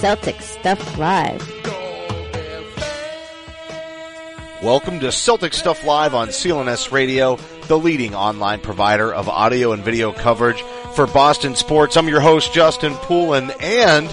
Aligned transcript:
Celtic 0.00 0.40
Stuff 0.40 0.96
Live. 0.96 1.42
Welcome 4.62 5.00
to 5.00 5.10
Celtic 5.10 5.52
Stuff 5.52 5.82
Live 5.82 6.14
on 6.14 6.28
CLNS 6.28 6.92
Radio, 6.92 7.34
the 7.66 7.76
leading 7.76 8.14
online 8.14 8.60
provider 8.60 9.12
of 9.12 9.28
audio 9.28 9.72
and 9.72 9.82
video 9.82 10.12
coverage 10.12 10.62
for 10.94 11.08
Boston 11.08 11.56
sports. 11.56 11.96
I'm 11.96 12.06
your 12.06 12.20
host, 12.20 12.52
Justin 12.52 12.94
Poulin, 12.94 13.50
and 13.58 14.08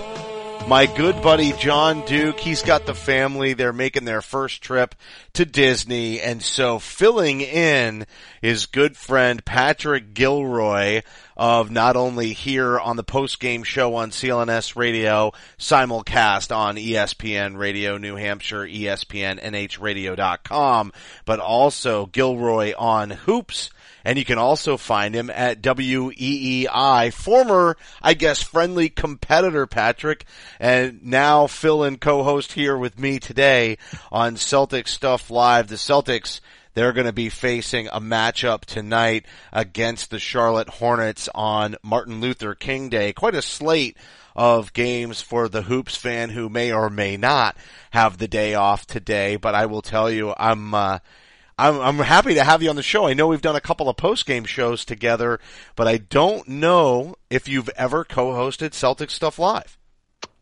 my 0.67 0.87
good 0.87 1.21
buddy 1.21 1.53
Jon 1.53 2.03
Duke. 2.05 2.39
He's 2.39 2.63
got 2.63 2.87
the 2.87 2.95
family. 2.95 3.53
They're 3.53 3.71
making 3.71 4.05
their 4.05 4.21
first 4.21 4.63
trip 4.63 4.95
to 5.33 5.45
Disney. 5.45 6.19
And 6.19 6.41
so 6.41 6.79
filling 6.79 7.41
in 7.41 8.07
is 8.41 8.65
good 8.65 8.97
friend 8.97 9.45
Patrick 9.45 10.15
Gilroy 10.15 11.03
of 11.37 11.69
not 11.69 11.95
only 11.95 12.33
here 12.33 12.79
on 12.79 12.95
the 12.95 13.03
post 13.03 13.39
game 13.39 13.63
show 13.63 13.95
on 13.95 14.09
CLNS 14.09 14.75
radio, 14.75 15.31
simulcast 15.59 16.55
on 16.55 16.77
ESPN 16.77 17.57
Radio 17.57 17.97
New 17.97 18.15
Hampshire, 18.15 18.65
ESPN 18.65 19.41
NHradio.com, 19.41 20.91
but 21.25 21.39
also 21.39 22.07
Gilroy 22.07 22.73
on 22.77 23.11
Hoops. 23.11 23.69
And 24.05 24.17
you 24.19 24.23
can 24.23 24.37
also 24.37 24.77
find 24.77 25.15
him 25.15 25.31
at 25.31 25.61
WEEI, 25.61 27.11
former, 27.11 27.75
I 28.01 28.13
guess, 28.13 28.41
friendly 28.41 28.87
competitor 28.87 29.65
Patrick, 29.65 30.25
and 30.59 31.03
now 31.03 31.47
fill-in 31.47 31.97
co-host 31.97 32.53
here 32.53 32.77
with 32.77 32.99
me 32.99 33.19
today 33.19 33.79
on 34.11 34.37
Celtic 34.37 34.87
Stuff 34.87 35.31
Live. 35.31 35.67
The 35.67 35.75
Celtics 35.75 36.39
they're 36.75 36.93
going 36.93 37.07
to 37.07 37.13
be 37.13 37.29
facing 37.29 37.87
a 37.87 38.01
matchup 38.01 38.65
tonight 38.65 39.25
against 39.53 40.11
the 40.11 40.19
Charlotte 40.19 40.67
Hornets 40.67 41.29
on 41.33 41.77
Martin 41.81 42.19
Luther 42.19 42.53
King 42.53 42.89
Day. 42.89 43.13
Quite 43.13 43.33
a 43.33 43.41
slate 43.41 43.97
of 44.35 44.73
games 44.73 45.21
for 45.21 45.47
the 45.47 45.61
hoops 45.61 45.95
fan 45.95 46.29
who 46.29 46.49
may 46.49 46.73
or 46.73 46.89
may 46.89 47.15
not 47.15 47.55
have 47.91 48.17
the 48.17 48.27
day 48.27 48.55
off 48.55 48.85
today. 48.85 49.37
But 49.37 49.55
I 49.55 49.67
will 49.67 49.81
tell 49.81 50.11
you, 50.11 50.33
I'm, 50.37 50.73
uh, 50.73 50.99
I'm, 51.57 51.79
I'm 51.79 51.97
happy 51.99 52.33
to 52.35 52.43
have 52.43 52.61
you 52.61 52.69
on 52.69 52.75
the 52.75 52.83
show. 52.83 53.07
I 53.07 53.13
know 53.13 53.27
we've 53.27 53.41
done 53.41 53.55
a 53.55 53.61
couple 53.61 53.87
of 53.87 53.95
post 53.95 54.25
game 54.25 54.43
shows 54.43 54.83
together, 54.83 55.39
but 55.75 55.87
I 55.87 55.97
don't 55.97 56.47
know 56.47 57.15
if 57.29 57.47
you've 57.47 57.69
ever 57.69 58.03
co-hosted 58.03 58.73
Celtic 58.73 59.09
Stuff 59.09 59.39
Live. 59.39 59.77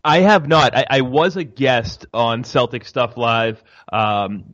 I 0.04 0.20
have 0.20 0.48
not. 0.48 0.76
I, 0.76 0.86
I 0.90 1.02
was 1.02 1.38
a 1.38 1.44
guest 1.44 2.08
on 2.14 2.44
Celtic 2.44 2.86
Stuff 2.86 3.16
Live. 3.16 3.64
Um, 3.92 4.54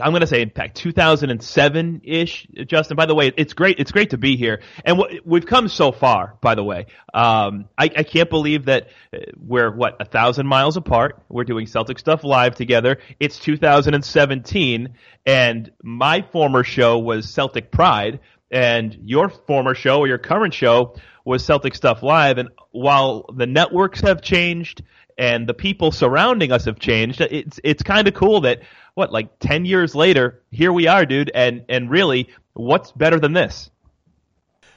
I'm 0.00 0.12
going 0.12 0.20
to 0.20 0.26
say 0.26 0.42
in 0.42 0.50
fact 0.50 0.76
2007 0.76 2.02
ish, 2.04 2.46
Justin. 2.66 2.96
By 2.96 3.06
the 3.06 3.14
way, 3.14 3.32
it's 3.36 3.52
great. 3.52 3.78
It's 3.78 3.92
great 3.92 4.10
to 4.10 4.18
be 4.18 4.36
here, 4.36 4.60
and 4.84 5.02
we've 5.24 5.46
come 5.46 5.68
so 5.68 5.92
far. 5.92 6.36
By 6.40 6.54
the 6.54 6.64
way, 6.64 6.86
um, 7.12 7.68
I, 7.76 7.84
I, 7.84 8.02
can't 8.02 8.30
believe 8.30 8.66
that 8.66 8.88
uh, 9.12 9.18
we're 9.36 9.74
what 9.74 9.96
a 10.00 10.04
thousand 10.04 10.46
miles 10.46 10.76
apart. 10.76 11.22
We're 11.28 11.44
doing 11.44 11.66
Celtic 11.66 11.98
stuff 11.98 12.24
live 12.24 12.54
together. 12.54 12.98
It's 13.18 13.38
2017, 13.38 14.94
and 15.26 15.70
my 15.82 16.22
former 16.22 16.64
show 16.64 16.98
was 16.98 17.28
Celtic 17.28 17.70
Pride, 17.70 18.20
and 18.50 18.96
your 19.04 19.28
former 19.28 19.74
show 19.74 20.00
or 20.00 20.06
your 20.06 20.18
current 20.18 20.54
show 20.54 20.94
was 21.24 21.44
Celtic 21.44 21.74
Stuff 21.74 22.02
Live. 22.02 22.38
And 22.38 22.50
while 22.70 23.26
the 23.34 23.46
networks 23.46 24.00
have 24.00 24.22
changed 24.22 24.82
and 25.18 25.46
the 25.46 25.54
people 25.54 25.92
surrounding 25.92 26.52
us 26.52 26.64
have 26.66 26.78
changed, 26.78 27.20
it's 27.20 27.60
it's 27.64 27.82
kind 27.82 28.08
of 28.08 28.14
cool 28.14 28.42
that 28.42 28.60
what 28.94 29.12
like 29.12 29.38
10 29.38 29.64
years 29.64 29.94
later 29.94 30.42
here 30.50 30.72
we 30.72 30.86
are 30.86 31.06
dude 31.06 31.30
and 31.34 31.64
and 31.68 31.90
really 31.90 32.28
what's 32.54 32.92
better 32.92 33.18
than 33.18 33.32
this 33.32 33.70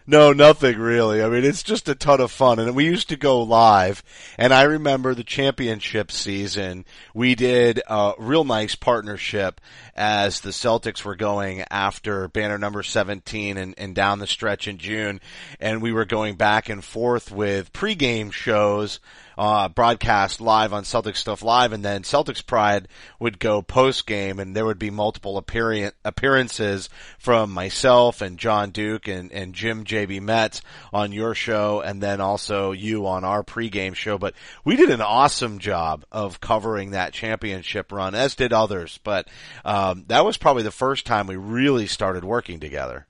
no, 0.08 0.34
nothing 0.34 0.78
really. 0.78 1.24
I 1.24 1.30
mean, 1.30 1.44
it's 1.44 1.64
just 1.64 1.90
a 1.90 1.96
ton 1.96 2.22
of 2.22 2.32
fun. 2.32 2.60
And 2.60 2.76
we 2.76 2.86
used 2.86 3.10
to 3.10 3.16
go 3.16 3.42
live. 3.42 4.04
And 4.38 4.54
I 4.54 4.64
remember 4.64 5.16
the 5.16 5.24
championship 5.24 6.12
season, 6.12 6.86
we 7.16 7.34
did 7.34 7.82
a 7.88 8.14
real 8.20 8.44
nice 8.44 8.76
partnership 8.76 9.60
as 9.96 10.42
the 10.42 10.52
Celtics 10.52 11.04
were 11.04 11.16
going 11.16 11.64
after 11.72 12.28
banner 12.28 12.60
number 12.60 12.84
17 12.84 13.58
and, 13.58 13.74
and 13.80 13.96
down 13.96 14.20
the 14.20 14.28
stretch 14.28 14.68
in 14.68 14.78
June. 14.78 15.22
And 15.60 15.82
we 15.82 15.92
were 15.92 16.06
going 16.06 16.36
back 16.36 16.70
and 16.70 16.84
forth 16.84 17.32
with 17.32 17.74
pregame 17.74 18.32
shows 18.32 19.00
uh, 19.38 19.70
broadcast 19.70 20.42
live 20.42 20.74
on 20.74 20.84
Celtics 20.84 21.18
Stuff 21.18 21.44
Live, 21.44 21.74
and 21.74 21.84
then 21.84 22.04
Celtics 22.04 22.46
Pride 22.46 22.88
would 23.20 23.40
go 23.40 23.62
post 23.62 24.06
game, 24.06 24.40
and 24.40 24.56
there 24.56 24.66
would 24.66 24.80
be 24.80 24.90
multiple 24.90 25.38
appearances 25.38 26.90
from 27.18 27.52
myself 27.52 28.22
and 28.22 28.38
Jon 28.38 28.72
Duke 28.72 29.08
and, 29.08 29.32
and 29.32 29.54
Jim 29.54 29.84
JB 29.84 30.22
Metz 30.22 30.62
on 30.94 31.12
your 31.12 31.36
show, 31.36 31.82
and 31.82 32.02
then 32.02 32.22
also 32.22 32.72
you 32.72 33.08
on 33.08 33.24
our 33.24 33.44
pregame 33.44 33.96
show. 33.96 34.18
But 34.18 34.34
we 34.64 34.76
did 34.76 34.90
an 34.90 35.02
awesome 35.02 35.60
job 35.60 36.06
of 36.12 36.40
covering 36.40 36.92
that 36.92 37.14
championship 37.14 37.92
run, 37.92 38.16
as 38.16 38.36
did 38.36 38.54
others. 38.54 39.00
But 39.04 39.28
um, 39.64 40.06
that 40.08 40.26
was 40.26 40.38
probably 40.38 40.64
the 40.64 40.72
first 40.72 41.06
time 41.06 41.28
we 41.28 41.36
really 41.36 41.88
started 41.88 42.24
working 42.24 42.60
together. 42.60 43.08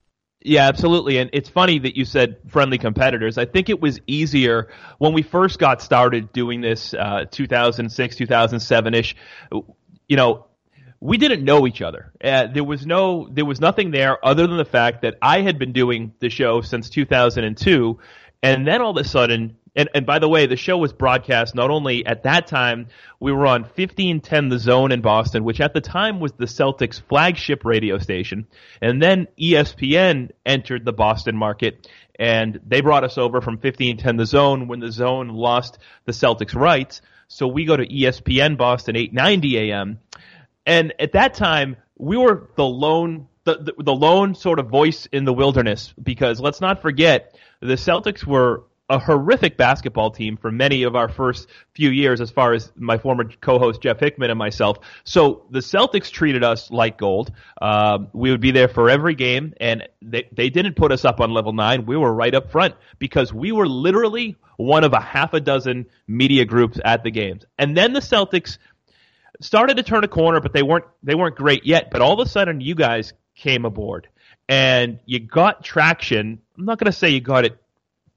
Yeah, 0.48 0.68
absolutely. 0.68 1.18
And 1.18 1.32
it's 1.34 1.50
funny 1.50 1.80
that 1.80 1.98
you 1.98 2.06
said 2.06 2.38
friendly 2.50 2.78
competitors. 2.78 3.40
I 3.40 3.46
think 3.46 3.70
it 3.70 3.82
was 3.82 4.00
easier 4.06 4.70
when 5.00 5.14
we 5.14 5.24
first 5.24 5.58
got 5.58 5.82
started 5.82 6.32
doing 6.34 6.62
this, 6.62 6.94
uh, 6.94 7.26
2006, 7.32 8.16
2007 8.16 8.94
ish. 8.94 9.16
You 10.08 10.16
know, 10.16 10.46
we 11.00 11.18
didn't 11.18 11.44
know 11.44 11.66
each 11.66 11.82
other. 11.82 12.14
Uh, 12.24 12.46
there 12.46 12.64
was 12.64 12.86
no, 12.86 13.28
there 13.32 13.44
was 13.44 13.60
nothing 13.60 13.90
there 13.90 14.24
other 14.24 14.46
than 14.46 14.58
the 14.58 14.66
fact 14.66 15.02
that 15.02 15.16
I 15.20 15.42
had 15.42 15.58
been 15.58 15.74
doing 15.74 16.14
the 16.20 16.30
show 16.30 16.62
since 16.62 16.92
2002. 16.92 18.00
And 18.44 18.68
then 18.68 18.82
all 18.84 18.92
of 18.92 19.04
a 19.04 19.10
sudden, 19.10 19.58
and, 19.75 19.90
and 19.94 20.06
by 20.06 20.19
the 20.19 20.30
way, 20.30 20.46
the 20.46 20.56
show 20.56 20.78
was 20.78 20.94
broadcast 20.94 21.53
not 21.53 21.69
only 21.69 22.06
at 22.06 22.24
that 22.24 22.47
time, 22.47 22.88
we 23.19 23.31
were 23.31 23.46
on 23.46 23.63
1510 23.63 24.50
The 24.50 24.59
Zone 24.59 24.91
in 24.91 25.02
Boston, 25.02 25.44
which 25.44 25.59
at 25.59 25.74
the 25.74 25.81
time 25.81 26.19
was 26.19 26.31
the 26.34 26.46
Celtics 26.46 27.02
flagship 27.02 27.66
radio 27.66 27.97
station. 27.97 28.47
And 28.81 29.02
then 29.02 29.28
ESPN 29.40 30.31
entered 30.46 30.85
the 30.85 30.94
Boston 30.94 31.35
market 31.35 31.90
and 32.18 32.62
they 32.66 32.80
brought 32.80 33.03
us 33.03 33.18
over 33.18 33.41
from 33.41 33.56
1510 33.56 34.16
The 34.16 34.25
Zone 34.25 34.68
when 34.69 34.80
the 34.80 34.91
Zone 34.91 35.28
lost 35.28 35.78
the 36.06 36.14
Celtics 36.14 36.56
rights. 36.56 37.02
So 37.28 37.47
we 37.47 37.66
go 37.66 37.75
to 37.75 37.85
ESPN 37.85 38.58
Boston 38.58 38.96
890 38.96 39.58
AM. 39.72 40.00
And 40.66 40.94
at 41.00 41.12
that 41.14 41.34
time, 41.34 41.75
we 41.97 42.18
were 42.18 42.50
the 42.56 42.66
lone 42.66 43.28
the, 43.44 43.58
the, 43.78 43.84
the 43.84 43.94
lone 43.94 44.34
sort 44.34 44.58
of 44.58 44.69
voice 44.69 45.06
in 45.12 45.24
the 45.24 45.34
wilderness 45.34 45.94
because 46.02 46.40
let's 46.40 46.62
not 46.62 46.81
forget 46.81 47.38
the 47.59 47.75
Celtics 47.75 48.25
were 48.25 48.64
a 48.90 49.00
horrific 49.00 49.57
basketball 49.57 50.12
team 50.12 50.38
for 50.38 50.51
many 50.51 50.84
of 50.84 50.96
our 50.96 51.09
first 51.09 51.47
few 51.73 51.90
years 51.90 52.22
as 52.22 52.29
far 52.29 52.53
as 52.53 52.72
my 52.75 52.97
former 52.97 53.23
co-host 53.41 53.81
Jeff 53.81 54.00
Hickman 54.00 54.29
and 54.29 54.38
myself. 54.38 54.78
So 55.03 55.46
the 55.50 55.59
Celtics 55.59 56.12
treated 56.12 56.44
us 56.44 56.69
like 56.69 56.97
gold. 56.97 57.31
Um, 57.62 58.09
we 58.13 58.29
would 58.29 58.41
be 58.41 58.51
there 58.51 58.68
for 58.68 58.90
every 58.90 59.16
game 59.16 59.53
and 59.59 59.88
they, 60.01 60.28
they 60.32 60.49
didn't 60.49 60.76
put 60.76 60.91
us 60.91 61.03
up 61.03 61.20
on 61.20 61.32
level 61.32 61.52
nine. 61.52 61.85
We 61.85 61.97
were 61.97 62.14
right 62.14 62.34
up 62.34 62.52
front 62.52 62.76
because 62.99 63.34
we 63.34 63.52
were 63.52 63.67
literally 63.67 64.35
one 64.58 64.84
of 64.84 64.93
a 64.93 65.02
half 65.02 65.34
a 65.34 65.40
dozen 65.40 65.88
media 66.08 66.46
groups 66.46 66.79
at 66.84 67.03
the 67.03 67.11
games. 67.11 67.43
And 67.58 67.76
then 67.76 67.93
the 67.93 68.02
Celtics 68.02 68.59
started 69.41 69.78
to 69.78 69.84
turn 69.84 70.03
a 70.03 70.08
corner, 70.08 70.40
but 70.40 70.53
they 70.53 70.64
weren't, 70.64 70.85
they 71.02 71.16
weren't 71.16 71.35
great 71.35 71.66
yet. 71.66 71.90
But 71.90 72.02
all 72.02 72.20
of 72.20 72.26
a 72.26 72.29
sudden 72.29 72.61
you 72.61 72.76
guys 72.76 73.14
came 73.35 73.66
aboard 73.66 74.08
and 74.47 74.99
you 75.05 75.20
got 75.20 75.64
traction. 75.64 76.40
I'm 76.55 76.66
not 76.66 76.78
going 76.78 76.91
to 76.91 76.97
say 76.97 77.09
you 77.09 77.20
got 77.20 77.46
it 77.46 77.58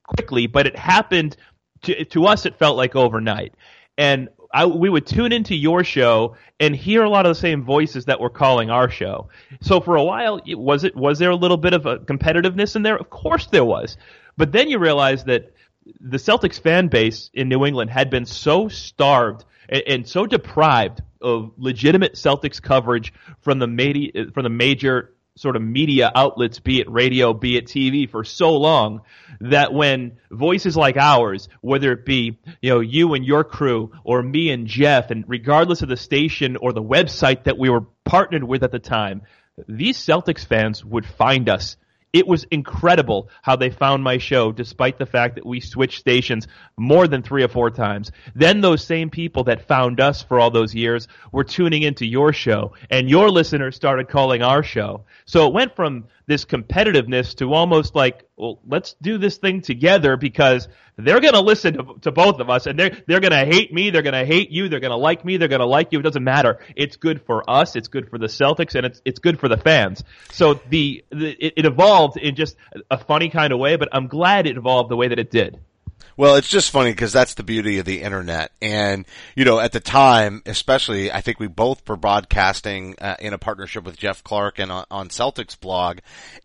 quickly, 0.09 0.47
but 0.47 0.67
it 0.67 0.77
happened 0.77 1.37
to 1.83 2.05
to 2.07 2.27
us. 2.27 2.47
It 2.47 2.57
felt 2.57 2.77
like 2.77 2.97
overnight, 2.97 3.55
and 3.97 4.29
I, 4.53 4.67
we 4.67 4.89
would 4.89 5.07
tune 5.07 5.33
into 5.33 5.55
your 5.55 5.85
show 5.85 6.37
and 6.59 6.75
hear 6.75 7.03
a 7.05 7.11
lot 7.11 7.27
of 7.27 7.31
the 7.31 7.41
same 7.41 7.63
voices 7.65 8.07
that 8.07 8.19
were 8.19 8.31
calling 8.31 8.71
our 8.71 8.89
show. 8.89 9.29
So 9.61 9.81
for 9.81 9.97
a 9.97 10.03
while, 10.03 10.41
was 10.47 10.85
it 10.85 10.97
was 10.97 11.19
there 11.19 11.31
a 11.31 11.37
little 11.37 11.57
bit 11.57 11.75
of 11.75 11.87
a 11.87 11.99
competitiveness 11.99 12.75
in 12.75 12.83
there? 12.83 12.97
Of 12.97 13.11
course 13.11 13.47
there 13.47 13.65
was, 13.65 13.97
but 14.37 14.53
then 14.53 14.69
you 14.69 14.79
realize 14.79 15.25
that 15.25 15.53
the 16.01 16.19
Celtics 16.19 16.61
fan 16.61 16.89
base 16.89 17.31
in 17.33 17.49
New 17.49 17.65
England 17.65 17.91
had 17.91 18.11
been 18.11 18.27
so 18.27 18.69
starved 18.69 19.45
and, 19.69 19.83
and 19.87 20.09
so 20.09 20.27
deprived 20.27 21.03
of 21.21 21.53
legitimate 21.57 22.15
Celtics 22.15 22.61
coverage 22.61 23.13
from 23.41 23.59
the 23.59 24.31
from 24.33 24.45
the 24.45 24.51
major 24.51 25.15
sort 25.39 25.57
of 25.57 25.63
media 25.63 26.11
outlets, 26.15 26.59
be 26.59 26.81
it 26.81 26.91
radio, 26.91 27.33
be 27.33 27.57
it 27.57 27.67
TV, 27.67 28.11
for 28.11 28.25
so 28.25 28.57
long 28.57 29.03
that 29.41 29.73
when 29.73 30.19
voices 30.31 30.77
like 30.77 30.97
ours, 30.97 31.49
whether 31.61 31.93
it 31.93 32.05
be 32.05 32.39
you 32.61 32.71
know 32.71 32.81
you 32.81 33.15
and 33.15 33.25
your 33.25 33.45
crew 33.45 33.93
or 34.05 34.23
me 34.23 34.51
and 34.51 34.67
Jeff, 34.67 35.11
and 35.11 35.25
regardless 35.29 35.83
of 35.83 35.89
the 35.89 35.97
station 35.97 36.57
or 36.57 36.73
the 36.73 36.83
website 36.83 37.45
that 37.45 37.59
we 37.59 37.71
were 37.71 37.83
partnered 38.05 38.45
with 38.45 38.63
at 38.63 38.73
the 38.73 38.79
time, 38.79 39.23
these 39.69 39.99
Celtics 39.99 40.47
fans 40.47 40.85
would 40.85 41.07
find 41.07 41.49
us 41.49 41.77
it 42.13 42.27
was 42.27 42.45
incredible 42.45 43.29
how 43.43 43.57
they 43.57 43.71
found 43.71 44.03
my 44.03 44.19
show 44.19 44.51
despite 44.51 44.99
the 44.99 45.07
fact 45.07 45.35
that 45.35 45.47
we 45.47 45.61
switched 45.61 46.01
stations 46.01 46.49
more 46.77 47.07
than 47.07 47.23
three 47.23 47.43
or 47.43 47.49
four 47.49 47.71
times. 47.71 48.11
Then 48.35 48.61
those 48.61 48.85
same 48.85 49.11
people 49.11 49.45
that 49.45 49.69
found 49.69 50.01
us 50.01 50.23
for 50.23 50.41
all 50.41 50.51
those 50.51 50.75
years 50.75 51.07
were 51.33 51.45
tuning 51.45 51.83
into 51.83 52.07
your 52.07 52.33
show 52.33 52.73
and 52.91 53.11
your 53.11 53.31
listeners 53.31 53.77
started 53.77 54.09
calling 54.09 54.43
our 54.43 54.63
show. 54.63 55.05
So 55.27 55.47
it 55.47 55.53
went 55.53 55.77
from 55.77 56.05
this 56.29 56.45
competitiveness 56.45 57.35
to 57.37 57.55
almost 57.55 57.95
like, 57.95 58.29
well, 58.37 58.61
let's 58.69 58.95
do 59.01 59.17
this 59.17 59.39
thing 59.39 59.63
together 59.63 60.19
because 60.19 60.69
they're 60.99 61.21
going 61.21 61.33
to 61.33 61.41
listen 61.41 62.01
to, 62.03 62.13
both 62.13 62.39
of 62.39 62.51
us 62.51 62.67
and 62.67 62.79
they're, 62.79 62.97
they're 63.07 63.21
going 63.21 63.33
to 63.33 63.47
hate 63.47 63.73
me. 63.73 63.89
They're 63.89 64.03
going 64.03 64.13
to 64.13 64.27
hate 64.27 64.51
you. 64.51 64.69
They're 64.69 64.79
going 64.79 64.91
to 64.91 64.97
like 64.99 65.25
me. 65.25 65.39
They're 65.39 65.49
going 65.49 65.61
to 65.61 65.67
like 65.67 65.91
you. 65.91 66.01
It 66.01 66.03
doesn't 66.03 66.23
matter. 66.23 66.59
It's 66.77 66.97
good 66.97 67.23
for 67.23 67.49
us. 67.49 67.77
It's 67.77 67.89
good 67.89 68.11
for 68.11 68.19
the 68.19 68.27
Celtics 68.27 68.75
and 68.75 68.85
it's, 68.85 69.01
it's 69.07 69.21
good 69.21 69.41
for 69.41 69.49
the 69.49 69.57
fans. 69.57 70.05
So 70.31 70.61
the, 70.69 71.03
the 71.11 71.31
it, 71.31 71.55
it 71.57 71.65
evolved 71.65 72.19
in 72.19 72.35
just 72.35 72.57
a 72.91 72.99
funny 72.99 73.31
kind 73.31 73.53
of 73.55 73.59
way, 73.59 73.77
but 73.77 73.89
I'm 73.93 74.07
glad 74.07 74.47
it 74.47 74.59
evolved 74.59 74.91
the 74.91 74.97
way 74.97 75.09
that 75.09 75.19
it 75.19 75.31
did. 75.31 75.59
Well, 76.19 76.35
it's 76.35 76.49
just 76.49 76.71
funny 76.71 76.91
because 76.91 77.13
that's 77.13 77.35
the 77.35 77.45
beauty 77.45 77.79
of 77.79 77.85
the 77.85 78.03
internet. 78.03 78.51
And, 78.61 79.07
you 79.37 79.45
know, 79.45 79.61
at 79.61 79.71
the 79.71 79.79
time, 79.79 80.43
especially, 80.47 81.13
I 81.13 81.21
think 81.21 81.39
we 81.39 81.47
both 81.47 81.89
were 81.89 81.97
broadcasting 81.97 82.97
uh, 83.01 83.15
in 83.21 83.33
a 83.33 83.39
partnership 83.39 83.85
with 83.85 83.97
Jeff 83.97 84.25
Clark 84.25 84.59
and 84.59 84.73
on, 84.73 84.85
on 84.91 85.09
Celtics 85.11 85.59
blog. 85.59 85.99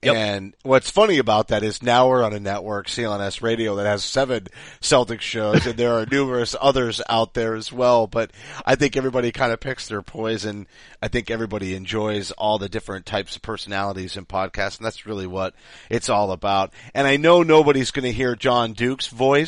Yep. 0.03 0.15
And 0.15 0.53
what's 0.61 0.91
funny 0.91 1.17
about 1.17 1.47
that 1.47 1.63
is 1.63 1.81
now 1.81 2.07
we're 2.07 2.23
on 2.23 2.33
a 2.33 2.39
network, 2.39 2.85
CLNS 2.85 3.41
Radio, 3.41 3.75
that 3.77 3.87
has 3.87 4.03
seven 4.03 4.47
Celtics 4.79 5.21
shows 5.21 5.65
and 5.65 5.75
there 5.75 5.93
are 5.93 6.05
numerous 6.05 6.55
others 6.61 7.01
out 7.09 7.33
there 7.33 7.55
as 7.55 7.73
well. 7.73 8.05
But 8.05 8.29
I 8.65 8.75
think 8.75 8.95
everybody 8.95 9.31
kind 9.31 9.51
of 9.51 9.59
picks 9.59 9.87
their 9.87 10.03
poison. 10.03 10.67
I 11.01 11.07
think 11.07 11.31
everybody 11.31 11.73
enjoys 11.73 12.31
all 12.31 12.59
the 12.59 12.69
different 12.69 13.05
types 13.07 13.35
of 13.35 13.41
personalities 13.41 14.17
in 14.17 14.25
podcasts. 14.25 14.77
And 14.77 14.85
that's 14.85 15.05
really 15.05 15.27
what 15.27 15.55
it's 15.89 16.09
all 16.09 16.31
about. 16.31 16.71
And 16.93 17.07
I 17.07 17.17
know 17.17 17.41
nobody's 17.43 17.91
going 17.91 18.03
to 18.03 18.11
hear 18.11 18.35
Jon 18.35 18.73
Duke's 18.73 19.07
voice 19.07 19.42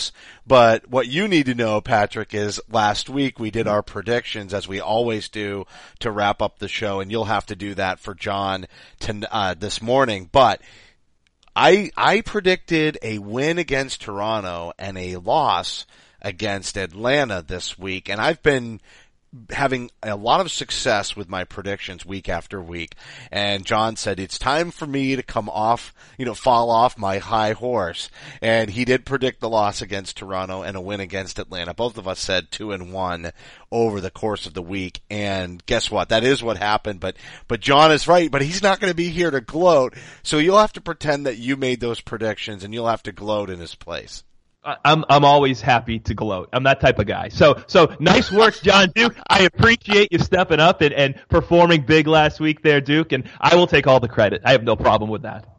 but 0.45 0.89
what 0.89 1.07
you 1.07 1.27
need 1.27 1.45
to 1.47 1.56
know, 1.56 1.81
Patrick, 1.81 2.33
is 2.33 2.59
last 2.69 3.09
week 3.09 3.39
we 3.39 3.51
did 3.51 3.68
our 3.68 3.83
predictions 3.83 4.53
as 4.53 4.68
we 4.68 4.80
always 4.80 5.30
do 5.30 5.65
to 6.00 6.12
wrap 6.12 6.42
up 6.42 6.59
the 6.59 6.68
show, 6.68 7.00
and 7.00 7.12
you'll 7.12 7.25
have 7.25 7.45
to 7.47 7.56
do 7.56 7.74
that 7.75 8.00
for 8.00 8.13
Jon 8.13 8.65
to, 9.01 9.27
uh, 9.31 9.53
this 9.53 9.81
morning. 9.81 10.30
But 10.31 10.62
I 11.56 11.92
I 11.95 12.21
predicted 12.21 12.97
a 13.01 13.19
win 13.19 13.57
against 13.57 14.01
Toronto 14.01 14.74
and 14.77 14.97
a 14.97 15.18
loss 15.18 15.86
against 16.21 16.77
Atlanta 16.77 17.44
this 17.47 17.77
week, 17.77 18.09
and 18.09 18.19
I've 18.19 18.42
been 18.44 18.81
having 19.50 19.92
a 20.02 20.16
lot 20.16 20.42
of 20.42 20.52
success 20.52 21.16
with 21.16 21.30
my 21.30 21.44
predictions 21.44 22.06
week 22.06 22.30
after 22.30 22.62
week. 22.62 22.96
And 23.32 23.66
Jon 23.66 23.96
said, 23.96 24.20
it's 24.20 24.40
time 24.40 24.72
for 24.72 24.86
me 24.86 25.16
to 25.16 25.24
come 25.24 25.50
off, 25.50 25.94
you 26.18 26.26
know, 26.26 26.34
fall 26.34 26.70
off 26.70 26.98
my 26.98 27.18
high 27.18 27.54
horse. 27.54 28.10
And 28.42 28.70
he 28.70 28.86
did 28.86 29.06
predict 29.06 29.42
the 29.42 29.50
loss 29.50 29.82
against 29.82 30.18
Toronto 30.18 30.62
and 30.62 30.78
a 30.78 30.82
win 30.82 31.00
against 31.00 31.40
Atlanta. 31.40 31.74
Both 31.74 31.98
of 31.98 32.08
us 32.08 32.20
said 32.20 32.52
two 32.52 32.72
and 32.72 32.94
one 32.94 33.32
over 33.72 34.00
the 34.00 34.12
course 34.12 34.46
of 34.46 34.54
the 34.54 34.62
week. 34.62 35.02
And 35.10 35.66
guess 35.66 35.92
what? 35.92 36.10
That 36.10 36.24
is 36.24 36.44
what 36.44 36.58
happened. 36.58 37.00
But, 37.00 37.18
but 37.48 37.60
Jon 37.60 37.92
is 37.92 38.08
right, 38.08 38.31
but 38.31 38.42
he's 38.42 38.64
not 38.64 38.80
going 38.80 38.92
to 38.92 38.96
be 38.96 39.10
here 39.10 39.31
to 39.31 39.42
gloat. 39.42 39.96
So 40.24 40.38
you'll 40.38 40.60
have 40.60 40.74
to 40.74 40.81
pretend 40.81 41.26
that 41.26 41.38
you 41.38 41.58
made 41.58 41.80
those 41.80 42.02
predictions 42.02 42.64
and 42.64 42.74
you'll 42.74 42.88
have 42.88 43.04
to 43.04 43.12
gloat 43.12 43.50
in 43.50 43.60
his 43.60 43.76
place. 43.76 44.24
I'm 44.84 45.06
I'm 45.10 45.24
always 45.24 45.62
happy 45.62 46.00
to 46.00 46.14
gloat. 46.14 46.50
I'm 46.52 46.64
that 46.64 46.82
type 46.82 47.00
of 47.00 47.06
guy. 47.06 47.30
So 47.30 47.62
so 47.68 47.96
nice 48.00 48.32
work, 48.32 48.60
Jon 48.62 48.92
Duke. 48.96 49.16
I 49.30 49.44
appreciate 49.44 50.12
you 50.12 50.20
stepping 50.20 50.60
up 50.60 50.82
and, 50.82 50.94
and 50.94 51.16
performing 51.30 51.84
big 51.84 52.08
last 52.08 52.40
week 52.40 52.62
there, 52.64 52.82
Duke, 52.82 53.12
and 53.12 53.30
I 53.40 53.56
will 53.56 53.68
take 53.68 53.86
all 53.88 54.00
the 54.00 54.08
credit. 54.08 54.42
I 54.44 54.52
have 54.54 54.64
no 54.64 54.76
problem 54.76 55.10
with 55.10 55.22
that. 55.22 55.55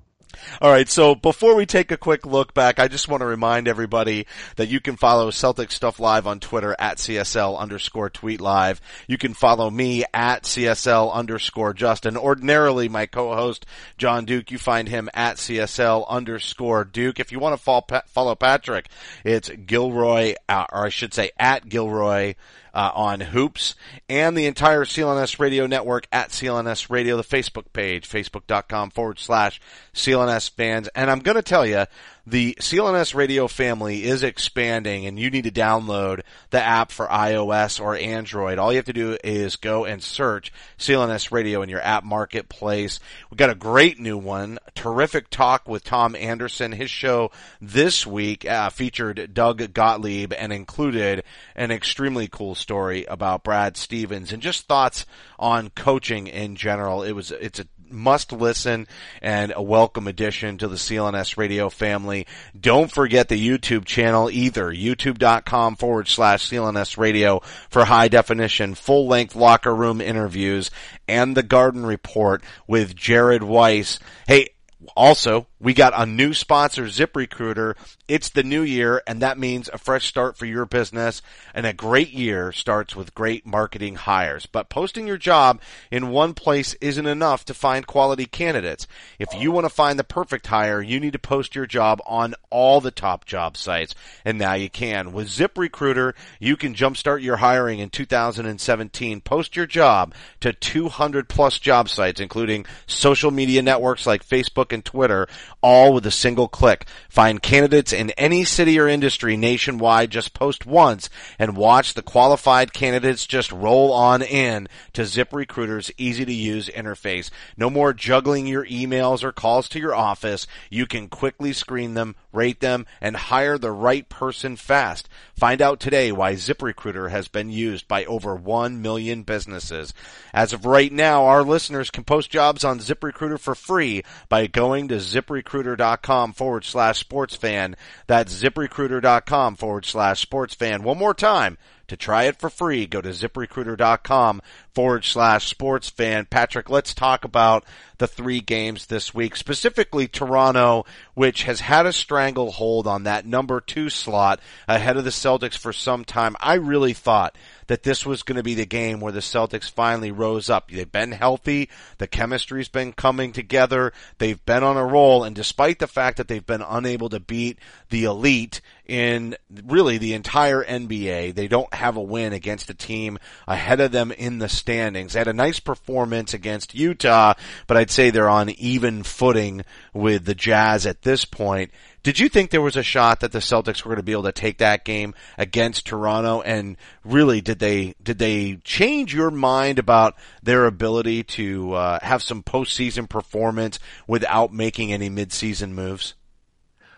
All 0.60 0.70
right. 0.70 0.88
So 0.88 1.14
before 1.14 1.54
we 1.54 1.66
take 1.66 1.90
a 1.90 1.96
quick 1.96 2.26
look 2.26 2.54
back, 2.54 2.78
I 2.78 2.88
just 2.88 3.08
want 3.08 3.20
to 3.20 3.26
remind 3.26 3.68
everybody 3.68 4.26
that 4.56 4.68
you 4.68 4.80
can 4.80 4.96
follow 4.96 5.30
Celtic 5.30 5.70
Stuff 5.70 6.00
Live 6.00 6.26
on 6.26 6.40
Twitter 6.40 6.74
at 6.78 6.98
CSL 6.98 7.58
underscore 7.58 8.10
tweet 8.10 8.40
live. 8.40 8.80
You 9.06 9.18
can 9.18 9.34
follow 9.34 9.70
me 9.70 10.04
at 10.12 10.44
CSL 10.44 11.12
underscore 11.12 11.74
Justin. 11.74 12.16
Ordinarily, 12.16 12.88
my 12.88 13.06
co-host 13.06 13.66
Jon 13.98 14.24
Duke, 14.24 14.50
you 14.50 14.58
find 14.58 14.88
him 14.88 15.08
at 15.14 15.36
CSL 15.36 16.08
underscore 16.08 16.84
Duke. 16.84 17.20
If 17.20 17.32
you 17.32 17.38
want 17.38 17.60
to 17.60 18.02
follow 18.06 18.34
Patrick, 18.34 18.88
it's 19.24 19.48
Gilroy, 19.48 20.34
uh, 20.48 20.66
or 20.72 20.86
I 20.86 20.88
should 20.90 21.14
say 21.14 21.30
at 21.38 21.68
Gilroy 21.68 22.34
uh, 22.76 22.92
on 22.94 23.20
Hoops 23.20 23.74
and 24.06 24.36
the 24.36 24.44
entire 24.44 24.84
CLNS 24.84 25.38
Radio 25.40 25.66
Network 25.66 26.06
at 26.12 26.28
CLNS 26.28 26.90
Radio, 26.90 27.16
the 27.16 27.24
Facebook 27.24 27.72
page, 27.72 28.06
facebook.com 28.06 28.90
forward 28.90 29.18
slash 29.18 29.62
CLNS 29.94 30.50
fans. 30.50 30.88
And 30.88 31.10
I'm 31.10 31.20
going 31.20 31.36
to 31.36 31.42
tell 31.42 31.64
you, 31.64 31.86
the 32.26 32.56
CLNS 32.58 33.14
radio 33.14 33.46
family 33.46 34.02
is 34.02 34.24
expanding 34.24 35.06
and 35.06 35.18
you 35.18 35.30
need 35.30 35.44
to 35.44 35.50
download 35.52 36.22
the 36.50 36.60
app 36.60 36.90
for 36.90 37.06
iOS 37.06 37.80
or 37.80 37.94
Android. 37.94 38.58
All 38.58 38.72
you 38.72 38.78
have 38.78 38.86
to 38.86 38.92
do 38.92 39.16
is 39.22 39.54
go 39.54 39.84
and 39.84 40.02
search 40.02 40.52
CLNS 40.78 41.30
radio 41.30 41.62
in 41.62 41.68
your 41.68 41.80
app 41.80 42.02
marketplace. 42.02 42.98
We've 43.30 43.38
got 43.38 43.50
a 43.50 43.54
great 43.54 44.00
new 44.00 44.18
one. 44.18 44.58
Terrific 44.74 45.30
talk 45.30 45.68
with 45.68 45.84
Tom 45.84 46.16
Anderson. 46.16 46.72
His 46.72 46.90
show 46.90 47.30
this 47.60 48.04
week 48.04 48.44
uh, 48.44 48.70
featured 48.70 49.32
Doug 49.32 49.72
Gottlieb 49.72 50.32
and 50.32 50.52
included 50.52 51.22
an 51.54 51.70
extremely 51.70 52.26
cool 52.26 52.56
story 52.56 53.04
about 53.04 53.44
Brad 53.44 53.76
Stevens 53.76 54.32
and 54.32 54.42
just 54.42 54.66
thoughts 54.66 55.06
on 55.38 55.70
coaching 55.70 56.26
in 56.26 56.56
general. 56.56 57.04
It 57.04 57.12
was, 57.12 57.30
it's 57.30 57.60
a 57.60 57.66
must 57.90 58.32
listen 58.32 58.86
and 59.20 59.52
a 59.54 59.62
welcome 59.62 60.06
addition 60.06 60.58
to 60.58 60.68
the 60.68 60.76
CLNS 60.76 61.36
radio 61.36 61.68
family. 61.68 62.26
Don't 62.58 62.90
forget 62.90 63.28
the 63.28 63.48
YouTube 63.48 63.84
channel 63.84 64.30
either. 64.30 64.72
YouTube.com 64.72 65.76
forward 65.76 66.08
slash 66.08 66.48
CLNS 66.48 66.98
radio 66.98 67.40
for 67.68 67.84
high 67.84 68.08
definition, 68.08 68.74
full 68.74 69.06
length 69.06 69.34
locker 69.34 69.74
room 69.74 70.00
interviews 70.00 70.70
and 71.08 71.36
the 71.36 71.42
garden 71.42 71.84
report 71.86 72.42
with 72.66 72.94
Jared 72.94 73.42
Weiss. 73.42 73.98
Hey, 74.26 74.50
also, 74.94 75.46
we 75.58 75.72
got 75.72 75.94
a 75.96 76.04
new 76.04 76.34
sponsor, 76.34 76.84
ZipRecruiter. 76.84 77.76
It's 78.08 78.28
the 78.28 78.42
new 78.42 78.60
year, 78.60 79.02
and 79.06 79.22
that 79.22 79.38
means 79.38 79.70
a 79.72 79.78
fresh 79.78 80.06
start 80.06 80.36
for 80.36 80.44
your 80.44 80.66
business. 80.66 81.22
And 81.54 81.64
a 81.64 81.72
great 81.72 82.10
year 82.10 82.52
starts 82.52 82.94
with 82.94 83.14
great 83.14 83.46
marketing 83.46 83.94
hires. 83.94 84.44
But 84.44 84.68
posting 84.68 85.06
your 85.06 85.16
job 85.16 85.60
in 85.90 86.10
one 86.10 86.34
place 86.34 86.74
isn't 86.74 87.06
enough 87.06 87.46
to 87.46 87.54
find 87.54 87.86
quality 87.86 88.26
candidates. 88.26 88.86
If 89.18 89.28
you 89.34 89.50
want 89.50 89.64
to 89.64 89.70
find 89.70 89.98
the 89.98 90.04
perfect 90.04 90.46
hire, 90.48 90.82
you 90.82 91.00
need 91.00 91.14
to 91.14 91.18
post 91.18 91.54
your 91.54 91.66
job 91.66 92.02
on 92.06 92.34
all 92.50 92.82
the 92.82 92.90
top 92.90 93.24
job 93.24 93.56
sites. 93.56 93.94
And 94.26 94.38
now 94.38 94.54
you 94.54 94.68
can. 94.68 95.14
With 95.14 95.28
ZipRecruiter, 95.28 96.12
you 96.38 96.58
can 96.58 96.74
jumpstart 96.74 97.22
your 97.22 97.36
hiring 97.36 97.78
in 97.78 97.88
2017. 97.88 99.22
Post 99.22 99.56
your 99.56 99.66
job 99.66 100.14
to 100.40 100.52
200 100.52 101.30
plus 101.30 101.58
job 101.58 101.88
sites, 101.88 102.20
including 102.20 102.66
social 102.86 103.30
media 103.30 103.62
networks 103.62 104.06
like 104.06 104.26
Facebook 104.26 104.70
and 104.70 104.84
Twitter 104.84 105.26
all 105.60 105.92
with 105.92 106.06
a 106.06 106.10
single 106.10 106.48
click. 106.48 106.86
Find 107.08 107.42
candidates 107.42 107.92
in 107.92 108.10
any 108.10 108.44
city 108.44 108.78
or 108.78 108.88
industry 108.88 109.36
nationwide. 109.36 110.10
Just 110.10 110.34
post 110.34 110.66
once 110.66 111.08
and 111.38 111.56
watch 111.56 111.94
the 111.94 112.02
qualified 112.02 112.72
candidates 112.72 113.26
just 113.26 113.52
roll 113.52 113.92
on 113.92 114.22
in 114.22 114.68
to 114.92 115.02
ZipRecruiter's 115.02 115.90
easy 115.98 116.24
to 116.24 116.32
use 116.32 116.68
interface. 116.68 117.30
No 117.56 117.70
more 117.70 117.92
juggling 117.92 118.46
your 118.46 118.66
emails 118.66 119.22
or 119.22 119.32
calls 119.32 119.68
to 119.70 119.78
your 119.78 119.94
office. 119.94 120.46
You 120.70 120.86
can 120.86 121.08
quickly 121.08 121.52
screen 121.52 121.94
them, 121.94 122.16
rate 122.32 122.60
them, 122.60 122.86
and 123.00 123.16
hire 123.16 123.58
the 123.58 123.72
right 123.72 124.08
person 124.08 124.56
fast. 124.56 125.08
Find 125.34 125.60
out 125.60 125.80
today 125.80 126.12
why 126.12 126.34
ZipRecruiter 126.34 127.10
has 127.10 127.28
been 127.28 127.50
used 127.50 127.88
by 127.88 128.04
over 128.04 128.34
1 128.34 128.80
million 128.80 129.22
businesses. 129.22 129.92
As 130.32 130.52
of 130.52 130.66
right 130.66 130.92
now, 130.92 131.24
our 131.24 131.42
listeners 131.42 131.90
can 131.90 132.04
post 132.04 132.30
jobs 132.30 132.64
on 132.64 132.78
ZipRecruiter 132.78 133.38
for 133.38 133.54
free 133.54 134.02
by 134.28 134.46
going 134.46 134.88
to 134.88 134.96
ziprecruiter.com 135.42 136.32
forward 136.32 136.64
slash 136.64 136.98
sports 136.98 137.36
fan. 137.36 137.76
That's 138.06 138.42
ziprecruiter.com 138.42 139.56
forward 139.56 139.84
slash 139.84 140.20
sports 140.20 140.54
fan. 140.54 140.82
One 140.82 140.98
more 140.98 141.14
time. 141.14 141.58
To 141.88 141.96
try 141.96 142.24
it 142.24 142.40
for 142.40 142.50
free, 142.50 142.88
go 142.88 143.00
to 143.00 143.10
ziprecruiter.com 143.10 144.42
forward 144.74 145.04
slash 145.04 145.46
sports 145.46 145.88
fan. 145.88 146.26
Patrick, 146.28 146.68
let's 146.68 146.92
talk 146.92 147.22
about 147.22 147.64
the 147.98 148.08
three 148.08 148.40
games 148.40 148.86
this 148.86 149.14
week, 149.14 149.36
specifically 149.36 150.08
Toronto, 150.08 150.84
which 151.14 151.44
has 151.44 151.60
had 151.60 151.86
a 151.86 151.92
stranglehold 151.92 152.88
on 152.88 153.04
that 153.04 153.24
number 153.24 153.60
two 153.60 153.88
slot 153.88 154.40
ahead 154.66 154.96
of 154.96 155.04
the 155.04 155.10
Celtics 155.10 155.56
for 155.56 155.72
some 155.72 156.04
time. 156.04 156.34
I 156.40 156.54
really 156.54 156.92
thought 156.92 157.36
that 157.66 157.82
this 157.82 158.06
was 158.06 158.22
going 158.22 158.36
to 158.36 158.42
be 158.42 158.54
the 158.54 158.66
game 158.66 159.00
where 159.00 159.12
the 159.12 159.20
Celtics 159.20 159.70
finally 159.70 160.10
rose 160.10 160.48
up. 160.48 160.70
They've 160.70 160.90
been 160.90 161.12
healthy. 161.12 161.68
The 161.98 162.06
chemistry's 162.06 162.68
been 162.68 162.92
coming 162.92 163.32
together. 163.32 163.92
They've 164.18 164.44
been 164.44 164.62
on 164.62 164.76
a 164.76 164.84
roll. 164.84 165.24
And 165.24 165.34
despite 165.34 165.78
the 165.78 165.86
fact 165.86 166.16
that 166.16 166.28
they've 166.28 166.44
been 166.44 166.62
unable 166.62 167.08
to 167.10 167.20
beat 167.20 167.58
the 167.90 168.04
elite 168.04 168.60
in 168.86 169.36
really 169.64 169.98
the 169.98 170.14
entire 170.14 170.64
NBA, 170.64 171.34
they 171.34 171.48
don't 171.48 171.72
have 171.74 171.96
a 171.96 172.02
win 172.02 172.32
against 172.32 172.70
a 172.70 172.74
team 172.74 173.18
ahead 173.48 173.80
of 173.80 173.92
them 173.92 174.12
in 174.12 174.38
the 174.38 174.48
standings. 174.48 175.12
They 175.12 175.20
had 175.20 175.28
a 175.28 175.32
nice 175.32 175.60
performance 175.60 176.34
against 176.34 176.74
Utah, 176.74 177.34
but 177.66 177.76
I'd 177.76 177.90
say 177.90 178.10
they're 178.10 178.28
on 178.28 178.50
even 178.50 179.02
footing 179.02 179.64
with 179.92 180.24
the 180.24 180.34
Jazz 180.34 180.86
at 180.86 181.02
this 181.02 181.24
point. 181.24 181.70
Did 182.06 182.20
you 182.20 182.28
think 182.28 182.50
there 182.50 182.62
was 182.62 182.76
a 182.76 182.84
shot 182.84 183.18
that 183.18 183.32
the 183.32 183.40
Celtics 183.40 183.84
were 183.84 183.88
going 183.88 183.96
to 183.96 184.04
be 184.04 184.12
able 184.12 184.22
to 184.22 184.30
take 184.30 184.58
that 184.58 184.84
game 184.84 185.12
against 185.36 185.86
Toronto? 185.86 186.40
And 186.40 186.76
really, 187.04 187.40
did 187.40 187.58
they 187.58 187.96
did 188.00 188.18
they 188.18 188.60
change 188.62 189.12
your 189.12 189.32
mind 189.32 189.80
about 189.80 190.14
their 190.40 190.66
ability 190.66 191.24
to 191.24 191.72
uh, 191.72 191.98
have 192.02 192.22
some 192.22 192.44
postseason 192.44 193.08
performance 193.08 193.80
without 194.06 194.52
making 194.52 194.92
any 194.92 195.10
midseason 195.10 195.72
moves? 195.72 196.14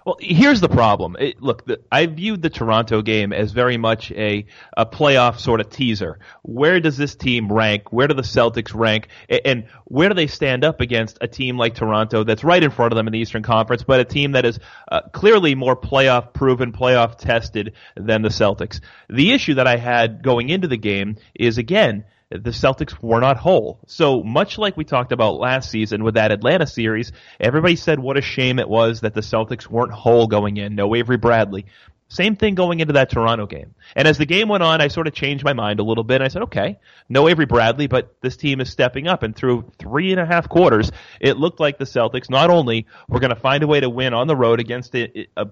Well, 0.08 0.16
here's 0.20 0.62
the 0.62 0.70
problem. 0.70 1.18
It, 1.20 1.42
look, 1.42 1.66
the, 1.66 1.80
I 1.92 2.06
viewed 2.06 2.40
the 2.40 2.48
Toronto 2.48 3.02
game 3.02 3.30
as 3.34 3.52
very 3.52 3.76
much 3.76 4.10
a, 4.12 4.46
a 4.74 4.86
playoff 4.86 5.38
sort 5.38 5.60
of 5.60 5.68
teaser. 5.68 6.18
Where 6.40 6.80
does 6.80 6.96
this 6.96 7.14
team 7.14 7.52
rank? 7.52 7.92
Where 7.92 8.08
do 8.08 8.14
the 8.14 8.22
Celtics 8.22 8.74
rank? 8.74 9.08
And, 9.28 9.40
and 9.44 9.68
where 9.84 10.08
do 10.08 10.14
they 10.14 10.26
stand 10.26 10.64
up 10.64 10.80
against 10.80 11.18
a 11.20 11.28
team 11.28 11.58
like 11.58 11.74
Toronto 11.74 12.24
that's 12.24 12.42
right 12.42 12.62
in 12.62 12.70
front 12.70 12.90
of 12.90 12.96
them 12.96 13.06
in 13.06 13.12
the 13.12 13.18
Eastern 13.18 13.42
Conference, 13.42 13.82
but 13.82 14.00
a 14.00 14.04
team 14.06 14.32
that 14.32 14.46
is 14.46 14.58
uh, 14.90 15.02
clearly 15.12 15.54
more 15.54 15.76
playoff 15.76 16.32
proven, 16.32 16.72
playoff 16.72 17.18
tested 17.18 17.74
than 17.94 18.22
the 18.22 18.30
Celtics? 18.30 18.80
The 19.10 19.32
issue 19.32 19.56
that 19.56 19.66
I 19.66 19.76
had 19.76 20.22
going 20.22 20.48
into 20.48 20.68
the 20.68 20.78
game 20.78 21.16
is, 21.34 21.58
again, 21.58 22.06
the 22.30 22.50
Celtics 22.50 23.00
were 23.02 23.20
not 23.20 23.38
whole. 23.38 23.78
So 23.86 24.22
much 24.22 24.58
like 24.58 24.76
we 24.76 24.84
talked 24.84 25.12
about 25.12 25.40
last 25.40 25.70
season 25.70 26.04
with 26.04 26.14
that 26.14 26.30
Atlanta 26.30 26.66
series, 26.66 27.12
everybody 27.40 27.76
said 27.76 27.98
what 27.98 28.18
a 28.18 28.22
shame 28.22 28.58
it 28.58 28.68
was 28.68 29.00
that 29.00 29.14
the 29.14 29.22
Celtics 29.22 29.66
weren't 29.66 29.92
whole 29.92 30.26
going 30.26 30.58
in. 30.58 30.74
No 30.74 30.94
Avery 30.94 31.16
Bradley. 31.16 31.66
Same 32.10 32.36
thing 32.36 32.54
going 32.54 32.80
into 32.80 32.94
that 32.94 33.10
Toronto 33.10 33.46
game. 33.46 33.74
And 33.94 34.08
as 34.08 34.16
the 34.16 34.24
game 34.24 34.48
went 34.48 34.62
on, 34.62 34.80
I 34.80 34.88
sort 34.88 35.06
of 35.06 35.12
changed 35.12 35.44
my 35.44 35.52
mind 35.52 35.78
a 35.78 35.82
little 35.82 36.04
bit. 36.04 36.22
I 36.22 36.28
said, 36.28 36.42
okay, 36.42 36.78
no 37.08 37.28
Avery 37.28 37.44
Bradley, 37.44 37.86
but 37.86 38.14
this 38.22 38.36
team 38.36 38.60
is 38.60 38.70
stepping 38.70 39.06
up. 39.06 39.22
And 39.22 39.36
through 39.36 39.70
three 39.78 40.10
and 40.12 40.20
a 40.20 40.24
half 40.24 40.48
quarters, 40.48 40.90
it 41.20 41.36
looked 41.36 41.60
like 41.60 41.78
the 41.78 41.84
Celtics 41.84 42.30
not 42.30 42.48
only 42.48 42.86
were 43.08 43.20
going 43.20 43.34
to 43.34 43.40
find 43.40 43.62
a 43.62 43.66
way 43.66 43.80
to 43.80 43.90
win 43.90 44.14
on 44.14 44.26
the 44.26 44.36
road 44.36 44.58
against 44.58 44.94
a, 44.94 45.28
a 45.36 45.48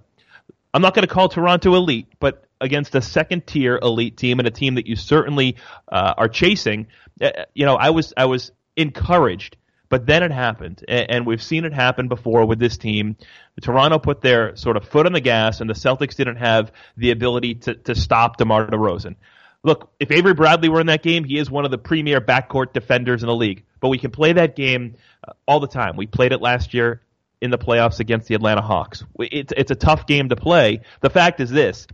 I'm 0.72 0.82
not 0.82 0.94
going 0.94 1.06
to 1.06 1.12
call 1.12 1.28
Toronto 1.30 1.74
elite, 1.74 2.08
but 2.20 2.45
against 2.60 2.94
a 2.94 3.02
second 3.02 3.46
tier 3.46 3.78
elite 3.80 4.16
team 4.16 4.38
and 4.38 4.48
a 4.48 4.50
team 4.50 4.74
that 4.76 4.86
you 4.86 4.96
certainly 4.96 5.56
uh, 5.90 6.14
are 6.16 6.28
chasing, 6.28 6.86
uh, 7.20 7.30
you 7.54 7.66
know, 7.66 7.76
I 7.76 7.90
was 7.90 8.12
I 8.16 8.26
was 8.26 8.52
encouraged. 8.76 9.56
But 9.88 10.04
then 10.04 10.24
it 10.24 10.32
happened, 10.32 10.84
and 10.88 11.24
we've 11.24 11.42
seen 11.42 11.64
it 11.64 11.72
happen 11.72 12.08
before 12.08 12.44
with 12.44 12.58
this 12.58 12.76
team. 12.76 13.16
Toronto 13.62 14.00
put 14.00 14.20
their 14.20 14.56
sort 14.56 14.76
of 14.76 14.88
foot 14.88 15.06
on 15.06 15.12
the 15.12 15.20
gas, 15.20 15.60
and 15.60 15.70
the 15.70 15.74
Celtics 15.74 16.16
didn't 16.16 16.36
have 16.36 16.72
the 16.96 17.12
ability 17.12 17.54
to, 17.54 17.74
to 17.76 17.94
stop 17.94 18.36
DeMar 18.36 18.66
DeRozan. 18.66 19.14
Look, 19.62 19.92
if 20.00 20.10
Avery 20.10 20.34
Bradley 20.34 20.68
were 20.68 20.80
in 20.80 20.88
that 20.88 21.04
game, 21.04 21.22
he 21.22 21.38
is 21.38 21.50
one 21.50 21.64
of 21.64 21.70
the 21.70 21.78
premier 21.78 22.20
backcourt 22.20 22.72
defenders 22.72 23.22
in 23.22 23.28
the 23.28 23.34
league. 23.34 23.64
But 23.80 23.88
we 23.88 23.98
can 23.98 24.10
play 24.10 24.32
that 24.32 24.56
game 24.56 24.96
uh, 25.26 25.32
all 25.46 25.60
the 25.60 25.68
time. 25.68 25.96
We 25.96 26.06
played 26.06 26.32
it 26.32 26.40
last 26.40 26.74
year 26.74 27.02
in 27.40 27.50
the 27.50 27.58
playoffs 27.58 28.00
against 28.00 28.28
the 28.28 28.34
Atlanta 28.34 28.62
Hawks. 28.62 29.04
It's, 29.18 29.52
it's 29.56 29.70
a 29.70 29.76
tough 29.76 30.06
game 30.06 30.30
to 30.30 30.36
play. 30.36 30.80
The 31.00 31.10
fact 31.10 31.40
is 31.40 31.50
this. 31.50 31.86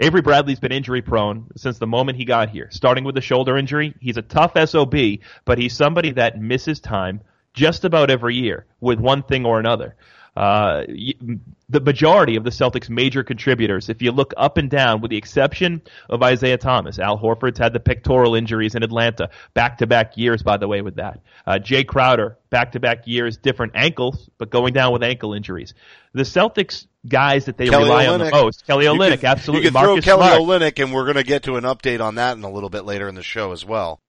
Avery 0.00 0.20
Bradley's 0.22 0.60
been 0.60 0.70
injury 0.70 1.02
prone 1.02 1.48
since 1.56 1.78
the 1.78 1.86
moment 1.86 2.18
he 2.18 2.24
got 2.24 2.50
here. 2.50 2.68
Starting 2.70 3.02
with 3.02 3.16
the 3.16 3.20
shoulder 3.20 3.56
injury, 3.56 3.94
he's 4.00 4.16
a 4.16 4.22
tough 4.22 4.52
SOB, 4.68 4.94
but 5.44 5.58
he's 5.58 5.74
somebody 5.74 6.12
that 6.12 6.40
misses 6.40 6.78
time 6.78 7.20
just 7.52 7.84
about 7.84 8.08
every 8.08 8.36
year 8.36 8.66
with 8.80 9.00
one 9.00 9.24
thing 9.24 9.44
or 9.44 9.58
another. 9.58 9.96
Uh, 10.38 10.84
the 11.68 11.80
majority 11.80 12.36
of 12.36 12.44
the 12.44 12.50
Celtics' 12.50 12.88
major 12.88 13.24
contributors, 13.24 13.88
if 13.88 14.02
you 14.02 14.12
look 14.12 14.32
up 14.36 14.56
and 14.56 14.70
down, 14.70 15.00
with 15.00 15.10
the 15.10 15.16
exception 15.16 15.82
of 16.08 16.22
Isaiah 16.22 16.58
Thomas, 16.58 17.00
Al 17.00 17.18
Horford's 17.18 17.58
had 17.58 17.72
the 17.72 17.80
pectoral 17.80 18.36
injuries 18.36 18.76
in 18.76 18.84
Atlanta, 18.84 19.30
back-to-back 19.54 20.16
years, 20.16 20.44
by 20.44 20.56
the 20.56 20.68
way, 20.68 20.80
with 20.80 20.94
that. 20.94 21.22
Uh, 21.44 21.58
Jae 21.60 21.84
Crowder, 21.84 22.38
back-to-back 22.50 23.08
years, 23.08 23.36
different 23.36 23.72
ankles, 23.74 24.30
but 24.38 24.48
going 24.48 24.72
down 24.72 24.92
with 24.92 25.02
ankle 25.02 25.34
injuries. 25.34 25.74
The 26.12 26.22
Celtics 26.22 26.86
guys 27.04 27.46
that 27.46 27.56
they 27.56 27.68
Kelly 27.68 27.84
rely 27.86 28.06
Olynyk. 28.06 28.12
on 28.12 28.20
the 28.20 28.30
most, 28.30 28.64
Kelly 28.64 28.86
Olynyk, 28.86 29.16
could, 29.16 29.24
absolutely. 29.24 29.66
You 29.66 29.72
can 29.72 29.80
throw 29.80 29.88
Marcus 29.88 30.04
Kelly 30.04 30.46
Smart. 30.46 30.78
And 30.78 30.92
we're 30.92 31.04
going 31.04 31.16
to 31.16 31.24
get 31.24 31.42
to 31.44 31.56
an 31.56 31.64
update 31.64 32.00
on 32.00 32.14
that 32.14 32.36
in 32.36 32.44
a 32.44 32.50
little 32.50 32.70
bit 32.70 32.84
later 32.84 33.08
in 33.08 33.16
the 33.16 33.24
show 33.24 33.50
as 33.50 33.64
well. 33.64 34.00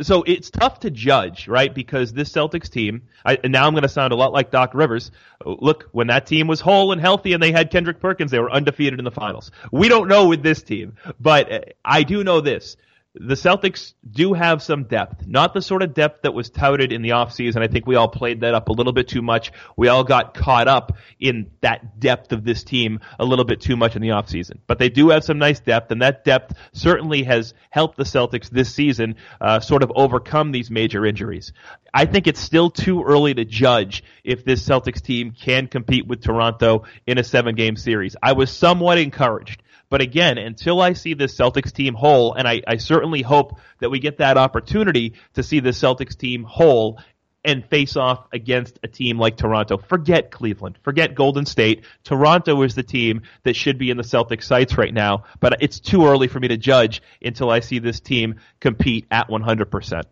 So 0.00 0.22
it's 0.22 0.50
tough 0.50 0.80
to 0.80 0.90
judge, 0.90 1.48
right? 1.48 1.72
Because 1.74 2.12
this 2.12 2.32
Celtics 2.32 2.70
team, 2.70 3.02
I, 3.24 3.38
and 3.42 3.52
now 3.52 3.66
I'm 3.66 3.72
going 3.72 3.82
to 3.82 3.88
sound 3.88 4.12
a 4.12 4.16
lot 4.16 4.32
like 4.32 4.50
Doc 4.50 4.74
Rivers. 4.74 5.10
Look, 5.44 5.88
when 5.92 6.06
that 6.06 6.26
team 6.26 6.46
was 6.46 6.60
whole 6.60 6.92
and 6.92 7.00
healthy 7.00 7.32
and 7.32 7.42
they 7.42 7.52
had 7.52 7.70
Kendrick 7.70 8.00
Perkins, 8.00 8.30
they 8.30 8.38
were 8.38 8.50
undefeated 8.50 8.98
in 8.98 9.04
the 9.04 9.10
finals. 9.10 9.50
We 9.70 9.88
don't 9.88 10.08
know 10.08 10.28
with 10.28 10.42
this 10.42 10.62
team, 10.62 10.96
but 11.20 11.52
uh, 11.52 11.60
I 11.84 12.02
do 12.02 12.24
know 12.24 12.40
this. 12.40 12.76
The 13.14 13.34
Celtics 13.34 13.92
do 14.10 14.32
have 14.32 14.62
some 14.62 14.84
depth, 14.84 15.26
not 15.26 15.52
the 15.52 15.60
sort 15.60 15.82
of 15.82 15.92
depth 15.92 16.22
that 16.22 16.32
was 16.32 16.48
touted 16.48 16.92
in 16.92 17.02
the 17.02 17.10
offseason. 17.10 17.62
I 17.62 17.68
think 17.68 17.86
we 17.86 17.94
all 17.94 18.08
played 18.08 18.40
that 18.40 18.54
up 18.54 18.70
a 18.70 18.72
little 18.72 18.94
bit 18.94 19.06
too 19.06 19.20
much. 19.20 19.52
We 19.76 19.88
all 19.88 20.02
got 20.02 20.32
caught 20.32 20.66
up 20.66 20.96
in 21.20 21.50
that 21.60 22.00
depth 22.00 22.32
of 22.32 22.42
this 22.42 22.64
team 22.64 23.00
a 23.18 23.26
little 23.26 23.44
bit 23.44 23.60
too 23.60 23.76
much 23.76 23.96
in 23.96 24.02
the 24.02 24.08
offseason. 24.08 24.60
But 24.66 24.78
they 24.78 24.88
do 24.88 25.10
have 25.10 25.24
some 25.24 25.38
nice 25.38 25.60
depth, 25.60 25.90
and 25.90 26.00
that 26.00 26.24
depth 26.24 26.54
certainly 26.72 27.24
has 27.24 27.52
helped 27.68 27.98
the 27.98 28.04
Celtics 28.04 28.48
this 28.48 28.74
season 28.74 29.16
uh, 29.42 29.60
sort 29.60 29.82
of 29.82 29.92
overcome 29.94 30.50
these 30.50 30.70
major 30.70 31.04
injuries. 31.04 31.52
I 31.92 32.06
think 32.06 32.26
it's 32.26 32.40
still 32.40 32.70
too 32.70 33.04
early 33.04 33.34
to 33.34 33.44
judge 33.44 34.04
if 34.24 34.42
this 34.46 34.66
Celtics 34.66 35.02
team 35.02 35.32
can 35.32 35.66
compete 35.66 36.06
with 36.06 36.22
Toronto 36.22 36.84
in 37.06 37.18
a 37.18 37.24
seven 37.24 37.56
game 37.56 37.76
series. 37.76 38.16
I 38.22 38.32
was 38.32 38.50
somewhat 38.50 38.96
encouraged. 38.96 39.62
But 39.92 40.00
again, 40.00 40.38
until 40.38 40.80
I 40.80 40.94
see 40.94 41.12
this 41.12 41.36
Celtics 41.36 41.70
team 41.70 41.92
whole, 41.92 42.32
and 42.32 42.48
I, 42.48 42.62
I 42.66 42.78
certainly 42.78 43.20
hope 43.20 43.60
that 43.80 43.90
we 43.90 43.98
get 43.98 44.16
that 44.16 44.38
opportunity 44.38 45.12
to 45.34 45.42
see 45.42 45.60
the 45.60 45.68
Celtics 45.68 46.16
team 46.16 46.44
whole 46.44 46.98
and 47.44 47.62
face 47.66 47.94
off 47.94 48.26
against 48.32 48.78
a 48.82 48.88
team 48.88 49.18
like 49.18 49.36
Toronto. 49.36 49.76
Forget 49.76 50.30
Cleveland. 50.30 50.78
Forget 50.82 51.14
Golden 51.14 51.44
State. 51.44 51.84
Toronto 52.04 52.62
is 52.62 52.74
the 52.74 52.82
team 52.82 53.20
that 53.42 53.54
should 53.54 53.76
be 53.76 53.90
in 53.90 53.98
the 53.98 54.02
Celtics 54.02 54.44
sights 54.44 54.78
right 54.78 54.94
now, 54.94 55.24
but 55.40 55.58
it's 55.60 55.78
too 55.78 56.06
early 56.06 56.26
for 56.26 56.40
me 56.40 56.48
to 56.48 56.56
judge 56.56 57.02
until 57.20 57.50
I 57.50 57.60
see 57.60 57.78
this 57.78 58.00
team 58.00 58.36
compete 58.60 59.06
at 59.10 59.28
100%. 59.28 60.04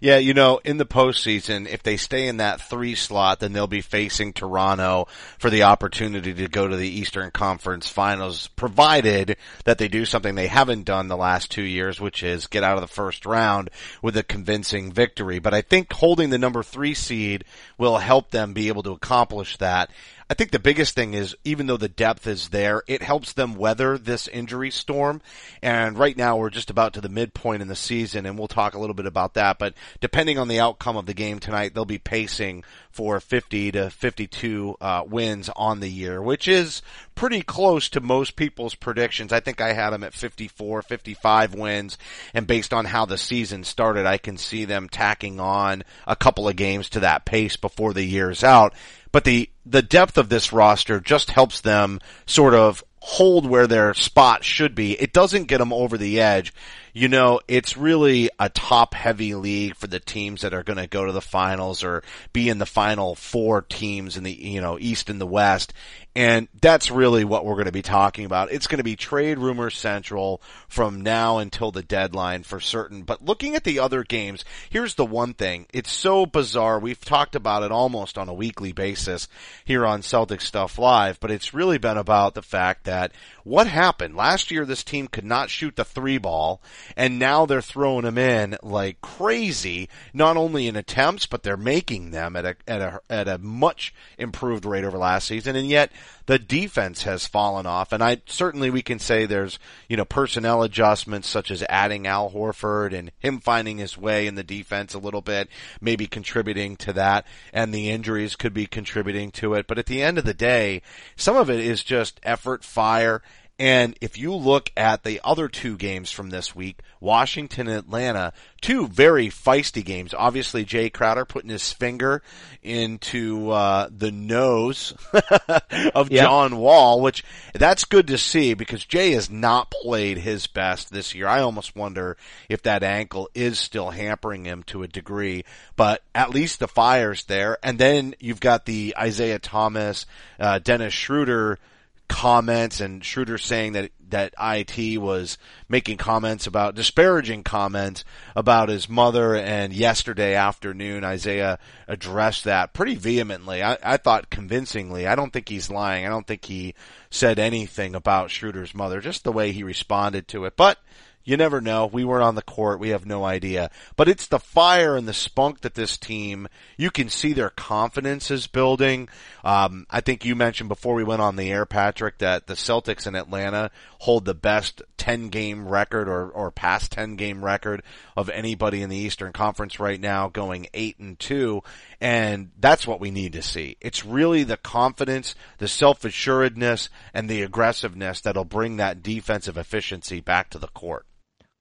Yeah, 0.00 0.18
you 0.18 0.34
know, 0.34 0.60
in 0.64 0.76
the 0.76 0.86
postseason, 0.86 1.66
if 1.68 1.82
they 1.82 1.96
stay 1.96 2.28
in 2.28 2.38
that 2.38 2.60
three 2.60 2.94
slot, 2.94 3.40
then 3.40 3.52
they'll 3.52 3.66
be 3.66 3.80
facing 3.80 4.32
Toronto 4.32 5.06
for 5.38 5.50
the 5.50 5.62
opportunity 5.62 6.34
to 6.34 6.48
go 6.48 6.68
to 6.68 6.76
the 6.76 6.88
Eastern 6.88 7.30
Conference 7.30 7.88
Finals, 7.88 8.48
provided 8.48 9.36
that 9.64 9.78
they 9.78 9.88
do 9.88 10.04
something 10.04 10.34
they 10.34 10.46
haven't 10.46 10.84
done 10.84 11.08
the 11.08 11.16
last 11.16 11.50
two 11.50 11.62
years, 11.62 12.00
which 12.00 12.22
is 12.22 12.46
get 12.46 12.64
out 12.64 12.76
of 12.76 12.82
the 12.82 12.86
first 12.86 13.24
round 13.24 13.70
with 14.02 14.16
a 14.16 14.22
convincing 14.22 14.92
victory. 14.92 15.38
But 15.38 15.54
I 15.54 15.62
think 15.62 15.92
holding 15.92 16.30
the 16.30 16.38
number 16.38 16.62
three 16.62 16.94
seed 16.94 17.44
will 17.78 17.98
help 17.98 18.30
them 18.30 18.52
be 18.52 18.68
able 18.68 18.82
to 18.84 18.92
accomplish 18.92 19.56
that. 19.58 19.90
I 20.28 20.34
think 20.34 20.50
the 20.50 20.58
biggest 20.58 20.94
thing 20.94 21.14
is 21.14 21.36
even 21.44 21.66
though 21.66 21.76
the 21.76 21.88
depth 21.88 22.26
is 22.26 22.48
there, 22.48 22.82
it 22.86 23.02
helps 23.02 23.32
them 23.34 23.56
weather 23.56 23.98
this 23.98 24.26
injury 24.28 24.70
storm. 24.70 25.20
And 25.62 25.98
right 25.98 26.16
now 26.16 26.36
we're 26.36 26.50
just 26.50 26.70
about 26.70 26.94
to 26.94 27.00
the 27.00 27.08
midpoint 27.08 27.62
in 27.62 27.68
the 27.68 27.76
season 27.76 28.24
and 28.24 28.38
we'll 28.38 28.48
talk 28.48 28.74
a 28.74 28.78
little 28.78 28.94
bit 28.94 29.06
about 29.06 29.34
that. 29.34 29.58
But 29.58 29.74
depending 30.00 30.38
on 30.38 30.48
the 30.48 30.60
outcome 30.60 30.96
of 30.96 31.06
the 31.06 31.14
game 31.14 31.40
tonight, 31.40 31.74
they'll 31.74 31.84
be 31.84 31.98
pacing 31.98 32.64
for 32.90 33.20
50 33.20 33.72
to 33.72 33.90
52 33.90 34.76
uh, 34.80 35.02
wins 35.06 35.50
on 35.56 35.80
the 35.80 35.88
year, 35.88 36.22
which 36.22 36.48
is 36.48 36.80
pretty 37.14 37.42
close 37.42 37.88
to 37.90 38.00
most 38.00 38.36
people's 38.36 38.74
predictions. 38.74 39.32
I 39.32 39.40
think 39.40 39.60
I 39.60 39.72
had 39.72 39.90
them 39.90 40.04
at 40.04 40.14
54, 40.14 40.82
55 40.82 41.54
wins. 41.54 41.98
And 42.32 42.46
based 42.46 42.72
on 42.72 42.86
how 42.86 43.04
the 43.04 43.18
season 43.18 43.64
started, 43.64 44.06
I 44.06 44.18
can 44.18 44.38
see 44.38 44.64
them 44.64 44.88
tacking 44.88 45.38
on 45.38 45.82
a 46.06 46.16
couple 46.16 46.48
of 46.48 46.56
games 46.56 46.88
to 46.90 47.00
that 47.00 47.24
pace 47.24 47.56
before 47.56 47.92
the 47.92 48.04
year's 48.04 48.44
out 48.44 48.74
but 49.14 49.22
the 49.22 49.48
the 49.64 49.80
depth 49.80 50.18
of 50.18 50.28
this 50.28 50.52
roster 50.52 50.98
just 50.98 51.30
helps 51.30 51.60
them 51.60 52.00
sort 52.26 52.52
of 52.52 52.82
hold 52.98 53.48
where 53.48 53.68
their 53.68 53.94
spot 53.94 54.42
should 54.42 54.74
be. 54.74 55.00
It 55.00 55.12
doesn't 55.12 55.44
get 55.44 55.58
them 55.58 55.72
over 55.72 55.96
the 55.96 56.20
edge. 56.20 56.52
You 56.92 57.06
know, 57.06 57.40
it's 57.46 57.76
really 57.76 58.28
a 58.40 58.48
top 58.48 58.92
heavy 58.92 59.36
league 59.36 59.76
for 59.76 59.86
the 59.86 60.00
teams 60.00 60.40
that 60.40 60.52
are 60.52 60.64
going 60.64 60.78
to 60.78 60.88
go 60.88 61.04
to 61.04 61.12
the 61.12 61.20
finals 61.20 61.84
or 61.84 62.02
be 62.32 62.48
in 62.48 62.58
the 62.58 62.66
final 62.66 63.14
four 63.14 63.62
teams 63.62 64.16
in 64.16 64.24
the, 64.24 64.32
you 64.32 64.60
know, 64.60 64.78
East 64.80 65.08
and 65.08 65.20
the 65.20 65.26
West. 65.26 65.72
And 66.16 66.46
that's 66.60 66.92
really 66.92 67.24
what 67.24 67.44
we're 67.44 67.54
going 67.54 67.64
to 67.66 67.72
be 67.72 67.82
talking 67.82 68.24
about. 68.24 68.52
It's 68.52 68.68
going 68.68 68.78
to 68.78 68.84
be 68.84 68.94
trade 68.94 69.36
rumor 69.36 69.68
central 69.68 70.40
from 70.68 71.00
now 71.00 71.38
until 71.38 71.72
the 71.72 71.82
deadline 71.82 72.44
for 72.44 72.60
certain. 72.60 73.02
But 73.02 73.24
looking 73.24 73.56
at 73.56 73.64
the 73.64 73.80
other 73.80 74.04
games, 74.04 74.44
here's 74.70 74.94
the 74.94 75.04
one 75.04 75.34
thing. 75.34 75.66
It's 75.72 75.90
so 75.90 76.24
bizarre. 76.24 76.78
We've 76.78 77.04
talked 77.04 77.34
about 77.34 77.64
it 77.64 77.72
almost 77.72 78.16
on 78.16 78.28
a 78.28 78.34
weekly 78.34 78.70
basis 78.70 79.26
here 79.64 79.84
on 79.84 80.02
Celtic 80.02 80.40
Stuff 80.40 80.78
Live, 80.78 81.18
but 81.18 81.32
it's 81.32 81.52
really 81.52 81.78
been 81.78 81.96
about 81.96 82.34
the 82.34 82.42
fact 82.42 82.84
that 82.84 83.10
what 83.42 83.66
happened? 83.66 84.14
Last 84.14 84.52
year 84.52 84.64
this 84.64 84.84
team 84.84 85.08
could 85.08 85.24
not 85.24 85.50
shoot 85.50 85.74
the 85.74 85.84
three 85.84 86.18
ball 86.18 86.62
and 86.96 87.18
now 87.18 87.44
they're 87.44 87.60
throwing 87.60 88.04
them 88.04 88.18
in 88.18 88.56
like 88.62 89.00
crazy, 89.00 89.88
not 90.12 90.36
only 90.36 90.68
in 90.68 90.76
attempts, 90.76 91.26
but 91.26 91.42
they're 91.42 91.56
making 91.56 92.12
them 92.12 92.36
at 92.36 92.44
a, 92.44 92.56
at 92.68 92.80
a, 92.80 93.00
at 93.10 93.26
a 93.26 93.38
much 93.38 93.92
improved 94.16 94.64
rate 94.64 94.84
over 94.84 94.96
last 94.96 95.26
season, 95.26 95.56
and 95.56 95.66
yet 95.66 95.90
the 96.26 96.38
defense 96.38 97.02
has 97.02 97.26
fallen 97.26 97.66
off, 97.66 97.92
and 97.92 98.02
I 98.02 98.22
certainly 98.26 98.70
we 98.70 98.82
can 98.82 98.98
say 98.98 99.26
there's 99.26 99.58
you 99.88 99.96
know 99.96 100.04
personnel 100.04 100.62
adjustments 100.62 101.28
such 101.28 101.50
as 101.50 101.64
adding 101.68 102.06
Al 102.06 102.30
Horford 102.30 102.92
and 102.92 103.12
him 103.18 103.40
finding 103.40 103.78
his 103.78 103.98
way 103.98 104.26
in 104.26 104.34
the 104.34 104.42
defense 104.42 104.94
a 104.94 104.98
little 104.98 105.20
bit, 105.20 105.48
maybe 105.80 106.06
contributing 106.06 106.76
to 106.76 106.92
that, 106.94 107.26
and 107.52 107.72
the 107.72 107.90
injuries 107.90 108.36
could 108.36 108.54
be 108.54 108.66
contributing 108.66 109.30
to 109.32 109.54
it. 109.54 109.66
But 109.66 109.78
at 109.78 109.86
the 109.86 110.02
end 110.02 110.18
of 110.18 110.24
the 110.24 110.34
day, 110.34 110.82
some 111.16 111.36
of 111.36 111.50
it 111.50 111.60
is 111.60 111.84
just 111.84 112.20
effort, 112.22 112.64
fire, 112.64 113.22
and 113.56 113.96
if 114.00 114.18
you 114.18 114.34
look 114.34 114.72
at 114.76 115.04
the 115.04 115.20
other 115.22 115.46
two 115.46 115.76
games 115.76 116.10
from 116.10 116.30
this 116.30 116.56
week, 116.56 116.80
Washington 117.00 117.68
and 117.68 117.78
Atlanta, 117.78 118.32
two 118.60 118.88
very 118.88 119.28
feisty 119.28 119.84
games. 119.84 120.12
Obviously, 120.12 120.64
Jae 120.64 120.92
Crowder 120.92 121.24
putting 121.24 121.50
his 121.50 121.72
finger 121.72 122.22
into 122.64 123.50
uh, 123.50 123.88
the 123.96 124.10
nose 124.10 124.92
of 125.94 126.10
yep. 126.10 126.24
John 126.24 126.56
Wall, 126.56 127.00
which 127.00 127.24
that's 127.54 127.84
good 127.84 128.08
to 128.08 128.18
see 128.18 128.54
because 128.54 128.84
Jae 128.84 129.12
has 129.14 129.30
not 129.30 129.70
played 129.70 130.18
his 130.18 130.48
best 130.48 130.90
this 130.90 131.14
year. 131.14 131.28
I 131.28 131.40
almost 131.40 131.76
wonder 131.76 132.16
if 132.48 132.62
that 132.62 132.82
ankle 132.82 133.30
is 133.34 133.60
still 133.60 133.90
hampering 133.90 134.44
him 134.44 134.64
to 134.64 134.82
a 134.82 134.88
degree, 134.88 135.44
but 135.76 136.02
at 136.12 136.30
least 136.30 136.58
the 136.58 136.66
fire's 136.66 137.24
there. 137.26 137.58
And 137.62 137.78
then 137.78 138.16
you've 138.18 138.40
got 138.40 138.66
the 138.66 138.96
Isaiah 138.98 139.38
Thomas, 139.38 140.06
uh, 140.40 140.58
Dennis 140.58 140.92
Schroeder 140.92 141.60
comments 142.08 142.80
and 142.80 143.04
Schroeder 143.04 143.38
saying 143.38 143.72
that 143.72 143.90
that 144.08 144.34
IT 144.38 145.00
was 145.00 145.38
making 145.68 145.96
comments 145.96 146.46
about 146.46 146.74
disparaging 146.74 147.42
comments 147.42 148.04
about 148.36 148.68
his 148.68 148.88
mother 148.88 149.34
and 149.34 149.72
yesterday 149.72 150.34
afternoon 150.34 151.02
Isaiah 151.02 151.58
addressed 151.88 152.44
that 152.44 152.72
pretty 152.72 152.94
vehemently. 152.94 153.62
I, 153.62 153.78
I 153.82 153.96
thought 153.96 154.30
convincingly. 154.30 155.06
I 155.06 155.14
don't 155.14 155.32
think 155.32 155.48
he's 155.48 155.70
lying. 155.70 156.06
I 156.06 156.10
don't 156.10 156.26
think 156.26 156.44
he 156.44 156.74
said 157.10 157.38
anything 157.38 157.94
about 157.94 158.30
Schroeder's 158.30 158.74
mother, 158.74 159.00
just 159.00 159.24
the 159.24 159.32
way 159.32 159.52
he 159.52 159.62
responded 159.62 160.28
to 160.28 160.44
it. 160.44 160.56
But 160.56 160.78
you 161.24 161.36
never 161.38 161.60
know. 161.60 161.86
We 161.86 162.04
weren't 162.04 162.24
on 162.24 162.34
the 162.34 162.42
court. 162.42 162.78
We 162.78 162.90
have 162.90 163.06
no 163.06 163.24
idea. 163.24 163.70
But 163.96 164.08
it's 164.08 164.26
the 164.26 164.38
fire 164.38 164.96
and 164.96 165.08
the 165.08 165.14
spunk 165.14 165.62
that 165.62 165.74
this 165.74 165.96
team, 165.96 166.48
you 166.76 166.90
can 166.90 167.08
see 167.08 167.32
their 167.32 167.50
confidence 167.50 168.30
is 168.30 168.46
building. 168.46 169.08
Um, 169.42 169.86
I 169.90 170.02
think 170.02 170.24
you 170.24 170.36
mentioned 170.36 170.68
before 170.68 170.94
we 170.94 171.04
went 171.04 171.22
on 171.22 171.36
the 171.36 171.50
air, 171.50 171.64
Patrick, 171.64 172.18
that 172.18 172.46
the 172.46 172.54
Celtics 172.54 173.06
in 173.06 173.14
Atlanta 173.14 173.70
hold 174.00 174.26
the 174.26 174.34
best 174.34 174.82
10 174.98 175.30
game 175.30 175.66
record 175.66 176.08
or, 176.08 176.28
or 176.28 176.50
past 176.50 176.92
10 176.92 177.16
game 177.16 177.42
record 177.42 177.82
of 178.16 178.28
anybody 178.28 178.82
in 178.82 178.90
the 178.90 178.96
Eastern 178.96 179.32
Conference 179.32 179.80
right 179.80 180.00
now 180.00 180.28
going 180.28 180.66
8 180.74 180.98
and 180.98 181.18
2. 181.18 181.62
And 182.02 182.50
that's 182.58 182.86
what 182.86 183.00
we 183.00 183.10
need 183.10 183.32
to 183.32 183.42
see. 183.42 183.78
It's 183.80 184.04
really 184.04 184.44
the 184.44 184.58
confidence, 184.58 185.34
the 185.56 185.68
self-assuredness, 185.68 186.90
and 187.14 187.30
the 187.30 187.40
aggressiveness 187.40 188.20
that'll 188.20 188.44
bring 188.44 188.76
that 188.76 189.02
defensive 189.02 189.56
efficiency 189.56 190.20
back 190.20 190.50
to 190.50 190.58
the 190.58 190.68
court. 190.68 191.06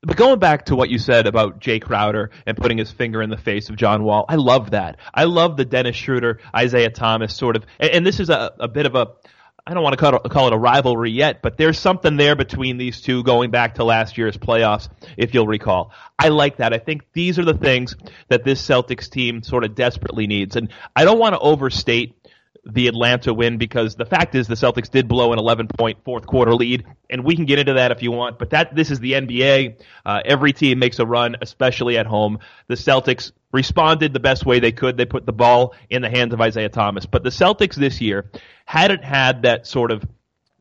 But 0.05 0.17
going 0.17 0.39
back 0.39 0.65
to 0.65 0.75
what 0.75 0.89
you 0.89 1.00
said 1.00 1.27
about 1.27 1.62
Jae 1.62 1.81
Crowder 1.81 2.31
and 2.45 2.57
putting 2.57 2.77
his 2.77 2.91
finger 2.91 3.22
in 3.22 3.29
the 3.29 3.38
face 3.38 3.69
of 3.69 3.77
John 3.77 4.03
Wall, 4.03 4.25
I 4.27 4.36
love 4.36 4.72
that. 4.72 4.98
I 5.13 5.24
love 5.24 5.55
the 5.55 5.65
Dennis 5.65 5.95
Schroeder, 5.95 6.39
Isaiah 6.53 6.89
Thomas 6.89 7.33
sort 7.36 7.55
of, 7.55 7.65
and, 7.79 7.91
and 7.91 8.05
this 8.05 8.19
is 8.19 8.29
a, 8.29 8.51
a 8.60 8.67
bit 8.67 8.86
of 8.86 8.95
a, 8.95 9.07
I 9.65 9.74
don't 9.74 9.81
want 9.81 9.93
to 9.93 9.98
call 9.98 10.15
it, 10.15 10.29
call 10.29 10.48
it, 10.48 10.53
a 10.53 10.57
rivalry 10.57 11.12
yet, 11.12 11.41
but 11.41 11.55
there's 11.55 11.79
something 11.79 12.17
there 12.17 12.36
between 12.36 12.77
these 12.77 13.00
two 13.00 13.24
going 13.24 13.50
back 13.50 13.75
to 13.75 13.86
last 13.86 14.17
year's 14.17 14.36
playoffs, 14.36 14.89
if 15.15 15.33
you'll 15.33 15.48
recall. 15.48 15.93
I 16.19 16.27
like 16.27 16.57
that. 16.57 16.74
I 16.74 16.79
think 16.79 17.03
these 17.13 17.39
are 17.39 17.45
the 17.45 17.53
things 17.53 17.95
that 18.27 18.43
this 18.43 18.62
Celtics 18.62 19.10
team 19.10 19.41
sort 19.41 19.63
of 19.63 19.74
desperately 19.74 20.27
needs. 20.27 20.57
And 20.57 20.69
I 20.93 21.05
don't 21.05 21.17
want 21.17 21.33
to 21.33 21.39
overstate 21.39 22.17
the 22.65 22.88
Atlanta 22.88 23.34
win 23.34 23.58
because 23.58 23.96
the 23.96 24.05
fact 24.05 24.36
is 24.36 24.48
the 24.48 24.55
Celtics 24.55 24.89
did 24.89 25.08
blow 25.08 25.34
an 25.34 25.39
11 25.39 25.67
point 25.67 25.98
fourth 26.05 26.25
quarter 26.25 26.55
lead, 26.55 26.86
and 27.10 27.23
we 27.23 27.36
can 27.36 27.45
get 27.45 27.60
into 27.60 27.73
that 27.73 27.91
if 27.91 28.02
you 28.02 28.12
want. 28.12 28.39
But 28.39 28.52
that 28.52 28.76
this 28.76 28.89
is 28.89 28.99
the 28.99 29.13
NBA. 29.13 29.82
Uh, 30.06 30.21
every 30.23 30.54
team 30.54 30.80
makes 30.80 30.99
a 30.99 31.06
run, 31.06 31.36
especially 31.41 31.97
at 31.97 32.06
home. 32.06 32.39
The 32.67 32.76
Celtics 32.76 33.32
responded 33.52 34.13
the 34.13 34.19
best 34.19 34.45
way 34.45 34.60
they 34.60 34.71
could. 34.71 34.97
They 34.97 35.06
put 35.06 35.26
the 35.26 35.34
ball 35.34 35.76
in 35.89 36.02
the 36.02 36.10
hands 36.10 36.34
of 36.34 36.41
Isaiah 36.41 36.69
Thomas. 36.69 37.06
But 37.06 37.23
the 37.23 37.30
Celtics 37.30 37.76
this 37.76 37.99
year 37.99 38.30
hadn't 38.65 39.04
had 39.04 39.41
that 39.43 39.67
sort 39.67 39.91
of 39.91 40.04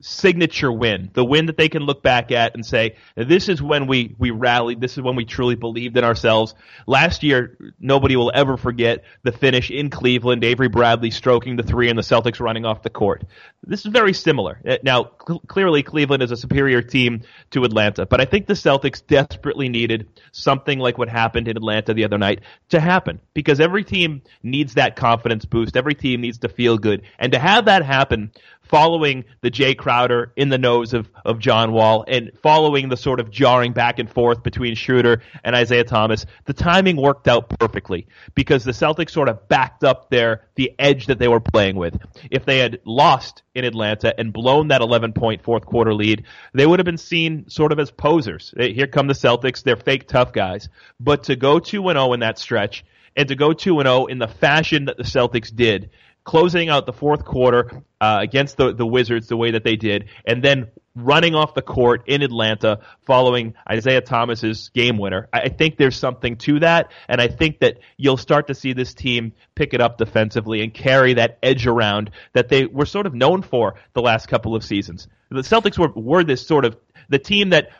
signature 0.03 0.71
win, 0.71 1.11
the 1.15 1.25
win 1.25 1.47
that 1.47 1.57
they 1.57 1.69
can 1.69 1.83
look 1.83 2.03
back 2.03 2.31
at 2.33 2.55
and 2.55 2.67
say, 2.67 2.97
this 3.17 3.49
is 3.49 3.62
when 3.62 3.87
we, 3.87 4.15
we 4.19 4.31
rallied, 4.31 4.81
this 4.81 4.99
is 4.99 5.03
when 5.03 5.17
we 5.17 5.25
truly 5.25 5.55
believed 5.55 5.97
in 5.97 6.05
ourselves. 6.05 6.55
Last 6.87 7.23
year, 7.23 7.57
nobody 7.81 8.17
will 8.17 8.33
ever 8.35 8.57
forget 8.57 9.05
the 9.23 9.33
finish 9.33 9.71
in 9.71 9.91
Cleveland, 9.91 10.45
Avery 10.45 10.69
Bradley 10.69 11.11
stroking 11.11 11.57
the 11.57 11.62
three 11.62 11.88
and 11.88 11.99
the 11.99 12.03
Celtics 12.03 12.41
running 12.41 12.65
off 12.65 12.83
the 12.83 12.91
court. 12.91 13.25
This 13.62 13.87
is 13.87 13.93
very 13.93 14.12
similar. 14.12 14.61
Uh, 14.69 14.77
now, 14.83 15.12
cl- 15.27 15.43
clearly 15.47 15.83
Cleveland 15.83 16.23
is 16.23 16.33
a 16.33 16.37
superior 16.37 16.83
team 16.83 17.23
to 17.51 17.65
Atlanta, 17.65 18.05
but 18.05 18.21
I 18.21 18.25
think 18.25 18.47
the 18.47 18.55
Celtics 18.55 19.07
desperately 19.07 19.69
needed 19.69 20.09
something 20.33 20.81
like 20.81 20.99
what 20.99 21.09
happened 21.09 21.47
in 21.47 21.57
Atlanta 21.57 21.95
the 21.95 22.05
other 22.05 22.19
night 22.19 22.41
to 22.71 22.81
happen 22.81 23.21
because 23.35 23.61
every 23.61 23.85
team 23.85 24.23
needs 24.43 24.75
that 24.75 24.97
confidence 24.97 25.45
boost. 25.45 25.77
Every 25.77 25.95
team 25.95 26.21
needs 26.21 26.38
to 26.38 26.49
feel 26.49 26.77
good. 26.77 27.03
And 27.19 27.33
to 27.33 27.38
have 27.38 27.67
that 27.67 27.85
happen, 27.85 28.33
following 28.73 29.27
the 29.43 29.51
Jae 29.51 29.77
Crowder 29.77 30.33
in 30.35 30.49
the 30.49 30.57
nose 30.57 30.95
of, 30.95 31.11
of 31.27 31.39
John 31.39 31.73
Wall 31.73 32.07
and 32.09 32.31
following 32.43 32.89
the 32.89 32.97
sort 32.97 33.21
of 33.21 33.31
jarring 33.31 33.75
back 33.75 33.99
and 33.99 34.11
forth 34.11 34.43
between 34.43 34.77
Schroeder 34.77 35.21
and 35.45 35.55
Isaiah 35.55 35.85
Thomas, 35.85 36.25
the 36.47 36.55
timing 36.55 36.97
worked 36.97 37.29
out 37.29 37.51
perfectly 37.59 38.07
because 38.35 38.65
the 38.65 38.73
Celtics 38.73 39.11
sort 39.11 39.29
of 39.29 39.47
backed 39.47 39.85
up 39.85 40.09
their 40.09 40.47
the 40.55 40.73
edge 40.79 41.05
that 41.07 41.19
they 41.19 41.29
were 41.29 41.39
playing 41.39 41.77
with. 41.77 41.99
If 42.31 42.47
they 42.47 42.61
had 42.61 42.81
lost 42.87 43.43
in 43.55 43.67
Atlanta 43.67 44.19
and 44.19 44.33
blown 44.33 44.69
that 44.69 44.81
11 44.81 45.13
point 45.13 45.43
fourth 45.43 45.67
quarter 45.67 45.93
lead, 45.93 46.25
they 46.55 46.67
would 46.67 46.79
have 46.79 46.87
been 46.87 46.97
seen 46.97 47.51
sort 47.51 47.73
of 47.73 47.79
as 47.79 47.91
posers. 47.91 48.55
Here 48.57 48.87
come 48.87 49.07
the 49.07 49.13
Celtics, 49.13 49.63
they're 49.63 49.77
fake 49.77 50.09
tough 50.09 50.33
guys. 50.33 50.71
But 50.99 51.25
to 51.25 51.37
go 51.37 51.59
2 51.59 51.83
0 51.83 52.13
in 52.15 52.21
that 52.21 52.39
stretch 52.39 52.87
and 53.15 53.29
to 53.29 53.35
go 53.35 53.53
2 53.53 53.83
0 53.83 54.07
in 54.07 54.19
the 54.19 54.29
fashion 54.29 54.87
that 54.87 54.97
the 54.97 55.03
Celtics 55.03 55.55
did 55.55 55.91
closing 56.25 56.69
out 56.69 56.87
the 56.87 56.93
fourth 56.93 57.25
quarter 57.25 57.83
uh, 58.01 58.19
against 58.21 58.57
the, 58.57 58.73
the 58.75 58.87
Wizards 58.87 59.29
the 59.29 59.37
way 59.37 59.53
that 59.53 59.65
they 59.65 59.77
did, 59.77 60.09
and 60.25 60.43
then 60.43 60.71
running 60.95 61.35
off 61.35 61.55
the 61.55 61.63
court 61.63 62.03
in 62.07 62.23
Atlanta 62.23 62.81
following 63.07 63.55
Isaiah 63.69 64.03
Thomas's 64.03 64.71
game 64.75 64.99
winner. 64.99 65.29
I 65.33 65.49
think 65.49 65.79
there's 65.79 65.97
something 65.97 66.37
to 66.39 66.61
that, 66.61 66.93
and 67.09 67.21
I 67.21 67.29
think 67.29 67.61
that 67.61 67.79
you'll 67.97 68.17
start 68.19 68.49
to 68.49 68.55
see 68.55 68.73
this 68.73 68.93
team 68.95 69.33
pick 69.55 69.75
it 69.75 69.81
up 69.81 69.99
defensively 69.99 70.63
and 70.63 70.73
carry 70.73 71.15
that 71.15 71.39
edge 71.43 71.67
around 71.67 72.11
that 72.35 72.49
they 72.49 72.67
were 72.67 72.87
sort 72.87 73.07
of 73.07 73.15
known 73.15 73.43
for 73.43 73.75
the 73.95 74.03
last 74.03 74.29
couple 74.29 74.55
of 74.55 74.65
seasons. 74.65 75.09
The 75.31 75.41
Celtics 75.41 75.79
were, 75.79 75.89
were 75.89 76.25
this 76.25 76.47
sort 76.47 76.65
of 76.65 76.77
the 77.09 77.19
team 77.19 77.51
that 77.51 77.71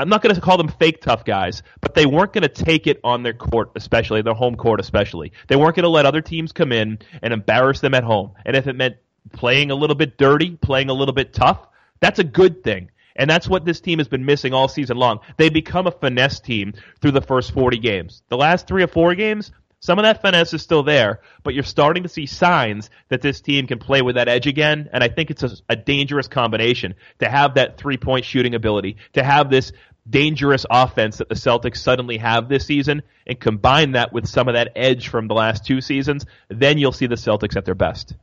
I'm 0.00 0.08
not 0.08 0.22
going 0.22 0.34
to 0.34 0.40
call 0.40 0.56
them 0.56 0.68
fake 0.68 1.02
tough 1.02 1.26
guys, 1.26 1.62
but 1.82 1.94
they 1.94 2.06
weren't 2.06 2.32
going 2.32 2.42
to 2.42 2.48
take 2.48 2.86
it 2.86 3.00
on 3.04 3.22
their 3.22 3.34
court, 3.34 3.72
especially 3.76 4.22
their 4.22 4.34
home 4.34 4.56
court, 4.56 4.80
especially. 4.80 5.32
They 5.48 5.56
weren't 5.56 5.76
going 5.76 5.84
to 5.84 5.90
let 5.90 6.06
other 6.06 6.22
teams 6.22 6.52
come 6.52 6.72
in 6.72 6.98
and 7.22 7.34
embarrass 7.34 7.80
them 7.80 7.92
at 7.92 8.02
home. 8.02 8.32
And 8.46 8.56
if 8.56 8.66
it 8.66 8.76
meant 8.76 8.96
playing 9.32 9.70
a 9.70 9.74
little 9.74 9.96
bit 9.96 10.16
dirty, 10.16 10.56
playing 10.56 10.88
a 10.88 10.94
little 10.94 11.14
bit 11.14 11.34
tough, 11.34 11.66
that's 12.00 12.18
a 12.18 12.24
good 12.24 12.64
thing. 12.64 12.90
And 13.14 13.28
that's 13.28 13.46
what 13.46 13.66
this 13.66 13.80
team 13.80 13.98
has 13.98 14.08
been 14.08 14.24
missing 14.24 14.54
all 14.54 14.68
season 14.68 14.96
long. 14.96 15.20
They 15.36 15.50
become 15.50 15.86
a 15.86 15.90
finesse 15.90 16.40
team 16.40 16.72
through 17.02 17.10
the 17.10 17.20
first 17.20 17.52
40 17.52 17.78
games. 17.78 18.22
The 18.28 18.38
last 18.38 18.66
three 18.66 18.82
or 18.82 18.86
four 18.86 19.14
games, 19.14 19.52
some 19.82 19.98
of 19.98 20.02
that 20.02 20.20
finesse 20.20 20.52
is 20.52 20.60
still 20.60 20.82
there, 20.82 21.20
but 21.42 21.54
you're 21.54 21.62
starting 21.62 22.02
to 22.02 22.08
see 22.08 22.26
signs 22.26 22.90
that 23.08 23.22
this 23.22 23.40
team 23.40 23.66
can 23.66 23.78
play 23.78 24.02
with 24.02 24.16
that 24.16 24.28
edge 24.28 24.46
again. 24.46 24.90
And 24.92 25.02
I 25.02 25.08
think 25.08 25.30
it's 25.30 25.42
a, 25.42 25.50
a 25.70 25.76
dangerous 25.76 26.28
combination 26.28 26.94
to 27.20 27.28
have 27.28 27.54
that 27.54 27.78
three 27.78 27.96
point 27.96 28.26
shooting 28.26 28.54
ability, 28.54 28.98
to 29.14 29.22
have 29.22 29.48
this 29.48 29.72
dangerous 30.10 30.66
offense 30.70 31.18
that 31.18 31.28
the 31.28 31.34
Celtics 31.34 31.78
suddenly 31.78 32.18
have 32.18 32.48
this 32.48 32.66
season, 32.66 33.02
and 33.26 33.38
combine 33.38 33.92
that 33.92 34.12
with 34.12 34.26
some 34.26 34.48
of 34.48 34.54
that 34.54 34.72
edge 34.76 35.08
from 35.08 35.28
the 35.28 35.34
last 35.34 35.64
two 35.64 35.80
seasons, 35.80 36.26
then 36.48 36.78
you'll 36.78 36.92
see 36.92 37.06
the 37.06 37.14
Celtics 37.14 37.56
at 37.56 37.64
their 37.64 37.74
best. 37.74 38.14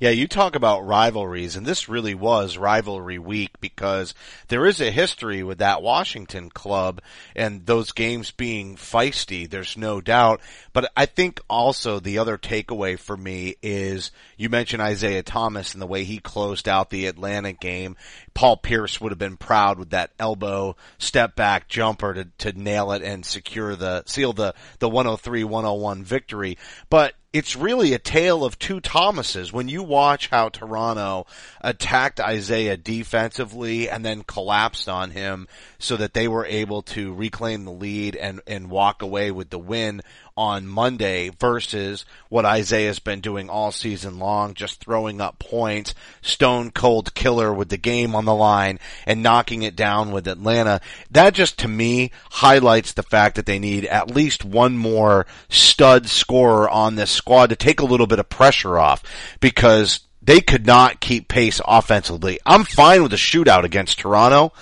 Yeah, 0.00 0.10
you 0.10 0.28
talk 0.28 0.54
about 0.54 0.86
rivalries, 0.86 1.56
and 1.56 1.66
this 1.66 1.88
really 1.88 2.14
was 2.14 2.56
rivalry 2.56 3.18
week 3.18 3.58
because 3.60 4.14
there 4.46 4.64
is 4.64 4.80
a 4.80 4.92
history 4.92 5.42
with 5.42 5.58
that 5.58 5.82
Washington 5.82 6.50
club 6.50 7.00
and 7.34 7.66
those 7.66 7.90
games 7.90 8.30
being 8.30 8.76
feisty. 8.76 9.50
There's 9.50 9.76
no 9.76 10.00
doubt. 10.00 10.40
But 10.72 10.92
I 10.96 11.06
think 11.06 11.40
also 11.50 11.98
the 11.98 12.18
other 12.18 12.38
takeaway 12.38 12.96
for 12.96 13.16
me 13.16 13.56
is 13.60 14.12
you 14.36 14.48
mentioned 14.48 14.82
Isaiah 14.82 15.24
Thomas 15.24 15.72
and 15.72 15.82
the 15.82 15.86
way 15.86 16.04
he 16.04 16.18
closed 16.18 16.68
out 16.68 16.90
the 16.90 17.06
Atlanta 17.06 17.52
game. 17.52 17.96
Paul 18.34 18.56
Pierce 18.56 19.00
would 19.00 19.10
have 19.10 19.18
been 19.18 19.36
proud 19.36 19.80
with 19.80 19.90
that 19.90 20.12
elbow 20.20 20.76
step 20.98 21.34
back 21.34 21.66
jumper 21.66 22.14
to, 22.14 22.28
to 22.38 22.52
nail 22.52 22.92
it 22.92 23.02
and 23.02 23.26
secure 23.26 23.74
the, 23.74 24.04
seal 24.06 24.32
the, 24.32 24.54
the 24.78 24.88
103-101 24.88 26.04
victory. 26.04 26.56
But 26.88 27.14
it's 27.32 27.56
really 27.56 27.92
a 27.92 27.98
tale 27.98 28.44
of 28.44 28.58
two 28.58 28.80
Thomases. 28.80 29.52
When 29.52 29.68
you 29.68 29.82
watch 29.82 30.28
how 30.28 30.48
Toronto 30.48 31.26
attacked 31.60 32.20
Isaiah 32.20 32.76
defensively 32.76 33.90
and 33.90 34.04
then 34.04 34.22
collapsed 34.22 34.88
on 34.88 35.10
him 35.10 35.46
so 35.78 35.96
that 35.96 36.14
they 36.14 36.26
were 36.26 36.46
able 36.46 36.82
to 36.82 37.12
reclaim 37.12 37.64
the 37.64 37.72
lead 37.72 38.16
and, 38.16 38.40
and 38.46 38.70
walk 38.70 39.02
away 39.02 39.30
with 39.30 39.50
the 39.50 39.58
win 39.58 40.00
on 40.38 40.68
Monday 40.68 41.30
versus 41.40 42.04
what 42.28 42.44
Isaiah's 42.44 43.00
been 43.00 43.20
doing 43.20 43.50
all 43.50 43.72
season 43.72 44.20
long, 44.20 44.54
just 44.54 44.78
throwing 44.78 45.20
up 45.20 45.40
points, 45.40 45.96
stone 46.22 46.70
cold 46.70 47.12
killer 47.12 47.52
with 47.52 47.70
the 47.70 47.76
game 47.76 48.14
on 48.14 48.24
the 48.24 48.34
line 48.34 48.78
and 49.04 49.20
knocking 49.20 49.62
it 49.62 49.74
down 49.74 50.12
with 50.12 50.28
Atlanta. 50.28 50.80
That 51.10 51.34
just 51.34 51.58
to 51.58 51.68
me 51.68 52.12
highlights 52.30 52.92
the 52.92 53.02
fact 53.02 53.34
that 53.34 53.46
they 53.46 53.58
need 53.58 53.84
at 53.86 54.14
least 54.14 54.44
one 54.44 54.78
more 54.78 55.26
stud 55.48 56.06
scorer 56.06 56.70
on 56.70 56.94
this 56.94 57.10
squad 57.10 57.48
to 57.48 57.56
take 57.56 57.80
a 57.80 57.84
little 57.84 58.06
bit 58.06 58.20
of 58.20 58.28
pressure 58.28 58.78
off 58.78 59.02
because 59.40 60.07
they 60.28 60.42
could 60.42 60.66
not 60.66 61.00
keep 61.00 61.26
pace 61.26 61.58
offensively. 61.66 62.38
I'm 62.44 62.64
fine 62.64 63.02
with 63.02 63.14
a 63.14 63.16
shootout 63.16 63.64
against 63.64 64.00
Toronto. 64.00 64.52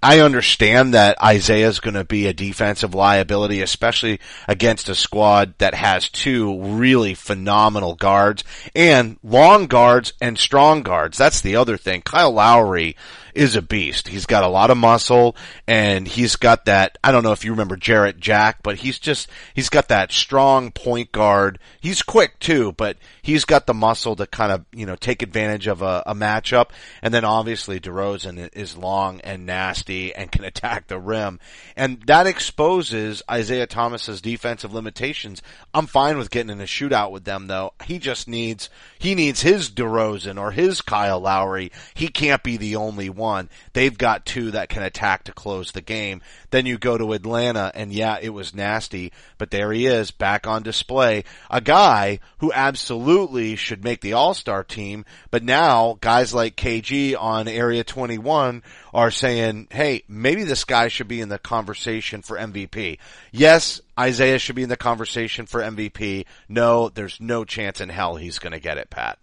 I 0.00 0.20
understand 0.20 0.94
that 0.94 1.20
Isaiah 1.20 1.66
is 1.66 1.80
going 1.80 1.94
to 1.94 2.04
be 2.04 2.28
a 2.28 2.32
defensive 2.32 2.94
liability, 2.94 3.60
especially 3.60 4.20
against 4.46 4.88
a 4.88 4.94
squad 4.94 5.54
that 5.58 5.74
has 5.74 6.08
two 6.08 6.62
really 6.62 7.14
phenomenal 7.14 7.96
guards 7.96 8.44
and 8.72 9.18
long 9.24 9.66
guards 9.66 10.12
and 10.20 10.38
strong 10.38 10.82
guards. 10.82 11.18
That's 11.18 11.40
the 11.40 11.56
other 11.56 11.76
thing. 11.76 12.02
Kyle 12.02 12.30
Lowry 12.30 12.94
is 13.36 13.54
a 13.54 13.62
beast. 13.62 14.08
He's 14.08 14.26
got 14.26 14.44
a 14.44 14.48
lot 14.48 14.70
of 14.70 14.78
muscle 14.78 15.36
and 15.68 16.08
he's 16.08 16.36
got 16.36 16.64
that, 16.64 16.96
I 17.04 17.12
don't 17.12 17.22
know 17.22 17.32
if 17.32 17.44
you 17.44 17.50
remember 17.50 17.76
Jarrett 17.76 18.18
Jack, 18.18 18.62
but 18.62 18.78
he's 18.78 18.98
just, 18.98 19.28
he's 19.54 19.68
got 19.68 19.88
that 19.88 20.10
strong 20.10 20.72
point 20.72 21.12
guard. 21.12 21.58
He's 21.80 22.02
quick 22.02 22.38
too, 22.38 22.72
but 22.72 22.96
he's 23.20 23.44
got 23.44 23.66
the 23.66 23.74
muscle 23.74 24.16
to 24.16 24.26
kind 24.26 24.52
of, 24.52 24.64
you 24.72 24.86
know, 24.86 24.96
take 24.96 25.22
advantage 25.22 25.66
of 25.66 25.82
a, 25.82 26.02
a 26.06 26.14
matchup. 26.14 26.70
And 27.02 27.12
then 27.12 27.24
obviously 27.24 27.78
DeRozan 27.78 28.48
is 28.54 28.76
long 28.76 29.20
and 29.20 29.44
nasty 29.44 30.14
and 30.14 30.32
can 30.32 30.44
attack 30.56 30.86
the 30.86 30.98
rim. 30.98 31.38
And 31.76 32.02
that 32.06 32.26
exposes 32.26 33.22
Isaiah 33.30 33.66
Thomas's 33.66 34.22
defensive 34.22 34.72
limitations. 34.72 35.42
I'm 35.74 35.86
fine 35.86 36.16
with 36.16 36.30
getting 36.30 36.50
in 36.50 36.60
a 36.60 36.64
shootout 36.64 37.10
with 37.10 37.24
them 37.24 37.48
though. 37.48 37.74
He 37.84 37.98
just 37.98 38.28
needs, 38.28 38.70
he 38.98 39.14
needs 39.14 39.42
his 39.42 39.70
DeRozan 39.70 40.40
or 40.40 40.52
his 40.52 40.80
Kyle 40.80 41.20
Lowry. 41.20 41.70
He 41.92 42.08
can't 42.08 42.42
be 42.42 42.56
the 42.56 42.76
only 42.76 43.10
one 43.10 43.25
one. 43.26 43.50
They've 43.72 43.96
got 43.96 44.24
two 44.24 44.52
that 44.52 44.68
can 44.68 44.82
attack 44.82 45.24
to 45.24 45.32
close 45.32 45.72
the 45.72 45.80
game. 45.80 46.22
Then 46.50 46.64
you 46.64 46.78
go 46.78 46.96
to 46.96 47.12
Atlanta 47.12 47.72
and 47.74 47.92
yeah, 47.92 48.18
it 48.22 48.30
was 48.30 48.54
nasty, 48.54 49.12
but 49.36 49.50
there 49.50 49.72
he 49.72 49.86
is 49.86 50.12
back 50.12 50.46
on 50.46 50.62
display. 50.62 51.24
A 51.50 51.60
guy 51.60 52.20
who 52.38 52.52
absolutely 52.52 53.56
should 53.56 53.82
make 53.82 54.00
the 54.00 54.12
all-star 54.12 54.62
team, 54.62 55.04
but 55.30 55.42
now 55.42 55.98
guys 56.00 56.32
like 56.32 56.56
KG 56.56 57.20
on 57.20 57.48
Area 57.48 57.82
21 57.82 58.62
are 58.94 59.10
saying, 59.10 59.68
hey, 59.70 60.04
maybe 60.08 60.44
this 60.44 60.64
guy 60.64 60.88
should 60.88 61.08
be 61.08 61.20
in 61.20 61.28
the 61.28 61.38
conversation 61.38 62.22
for 62.22 62.36
MVP. 62.36 62.98
Yes, 63.32 63.80
Isaiah 63.98 64.38
should 64.38 64.56
be 64.56 64.62
in 64.62 64.68
the 64.68 64.76
conversation 64.76 65.46
for 65.46 65.60
MVP. 65.60 66.26
No, 66.48 66.88
there's 66.88 67.20
no 67.20 67.44
chance 67.44 67.80
in 67.80 67.88
hell 67.88 68.16
he's 68.16 68.38
going 68.38 68.52
to 68.52 68.60
get 68.60 68.78
it, 68.78 68.90
Pat. 68.90 69.18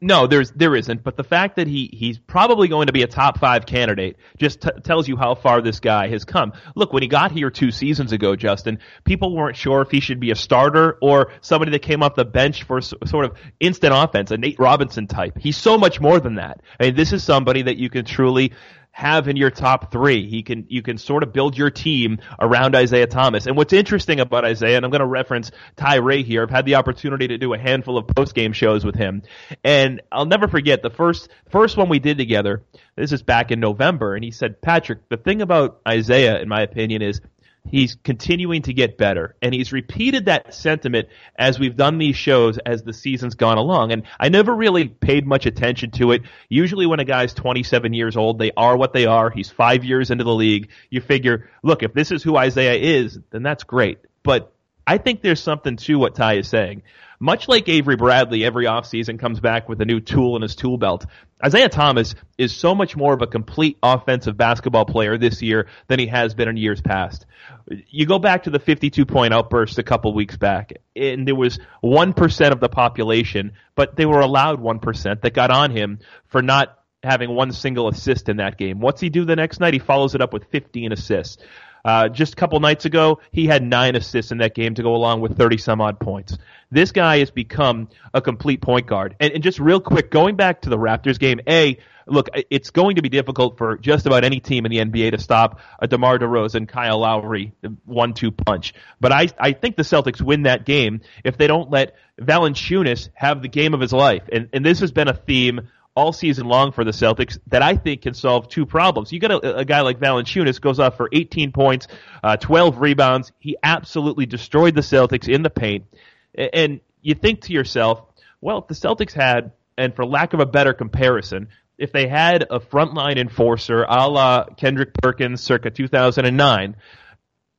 No, 0.00 0.28
there's 0.28 0.52
there 0.52 0.76
isn't. 0.76 1.02
But 1.02 1.16
the 1.16 1.24
fact 1.24 1.56
that 1.56 1.66
he 1.66 1.90
he's 1.92 2.18
probably 2.18 2.68
going 2.68 2.86
to 2.86 2.92
be 2.92 3.02
a 3.02 3.06
top 3.08 3.38
five 3.38 3.66
candidate 3.66 4.16
just 4.38 4.60
t- 4.60 4.70
tells 4.84 5.08
you 5.08 5.16
how 5.16 5.34
far 5.34 5.60
this 5.60 5.80
guy 5.80 6.08
has 6.08 6.24
come. 6.24 6.52
Look, 6.76 6.92
when 6.92 7.02
he 7.02 7.08
got 7.08 7.32
here 7.32 7.50
two 7.50 7.72
seasons 7.72 8.12
ago, 8.12 8.36
Justin, 8.36 8.78
people 9.04 9.34
weren't 9.34 9.56
sure 9.56 9.82
if 9.82 9.90
he 9.90 9.98
should 9.98 10.20
be 10.20 10.30
a 10.30 10.36
starter 10.36 10.98
or 11.02 11.32
somebody 11.40 11.72
that 11.72 11.82
came 11.82 12.02
off 12.04 12.14
the 12.14 12.24
bench 12.24 12.62
for 12.62 12.78
s- 12.78 12.94
sort 13.06 13.24
of 13.24 13.36
instant 13.58 13.92
offense, 13.94 14.30
a 14.30 14.36
Nate 14.38 14.58
Robinson 14.60 15.08
type. 15.08 15.36
He's 15.36 15.56
so 15.56 15.76
much 15.76 16.00
more 16.00 16.20
than 16.20 16.36
that. 16.36 16.62
I 16.78 16.84
mean, 16.84 16.94
this 16.94 17.12
is 17.12 17.24
somebody 17.24 17.62
that 17.62 17.76
you 17.76 17.90
can 17.90 18.04
truly 18.04 18.52
have 18.98 19.28
in 19.28 19.36
your 19.36 19.50
top 19.50 19.92
three. 19.92 20.28
He 20.28 20.42
can 20.42 20.66
you 20.68 20.82
can 20.82 20.98
sort 20.98 21.22
of 21.22 21.32
build 21.32 21.56
your 21.56 21.70
team 21.70 22.18
around 22.40 22.74
Isaiah 22.74 23.06
Thomas. 23.06 23.46
And 23.46 23.56
what's 23.56 23.72
interesting 23.72 24.18
about 24.18 24.44
Isaiah, 24.44 24.76
and 24.76 24.84
I'm 24.84 24.90
going 24.90 25.02
to 25.02 25.06
reference 25.06 25.52
Ty 25.76 25.98
Ray 25.98 26.24
here. 26.24 26.42
I've 26.42 26.50
had 26.50 26.66
the 26.66 26.74
opportunity 26.74 27.28
to 27.28 27.38
do 27.38 27.54
a 27.54 27.58
handful 27.58 27.96
of 27.96 28.08
post 28.08 28.34
game 28.34 28.52
shows 28.52 28.84
with 28.84 28.96
him, 28.96 29.22
and 29.62 30.02
I'll 30.10 30.26
never 30.26 30.48
forget 30.48 30.82
the 30.82 30.90
first 30.90 31.28
first 31.48 31.76
one 31.76 31.88
we 31.88 32.00
did 32.00 32.18
together. 32.18 32.64
This 32.96 33.12
is 33.12 33.22
back 33.22 33.52
in 33.52 33.60
November, 33.60 34.16
and 34.16 34.24
he 34.24 34.32
said, 34.32 34.60
Patrick, 34.60 35.08
the 35.08 35.16
thing 35.16 35.42
about 35.42 35.80
Isaiah, 35.86 36.40
in 36.40 36.48
my 36.48 36.62
opinion, 36.62 37.00
is 37.00 37.20
He's 37.66 37.96
continuing 38.02 38.62
to 38.62 38.72
get 38.72 38.98
better. 38.98 39.36
And 39.42 39.54
he's 39.54 39.72
repeated 39.72 40.26
that 40.26 40.54
sentiment 40.54 41.08
as 41.36 41.58
we've 41.58 41.76
done 41.76 41.98
these 41.98 42.16
shows 42.16 42.58
as 42.58 42.82
the 42.82 42.92
season's 42.92 43.34
gone 43.34 43.58
along. 43.58 43.92
And 43.92 44.04
I 44.18 44.28
never 44.28 44.54
really 44.54 44.88
paid 44.88 45.26
much 45.26 45.46
attention 45.46 45.90
to 45.92 46.12
it. 46.12 46.22
Usually 46.48 46.86
when 46.86 47.00
a 47.00 47.04
guy's 47.04 47.34
27 47.34 47.92
years 47.92 48.16
old, 48.16 48.38
they 48.38 48.52
are 48.56 48.76
what 48.76 48.92
they 48.92 49.06
are. 49.06 49.30
He's 49.30 49.50
five 49.50 49.84
years 49.84 50.10
into 50.10 50.24
the 50.24 50.34
league. 50.34 50.70
You 50.90 51.00
figure, 51.00 51.50
look, 51.62 51.82
if 51.82 51.92
this 51.92 52.10
is 52.10 52.22
who 52.22 52.36
Isaiah 52.36 52.74
is, 52.74 53.18
then 53.30 53.42
that's 53.42 53.64
great. 53.64 53.98
But 54.22 54.52
I 54.88 54.96
think 54.96 55.20
there's 55.20 55.42
something 55.42 55.76
to 55.76 55.98
what 55.98 56.14
Ty 56.14 56.36
is 56.36 56.48
saying. 56.48 56.82
Much 57.20 57.46
like 57.46 57.68
Avery 57.68 57.96
Bradley 57.96 58.42
every 58.42 58.64
offseason 58.64 59.18
comes 59.18 59.38
back 59.38 59.68
with 59.68 59.82
a 59.82 59.84
new 59.84 60.00
tool 60.00 60.34
in 60.34 60.40
his 60.40 60.56
tool 60.56 60.78
belt, 60.78 61.04
Isaiah 61.44 61.68
Thomas 61.68 62.14
is 62.38 62.56
so 62.56 62.74
much 62.74 62.96
more 62.96 63.12
of 63.12 63.20
a 63.20 63.26
complete 63.26 63.76
offensive 63.82 64.38
basketball 64.38 64.86
player 64.86 65.18
this 65.18 65.42
year 65.42 65.66
than 65.88 65.98
he 65.98 66.06
has 66.06 66.34
been 66.34 66.48
in 66.48 66.56
years 66.56 66.80
past. 66.80 67.26
You 67.68 68.06
go 68.06 68.18
back 68.18 68.44
to 68.44 68.50
the 68.50 68.58
52 68.58 69.04
point 69.04 69.34
outburst 69.34 69.78
a 69.78 69.82
couple 69.82 70.14
weeks 70.14 70.38
back, 70.38 70.72
and 70.96 71.28
there 71.28 71.34
was 71.34 71.58
1% 71.84 72.50
of 72.52 72.60
the 72.60 72.70
population, 72.70 73.52
but 73.74 73.94
they 73.94 74.06
were 74.06 74.20
allowed 74.20 74.58
1% 74.58 75.20
that 75.20 75.34
got 75.34 75.50
on 75.50 75.70
him 75.70 75.98
for 76.28 76.40
not 76.40 76.78
having 77.02 77.34
one 77.34 77.52
single 77.52 77.88
assist 77.88 78.30
in 78.30 78.38
that 78.38 78.56
game. 78.56 78.80
What's 78.80 79.02
he 79.02 79.10
do 79.10 79.26
the 79.26 79.36
next 79.36 79.60
night? 79.60 79.74
He 79.74 79.80
follows 79.80 80.14
it 80.14 80.22
up 80.22 80.32
with 80.32 80.46
15 80.46 80.92
assists. 80.92 81.36
Uh, 81.84 82.08
just 82.08 82.34
a 82.34 82.36
couple 82.36 82.60
nights 82.60 82.84
ago, 82.84 83.20
he 83.32 83.46
had 83.46 83.62
nine 83.62 83.96
assists 83.96 84.32
in 84.32 84.38
that 84.38 84.54
game 84.54 84.74
to 84.74 84.82
go 84.82 84.94
along 84.94 85.20
with 85.20 85.36
30 85.36 85.58
some 85.58 85.80
odd 85.80 86.00
points. 86.00 86.36
This 86.70 86.92
guy 86.92 87.18
has 87.18 87.30
become 87.30 87.88
a 88.12 88.20
complete 88.20 88.60
point 88.60 88.86
guard. 88.86 89.16
And, 89.20 89.32
and 89.32 89.42
just 89.42 89.58
real 89.58 89.80
quick, 89.80 90.10
going 90.10 90.36
back 90.36 90.62
to 90.62 90.70
the 90.70 90.76
Raptors 90.76 91.18
game, 91.18 91.40
A, 91.48 91.78
look, 92.06 92.28
it's 92.50 92.70
going 92.70 92.96
to 92.96 93.02
be 93.02 93.08
difficult 93.08 93.58
for 93.58 93.76
just 93.76 94.06
about 94.06 94.24
any 94.24 94.40
team 94.40 94.66
in 94.66 94.70
the 94.70 94.78
NBA 94.78 95.12
to 95.12 95.18
stop 95.18 95.60
a 95.78 95.86
DeMar 95.86 96.18
DeRozan, 96.18 96.68
Kyle 96.68 96.98
Lowry 96.98 97.52
one-two 97.84 98.32
punch. 98.32 98.74
But 99.00 99.12
I, 99.12 99.28
I 99.38 99.52
think 99.52 99.76
the 99.76 99.82
Celtics 99.82 100.20
win 100.20 100.42
that 100.42 100.64
game 100.64 101.00
if 101.24 101.36
they 101.36 101.46
don't 101.46 101.70
let 101.70 101.96
Valanciunas 102.20 103.10
have 103.14 103.42
the 103.42 103.48
game 103.48 103.74
of 103.74 103.80
his 103.80 103.92
life. 103.92 104.22
And, 104.32 104.48
and 104.52 104.64
this 104.64 104.80
has 104.80 104.92
been 104.92 105.08
a 105.08 105.14
theme 105.14 105.68
all 105.98 106.12
season 106.12 106.46
long 106.46 106.70
for 106.70 106.84
the 106.84 106.92
Celtics 106.92 107.38
that 107.48 107.60
I 107.60 107.74
think 107.74 108.02
can 108.02 108.14
solve 108.14 108.48
two 108.48 108.64
problems. 108.64 109.12
You 109.12 109.18
got 109.18 109.32
a, 109.32 109.56
a 109.58 109.64
guy 109.64 109.80
like 109.80 109.98
Valanciunas 109.98 110.60
goes 110.60 110.78
off 110.78 110.96
for 110.96 111.08
18 111.12 111.50
points, 111.50 111.88
uh, 112.22 112.36
12 112.36 112.78
rebounds. 112.78 113.32
He 113.40 113.56
absolutely 113.64 114.24
destroyed 114.24 114.76
the 114.76 114.80
Celtics 114.80 115.28
in 115.28 115.42
the 115.42 115.50
paint. 115.50 115.86
And 116.34 116.80
you 117.02 117.16
think 117.16 117.42
to 117.42 117.52
yourself, 117.52 118.00
well, 118.40 118.58
if 118.58 118.68
the 118.68 118.74
Celtics 118.74 119.12
had, 119.12 119.50
and 119.76 119.94
for 119.96 120.06
lack 120.06 120.34
of 120.34 120.40
a 120.40 120.46
better 120.46 120.72
comparison, 120.72 121.48
if 121.78 121.90
they 121.90 122.06
had 122.06 122.42
a 122.48 122.60
frontline 122.60 123.18
enforcer 123.18 123.82
a 123.82 124.08
la 124.08 124.44
Kendrick 124.44 124.94
Perkins 124.94 125.40
circa 125.40 125.70
2009, 125.70 126.76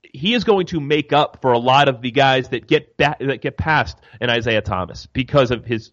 he 0.02 0.34
is 0.34 0.46
going 0.46 0.68
to 0.68 0.80
make 0.80 1.12
up 1.12 1.42
for 1.42 1.52
a 1.52 1.60
lot 1.60 1.90
of 1.90 2.02
the 2.02 2.12
guys 2.12 2.50
that 2.50 2.68
get 2.68 2.96
ba- 2.96 3.18
that 3.20 3.42
get 3.42 3.58
past 3.58 3.98
an 4.22 4.30
Isaiah 4.30 4.62
Thomas 4.62 5.08
because 5.08 5.52
of 5.52 5.66
his 5.66 5.92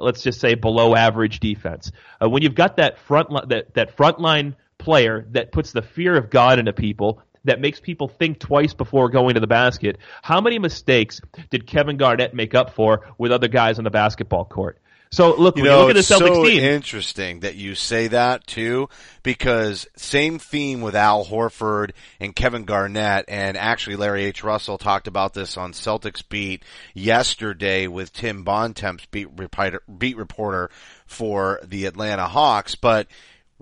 let's 0.00 0.22
just 0.22 0.40
say 0.40 0.54
below 0.54 0.94
average 0.94 1.40
defense. 1.40 1.92
Uh, 2.22 2.28
when 2.28 2.42
you've 2.42 2.54
got 2.54 2.76
that 2.76 2.98
front 2.98 3.30
li- 3.30 3.44
that 3.48 3.74
that 3.74 3.96
frontline 3.96 4.56
player 4.78 5.26
that 5.30 5.52
puts 5.52 5.72
the 5.72 5.82
fear 5.82 6.16
of 6.16 6.30
God 6.30 6.58
into 6.58 6.72
people, 6.72 7.22
that 7.44 7.60
makes 7.60 7.80
people 7.80 8.08
think 8.08 8.38
twice 8.38 8.74
before 8.74 9.08
going 9.08 9.34
to 9.34 9.40
the 9.40 9.46
basket. 9.46 9.98
How 10.22 10.40
many 10.40 10.58
mistakes 10.58 11.20
did 11.50 11.66
Kevin 11.66 11.96
Garnett 11.96 12.34
make 12.34 12.54
up 12.54 12.74
for 12.74 13.08
with 13.18 13.32
other 13.32 13.48
guys 13.48 13.78
on 13.78 13.84
the 13.84 13.90
basketball 13.90 14.44
court? 14.44 14.78
So 15.12 15.34
look, 15.34 15.56
you 15.56 15.64
know, 15.64 15.80
you 15.80 15.86
look 15.86 15.90
at 15.90 15.92
the 15.94 15.98
it's 16.00 16.10
Celtics 16.10 16.36
so 16.36 16.44
team, 16.44 16.62
interesting 16.62 17.40
that 17.40 17.56
you 17.56 17.74
say 17.74 18.06
that 18.08 18.46
too, 18.46 18.88
because 19.24 19.88
same 19.96 20.38
theme 20.38 20.82
with 20.82 20.94
Al 20.94 21.24
Horford 21.24 21.90
and 22.20 22.34
Kevin 22.34 22.64
Garnett, 22.64 23.24
and 23.26 23.56
actually 23.56 23.96
Larry 23.96 24.24
H. 24.26 24.44
Russell 24.44 24.78
talked 24.78 25.08
about 25.08 25.34
this 25.34 25.56
on 25.56 25.72
Celtics 25.72 26.22
Beat 26.28 26.62
yesterday 26.94 27.88
with 27.88 28.12
Tim 28.12 28.44
Bontemps, 28.44 29.06
beat 29.06 29.28
reporter, 29.36 29.82
beat 29.98 30.16
reporter 30.16 30.70
for 31.06 31.58
the 31.64 31.86
Atlanta 31.86 32.28
Hawks, 32.28 32.76
but 32.76 33.08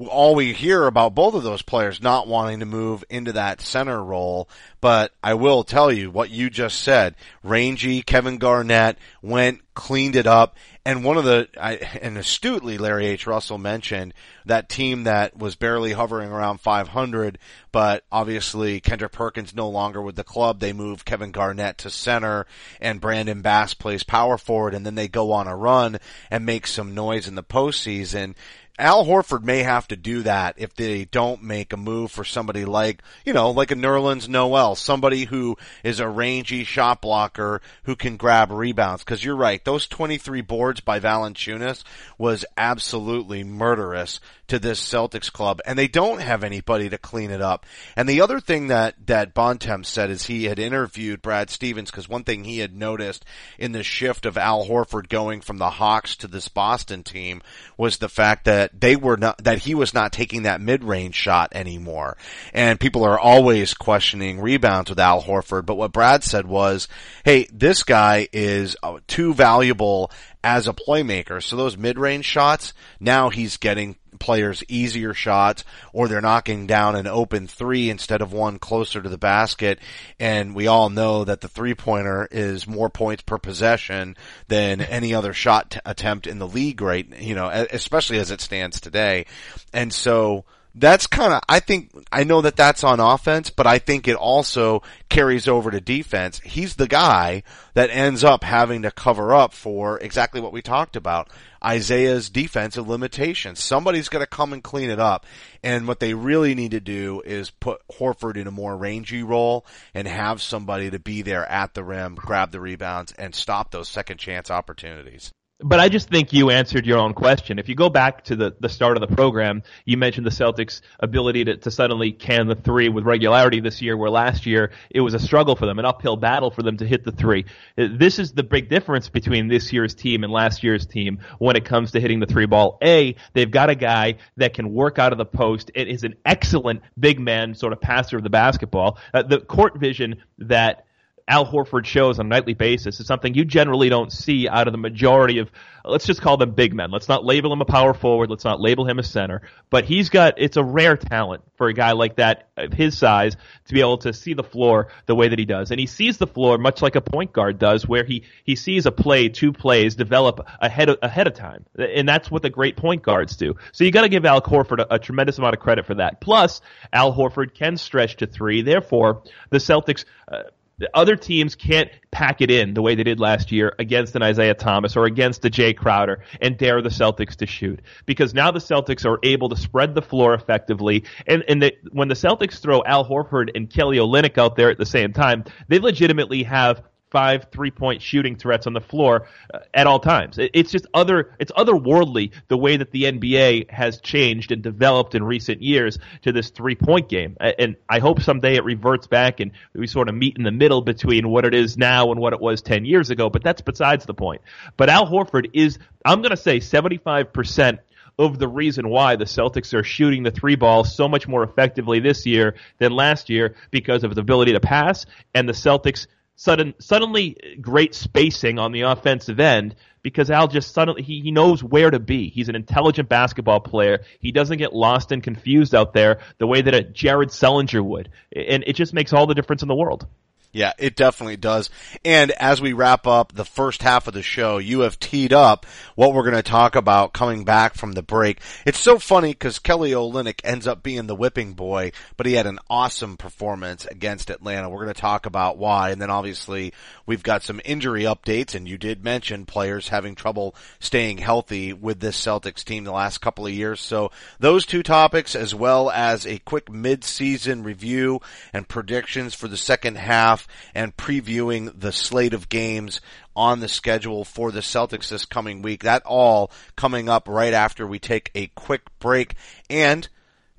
all 0.06 0.34
we 0.34 0.52
hear 0.52 0.86
about 0.86 1.14
both 1.14 1.34
of 1.34 1.42
those 1.42 1.62
players 1.62 2.00
not 2.00 2.28
wanting 2.28 2.60
to 2.60 2.66
move 2.66 3.02
into 3.10 3.32
that 3.32 3.60
center 3.60 4.02
role. 4.02 4.48
But 4.80 5.12
I 5.24 5.34
will 5.34 5.64
tell 5.64 5.90
you 5.90 6.10
what 6.10 6.30
you 6.30 6.50
just 6.50 6.80
said. 6.82 7.16
Rangy 7.42 8.02
Kevin 8.02 8.38
Garnett 8.38 8.96
went, 9.22 9.60
cleaned 9.74 10.14
it 10.14 10.26
up, 10.26 10.56
And 10.88 11.04
one 11.04 11.18
of 11.18 11.24
the, 11.24 11.50
I, 11.60 11.74
and 12.00 12.16
astutely 12.16 12.78
Larry 12.78 13.08
H. 13.08 13.26
Russell 13.26 13.58
mentioned 13.58 14.14
that 14.46 14.70
team 14.70 15.04
that 15.04 15.36
was 15.36 15.54
barely 15.54 15.92
hovering 15.92 16.30
around 16.30 16.62
500, 16.62 17.38
but 17.72 18.04
obviously 18.10 18.80
Kendrick 18.80 19.12
Perkins 19.12 19.54
no 19.54 19.68
longer 19.68 20.00
with 20.00 20.16
the 20.16 20.24
club. 20.24 20.60
They 20.60 20.72
move 20.72 21.04
Kevin 21.04 21.30
Garnett 21.30 21.76
to 21.76 21.90
center 21.90 22.46
and 22.80 23.02
Brandon 23.02 23.42
Bass 23.42 23.74
plays 23.74 24.02
power 24.02 24.38
forward 24.38 24.72
and 24.72 24.86
then 24.86 24.94
they 24.94 25.08
go 25.08 25.30
on 25.32 25.46
a 25.46 25.54
run 25.54 25.98
and 26.30 26.46
make 26.46 26.66
some 26.66 26.94
noise 26.94 27.28
in 27.28 27.34
the 27.34 27.44
postseason. 27.44 28.34
Al 28.78 29.04
Horford 29.04 29.42
may 29.42 29.64
have 29.64 29.88
to 29.88 29.96
do 29.96 30.22
that 30.22 30.54
if 30.56 30.74
they 30.74 31.04
don't 31.04 31.42
make 31.42 31.72
a 31.72 31.76
move 31.76 32.12
for 32.12 32.22
somebody 32.24 32.64
like, 32.64 33.02
you 33.24 33.32
know, 33.32 33.50
like 33.50 33.72
a 33.72 33.74
Nerlens 33.74 34.28
Noel, 34.28 34.76
somebody 34.76 35.24
who 35.24 35.56
is 35.82 35.98
a 35.98 36.08
rangy 36.08 36.62
shot 36.62 37.02
blocker 37.02 37.60
who 37.82 37.96
can 37.96 38.16
grab 38.16 38.52
rebounds. 38.52 39.02
Cause 39.02 39.24
you're 39.24 39.34
right, 39.34 39.64
those 39.64 39.88
23 39.88 40.42
boards 40.42 40.80
by 40.80 41.00
Valanciunas 41.00 41.82
was 42.18 42.44
absolutely 42.56 43.42
murderous 43.42 44.20
to 44.48 44.58
this 44.58 44.80
Celtics 44.80 45.32
club 45.32 45.60
and 45.64 45.78
they 45.78 45.88
don't 45.88 46.20
have 46.20 46.44
anybody 46.44 46.88
to 46.88 46.98
clean 46.98 47.30
it 47.30 47.40
up. 47.40 47.66
And 47.96 48.08
the 48.08 48.20
other 48.20 48.40
thing 48.40 48.68
that, 48.68 48.94
that 49.06 49.34
Bontemps 49.34 49.88
said 49.88 50.10
is 50.10 50.26
he 50.26 50.44
had 50.44 50.58
interviewed 50.58 51.22
Brad 51.22 51.50
Stevens 51.50 51.90
because 51.90 52.08
one 52.08 52.24
thing 52.24 52.44
he 52.44 52.58
had 52.58 52.74
noticed 52.74 53.24
in 53.58 53.72
the 53.72 53.82
shift 53.82 54.26
of 54.26 54.36
Al 54.36 54.66
Horford 54.66 55.08
going 55.08 55.40
from 55.40 55.58
the 55.58 55.70
Hawks 55.70 56.16
to 56.16 56.26
this 56.26 56.48
Boston 56.48 57.02
team 57.02 57.42
was 57.76 57.98
the 57.98 58.08
fact 58.08 58.44
that 58.46 58.80
they 58.80 58.96
were 58.96 59.16
not, 59.16 59.42
that 59.44 59.58
he 59.58 59.74
was 59.74 59.94
not 59.94 60.12
taking 60.12 60.42
that 60.42 60.60
mid-range 60.60 61.14
shot 61.14 61.50
anymore. 61.52 62.16
And 62.52 62.80
people 62.80 63.04
are 63.04 63.18
always 63.18 63.74
questioning 63.74 64.40
rebounds 64.40 64.90
with 64.90 64.98
Al 64.98 65.22
Horford. 65.22 65.66
But 65.66 65.76
what 65.76 65.92
Brad 65.92 66.24
said 66.24 66.46
was, 66.46 66.88
hey, 67.24 67.46
this 67.52 67.82
guy 67.82 68.28
is 68.32 68.76
uh, 68.82 68.98
too 69.06 69.34
valuable 69.34 70.10
as 70.42 70.68
a 70.68 70.72
playmaker. 70.72 71.42
So 71.42 71.56
those 71.56 71.76
mid-range 71.76 72.24
shots, 72.24 72.72
now 73.00 73.28
he's 73.30 73.56
getting 73.56 73.96
players 74.18 74.62
easier 74.68 75.14
shots 75.14 75.64
or 75.92 76.08
they're 76.08 76.20
knocking 76.20 76.66
down 76.66 76.96
an 76.96 77.06
open 77.06 77.46
three 77.46 77.90
instead 77.90 78.22
of 78.22 78.32
one 78.32 78.58
closer 78.58 79.00
to 79.00 79.08
the 79.08 79.18
basket. 79.18 79.78
And 80.18 80.54
we 80.54 80.66
all 80.66 80.90
know 80.90 81.24
that 81.24 81.40
the 81.40 81.48
three 81.48 81.74
pointer 81.74 82.28
is 82.30 82.66
more 82.66 82.90
points 82.90 83.22
per 83.22 83.38
possession 83.38 84.16
than 84.48 84.80
any 84.80 85.14
other 85.14 85.32
shot 85.32 85.70
t- 85.70 85.80
attempt 85.84 86.26
in 86.26 86.38
the 86.38 86.48
league, 86.48 86.80
right? 86.80 87.06
You 87.20 87.34
know, 87.34 87.48
especially 87.48 88.18
as 88.18 88.30
it 88.30 88.40
stands 88.40 88.80
today. 88.80 89.26
And 89.72 89.92
so, 89.92 90.44
that's 90.80 91.06
kind 91.06 91.32
of, 91.32 91.40
I 91.48 91.60
think, 91.60 91.90
I 92.12 92.24
know 92.24 92.40
that 92.42 92.56
that's 92.56 92.84
on 92.84 93.00
offense, 93.00 93.50
but 93.50 93.66
I 93.66 93.78
think 93.78 94.06
it 94.06 94.16
also 94.16 94.82
carries 95.08 95.48
over 95.48 95.70
to 95.70 95.80
defense. 95.80 96.40
He's 96.40 96.76
the 96.76 96.88
guy 96.88 97.42
that 97.74 97.90
ends 97.90 98.24
up 98.24 98.44
having 98.44 98.82
to 98.82 98.90
cover 98.90 99.34
up 99.34 99.52
for 99.52 99.98
exactly 99.98 100.40
what 100.40 100.52
we 100.52 100.62
talked 100.62 100.96
about. 100.96 101.30
Isaiah's 101.64 102.30
defensive 102.30 102.88
limitations. 102.88 103.60
Somebody's 103.60 104.08
going 104.08 104.22
to 104.22 104.30
come 104.30 104.52
and 104.52 104.62
clean 104.62 104.90
it 104.90 105.00
up. 105.00 105.26
And 105.62 105.88
what 105.88 106.00
they 106.00 106.14
really 106.14 106.54
need 106.54 106.70
to 106.70 106.80
do 106.80 107.20
is 107.24 107.50
put 107.50 107.80
Horford 107.88 108.36
in 108.36 108.46
a 108.46 108.52
more 108.52 108.76
rangy 108.76 109.22
role 109.22 109.66
and 109.94 110.06
have 110.06 110.40
somebody 110.40 110.90
to 110.90 110.98
be 110.98 111.22
there 111.22 111.44
at 111.50 111.74
the 111.74 111.82
rim, 111.82 112.14
grab 112.14 112.52
the 112.52 112.60
rebounds, 112.60 113.12
and 113.12 113.34
stop 113.34 113.70
those 113.70 113.88
second 113.88 114.18
chance 114.18 114.50
opportunities. 114.50 115.32
But 115.60 115.80
I 115.80 115.88
just 115.88 116.08
think 116.08 116.32
you 116.32 116.50
answered 116.50 116.86
your 116.86 116.98
own 116.98 117.14
question. 117.14 117.58
If 117.58 117.68
you 117.68 117.74
go 117.74 117.88
back 117.88 118.22
to 118.24 118.36
the, 118.36 118.54
the 118.60 118.68
start 118.68 118.96
of 118.96 119.00
the 119.00 119.12
program, 119.12 119.64
you 119.84 119.96
mentioned 119.96 120.24
the 120.24 120.30
Celtics' 120.30 120.82
ability 121.00 121.46
to, 121.46 121.56
to 121.56 121.70
suddenly 121.72 122.12
can 122.12 122.46
the 122.46 122.54
three 122.54 122.88
with 122.88 123.04
regularity 123.04 123.58
this 123.58 123.82
year, 123.82 123.96
where 123.96 124.08
last 124.08 124.46
year 124.46 124.70
it 124.88 125.00
was 125.00 125.14
a 125.14 125.18
struggle 125.18 125.56
for 125.56 125.66
them, 125.66 125.80
an 125.80 125.84
uphill 125.84 126.16
battle 126.16 126.52
for 126.52 126.62
them 126.62 126.76
to 126.76 126.86
hit 126.86 127.02
the 127.02 127.10
three. 127.10 127.44
This 127.76 128.20
is 128.20 128.30
the 128.30 128.44
big 128.44 128.68
difference 128.68 129.08
between 129.08 129.48
this 129.48 129.72
year's 129.72 129.96
team 129.96 130.22
and 130.22 130.32
last 130.32 130.62
year's 130.62 130.86
team 130.86 131.18
when 131.40 131.56
it 131.56 131.64
comes 131.64 131.90
to 131.90 132.00
hitting 132.00 132.20
the 132.20 132.26
three 132.26 132.46
ball. 132.46 132.78
A, 132.80 133.16
they've 133.32 133.50
got 133.50 133.68
a 133.68 133.74
guy 133.74 134.18
that 134.36 134.54
can 134.54 134.72
work 134.72 135.00
out 135.00 135.10
of 135.10 135.18
the 135.18 135.26
post. 135.26 135.72
It 135.74 135.88
is 135.88 136.04
an 136.04 136.14
excellent 136.24 136.82
big 136.96 137.18
man 137.18 137.56
sort 137.56 137.72
of 137.72 137.80
passer 137.80 138.16
of 138.16 138.22
the 138.22 138.30
basketball. 138.30 138.98
Uh, 139.12 139.24
the 139.24 139.40
court 139.40 139.76
vision 139.76 140.22
that 140.38 140.84
Al 141.28 141.44
Horford 141.44 141.84
shows 141.84 142.18
on 142.18 142.26
a 142.26 142.28
nightly 142.28 142.54
basis 142.54 142.98
is 143.00 143.06
something 143.06 143.34
you 143.34 143.44
generally 143.44 143.90
don't 143.90 144.10
see 144.10 144.48
out 144.48 144.66
of 144.66 144.72
the 144.72 144.78
majority 144.78 145.38
of, 145.38 145.50
let's 145.84 146.06
just 146.06 146.22
call 146.22 146.38
them 146.38 146.52
big 146.52 146.74
men. 146.74 146.90
Let's 146.90 147.08
not 147.08 147.24
label 147.24 147.52
him 147.52 147.60
a 147.60 147.66
power 147.66 147.92
forward. 147.92 148.30
Let's 148.30 148.44
not 148.44 148.60
label 148.60 148.88
him 148.88 148.98
a 148.98 149.02
center. 149.02 149.42
But 149.68 149.84
he's 149.84 150.08
got, 150.08 150.34
it's 150.38 150.56
a 150.56 150.64
rare 150.64 150.96
talent 150.96 151.42
for 151.56 151.68
a 151.68 151.74
guy 151.74 151.92
like 151.92 152.16
that, 152.16 152.48
of 152.56 152.72
his 152.72 152.96
size, 152.96 153.36
to 153.66 153.74
be 153.74 153.80
able 153.80 153.98
to 153.98 154.12
see 154.12 154.32
the 154.32 154.42
floor 154.42 154.88
the 155.06 155.14
way 155.14 155.28
that 155.28 155.38
he 155.38 155.44
does. 155.44 155.70
And 155.70 155.78
he 155.78 155.86
sees 155.86 156.16
the 156.16 156.26
floor 156.26 156.56
much 156.56 156.80
like 156.80 156.96
a 156.96 157.00
point 157.02 157.32
guard 157.32 157.58
does, 157.58 157.86
where 157.86 158.04
he, 158.04 158.24
he 158.44 158.56
sees 158.56 158.86
a 158.86 158.92
play, 158.92 159.28
two 159.28 159.52
plays 159.52 159.96
develop 159.96 160.46
ahead 160.60 160.88
of, 160.88 160.98
ahead 161.02 161.26
of 161.26 161.34
time. 161.34 161.66
And 161.76 162.08
that's 162.08 162.30
what 162.30 162.40
the 162.40 162.50
great 162.50 162.76
point 162.76 163.02
guards 163.02 163.36
do. 163.36 163.56
So 163.72 163.84
you 163.84 163.90
gotta 163.90 164.08
give 164.08 164.24
Al 164.24 164.40
Horford 164.40 164.80
a, 164.80 164.94
a 164.94 164.98
tremendous 164.98 165.36
amount 165.36 165.54
of 165.54 165.60
credit 165.60 165.84
for 165.84 165.96
that. 165.96 166.20
Plus, 166.20 166.62
Al 166.90 167.12
Horford 167.12 167.54
can 167.54 167.76
stretch 167.76 168.16
to 168.16 168.26
three. 168.26 168.62
Therefore, 168.62 169.22
the 169.50 169.58
Celtics, 169.58 170.04
uh, 170.30 170.44
the 170.78 170.90
other 170.94 171.16
teams 171.16 171.54
can't 171.54 171.90
pack 172.10 172.40
it 172.40 172.50
in 172.50 172.74
the 172.74 172.82
way 172.82 172.94
they 172.94 173.02
did 173.02 173.20
last 173.20 173.52
year 173.52 173.74
against 173.78 174.16
an 174.16 174.22
Isaiah 174.22 174.54
Thomas 174.54 174.96
or 174.96 175.04
against 175.04 175.44
a 175.44 175.50
Jae 175.50 175.76
Crowder 175.76 176.22
and 176.40 176.56
dare 176.56 176.80
the 176.82 176.88
Celtics 176.88 177.36
to 177.36 177.46
shoot. 177.46 177.80
Because 178.06 178.34
now 178.34 178.50
the 178.50 178.60
Celtics 178.60 179.04
are 179.04 179.18
able 179.22 179.48
to 179.48 179.56
spread 179.56 179.94
the 179.94 180.02
floor 180.02 180.34
effectively. 180.34 181.04
And, 181.26 181.44
and 181.48 181.62
the, 181.62 181.72
when 181.92 182.08
the 182.08 182.14
Celtics 182.14 182.60
throw 182.60 182.82
Al 182.84 183.04
Horford 183.04 183.50
and 183.54 183.68
Kelly 183.68 183.98
Olynyk 183.98 184.38
out 184.38 184.56
there 184.56 184.70
at 184.70 184.78
the 184.78 184.86
same 184.86 185.12
time, 185.12 185.44
they 185.68 185.78
legitimately 185.78 186.44
have 186.44 186.82
five 187.10 187.46
three 187.52 187.70
point 187.70 188.02
shooting 188.02 188.36
threats 188.36 188.66
on 188.66 188.72
the 188.72 188.80
floor 188.80 189.28
uh, 189.52 189.60
at 189.74 189.86
all 189.86 190.00
times. 190.00 190.38
It's 190.38 190.70
just 190.70 190.86
other 190.94 191.34
it's 191.38 191.52
otherworldly 191.52 192.32
the 192.48 192.56
way 192.56 192.76
that 192.76 192.90
the 192.90 193.04
NBA 193.04 193.70
has 193.70 194.00
changed 194.00 194.52
and 194.52 194.62
developed 194.62 195.14
in 195.14 195.22
recent 195.22 195.62
years 195.62 195.98
to 196.22 196.32
this 196.32 196.50
three 196.50 196.74
point 196.74 197.08
game. 197.08 197.36
And 197.40 197.76
I 197.88 197.98
hope 197.98 198.20
someday 198.20 198.56
it 198.56 198.64
reverts 198.64 199.06
back 199.06 199.40
and 199.40 199.52
we 199.74 199.86
sort 199.86 200.08
of 200.08 200.14
meet 200.14 200.36
in 200.36 200.44
the 200.44 200.50
middle 200.50 200.82
between 200.82 201.28
what 201.28 201.44
it 201.44 201.54
is 201.54 201.76
now 201.76 202.10
and 202.10 202.20
what 202.20 202.32
it 202.32 202.40
was 202.40 202.62
10 202.62 202.84
years 202.84 203.10
ago, 203.10 203.30
but 203.30 203.42
that's 203.42 203.62
besides 203.62 204.04
the 204.04 204.14
point. 204.14 204.42
But 204.76 204.88
Al 204.88 205.06
Horford 205.06 205.50
is 205.52 205.78
I'm 206.04 206.20
going 206.22 206.30
to 206.30 206.36
say 206.36 206.58
75% 206.58 207.78
of 208.18 208.38
the 208.38 208.48
reason 208.48 208.88
why 208.88 209.16
the 209.16 209.24
Celtics 209.24 209.72
are 209.74 209.84
shooting 209.84 210.24
the 210.24 210.30
three 210.30 210.56
ball 210.56 210.82
so 210.82 211.08
much 211.08 211.28
more 211.28 211.44
effectively 211.44 212.00
this 212.00 212.26
year 212.26 212.56
than 212.78 212.90
last 212.92 213.30
year 213.30 213.54
because 213.70 214.02
of 214.02 214.10
his 214.10 214.18
ability 214.18 214.52
to 214.52 214.60
pass 214.60 215.06
and 215.34 215.48
the 215.48 215.52
Celtics 215.52 216.08
sudden 216.38 216.72
suddenly 216.78 217.36
great 217.60 217.96
spacing 217.96 218.60
on 218.60 218.70
the 218.70 218.82
offensive 218.82 219.40
end 219.40 219.74
because 220.02 220.30
Al 220.30 220.46
just 220.46 220.72
suddenly 220.72 221.02
he, 221.02 221.20
he 221.20 221.32
knows 221.32 221.64
where 221.64 221.90
to 221.90 221.98
be. 221.98 222.28
He's 222.28 222.48
an 222.48 222.54
intelligent 222.54 223.08
basketball 223.08 223.58
player. 223.58 224.04
He 224.20 224.30
doesn't 224.30 224.58
get 224.58 224.72
lost 224.72 225.10
and 225.10 225.20
confused 225.20 225.74
out 225.74 225.92
there 225.92 226.20
the 226.38 226.46
way 226.46 226.62
that 226.62 226.74
a 226.74 226.82
Jared 226.82 227.30
Sullinger 227.30 227.84
would. 227.84 228.10
And 228.34 228.62
it 228.68 228.74
just 228.74 228.94
makes 228.94 229.12
all 229.12 229.26
the 229.26 229.34
difference 229.34 229.62
in 229.62 229.68
the 229.68 229.74
world. 229.74 230.06
Yeah, 230.50 230.72
it 230.78 230.96
definitely 230.96 231.36
does. 231.36 231.68
And 232.06 232.30
as 232.30 232.60
we 232.60 232.72
wrap 232.72 233.06
up 233.06 233.34
the 233.34 233.44
first 233.44 233.82
half 233.82 234.08
of 234.08 234.14
the 234.14 234.22
show, 234.22 234.56
you 234.56 234.80
have 234.80 234.98
teed 234.98 235.30
up 235.30 235.66
what 235.94 236.14
we're 236.14 236.22
going 236.22 236.36
to 236.36 236.42
talk 236.42 236.74
about 236.74 237.12
coming 237.12 237.44
back 237.44 237.74
from 237.74 237.92
the 237.92 238.02
break. 238.02 238.40
It's 238.64 238.80
so 238.80 238.98
funny 238.98 239.32
because 239.32 239.58
Kelly 239.58 239.90
Olynyk 239.90 240.40
ends 240.44 240.66
up 240.66 240.82
being 240.82 241.06
the 241.06 241.14
whipping 241.14 241.52
boy, 241.52 241.92
but 242.16 242.24
he 242.24 242.32
had 242.32 242.46
an 242.46 242.60
awesome 242.70 243.18
performance 243.18 243.84
against 243.84 244.30
Atlanta. 244.30 244.70
We're 244.70 244.84
going 244.84 244.94
to 244.94 245.00
talk 245.00 245.26
about 245.26 245.58
why. 245.58 245.90
And 245.90 246.00
then 246.00 246.10
obviously 246.10 246.72
we've 247.04 247.22
got 247.22 247.42
some 247.42 247.60
injury 247.66 248.04
updates 248.04 248.54
and 248.54 248.66
you 248.66 248.78
did 248.78 249.04
mention 249.04 249.44
players 249.44 249.88
having 249.88 250.14
trouble 250.14 250.54
staying 250.80 251.18
healthy 251.18 251.74
with 251.74 252.00
this 252.00 252.18
Celtics 252.18 252.64
team 252.64 252.84
the 252.84 252.92
last 252.92 253.18
couple 253.18 253.46
of 253.46 253.52
years. 253.52 253.80
So 253.80 254.12
those 254.38 254.64
two 254.64 254.82
topics 254.82 255.36
as 255.36 255.54
well 255.54 255.90
as 255.90 256.26
a 256.26 256.38
quick 256.38 256.72
mid-season 256.72 257.64
review 257.64 258.20
and 258.54 258.66
predictions 258.66 259.34
for 259.34 259.46
the 259.46 259.58
second 259.58 259.98
half 259.98 260.37
and 260.74 260.96
previewing 260.96 261.78
the 261.78 261.92
slate 261.92 262.34
of 262.34 262.48
games 262.48 263.00
on 263.34 263.60
the 263.60 263.68
schedule 263.68 264.24
for 264.24 264.50
the 264.50 264.60
Celtics 264.60 265.08
this 265.08 265.24
coming 265.24 265.62
week. 265.62 265.84
That 265.84 266.02
all 266.04 266.50
coming 266.76 267.08
up 267.08 267.28
right 267.28 267.54
after 267.54 267.86
we 267.86 267.98
take 267.98 268.30
a 268.34 268.48
quick 268.48 268.82
break. 268.98 269.34
And 269.70 270.08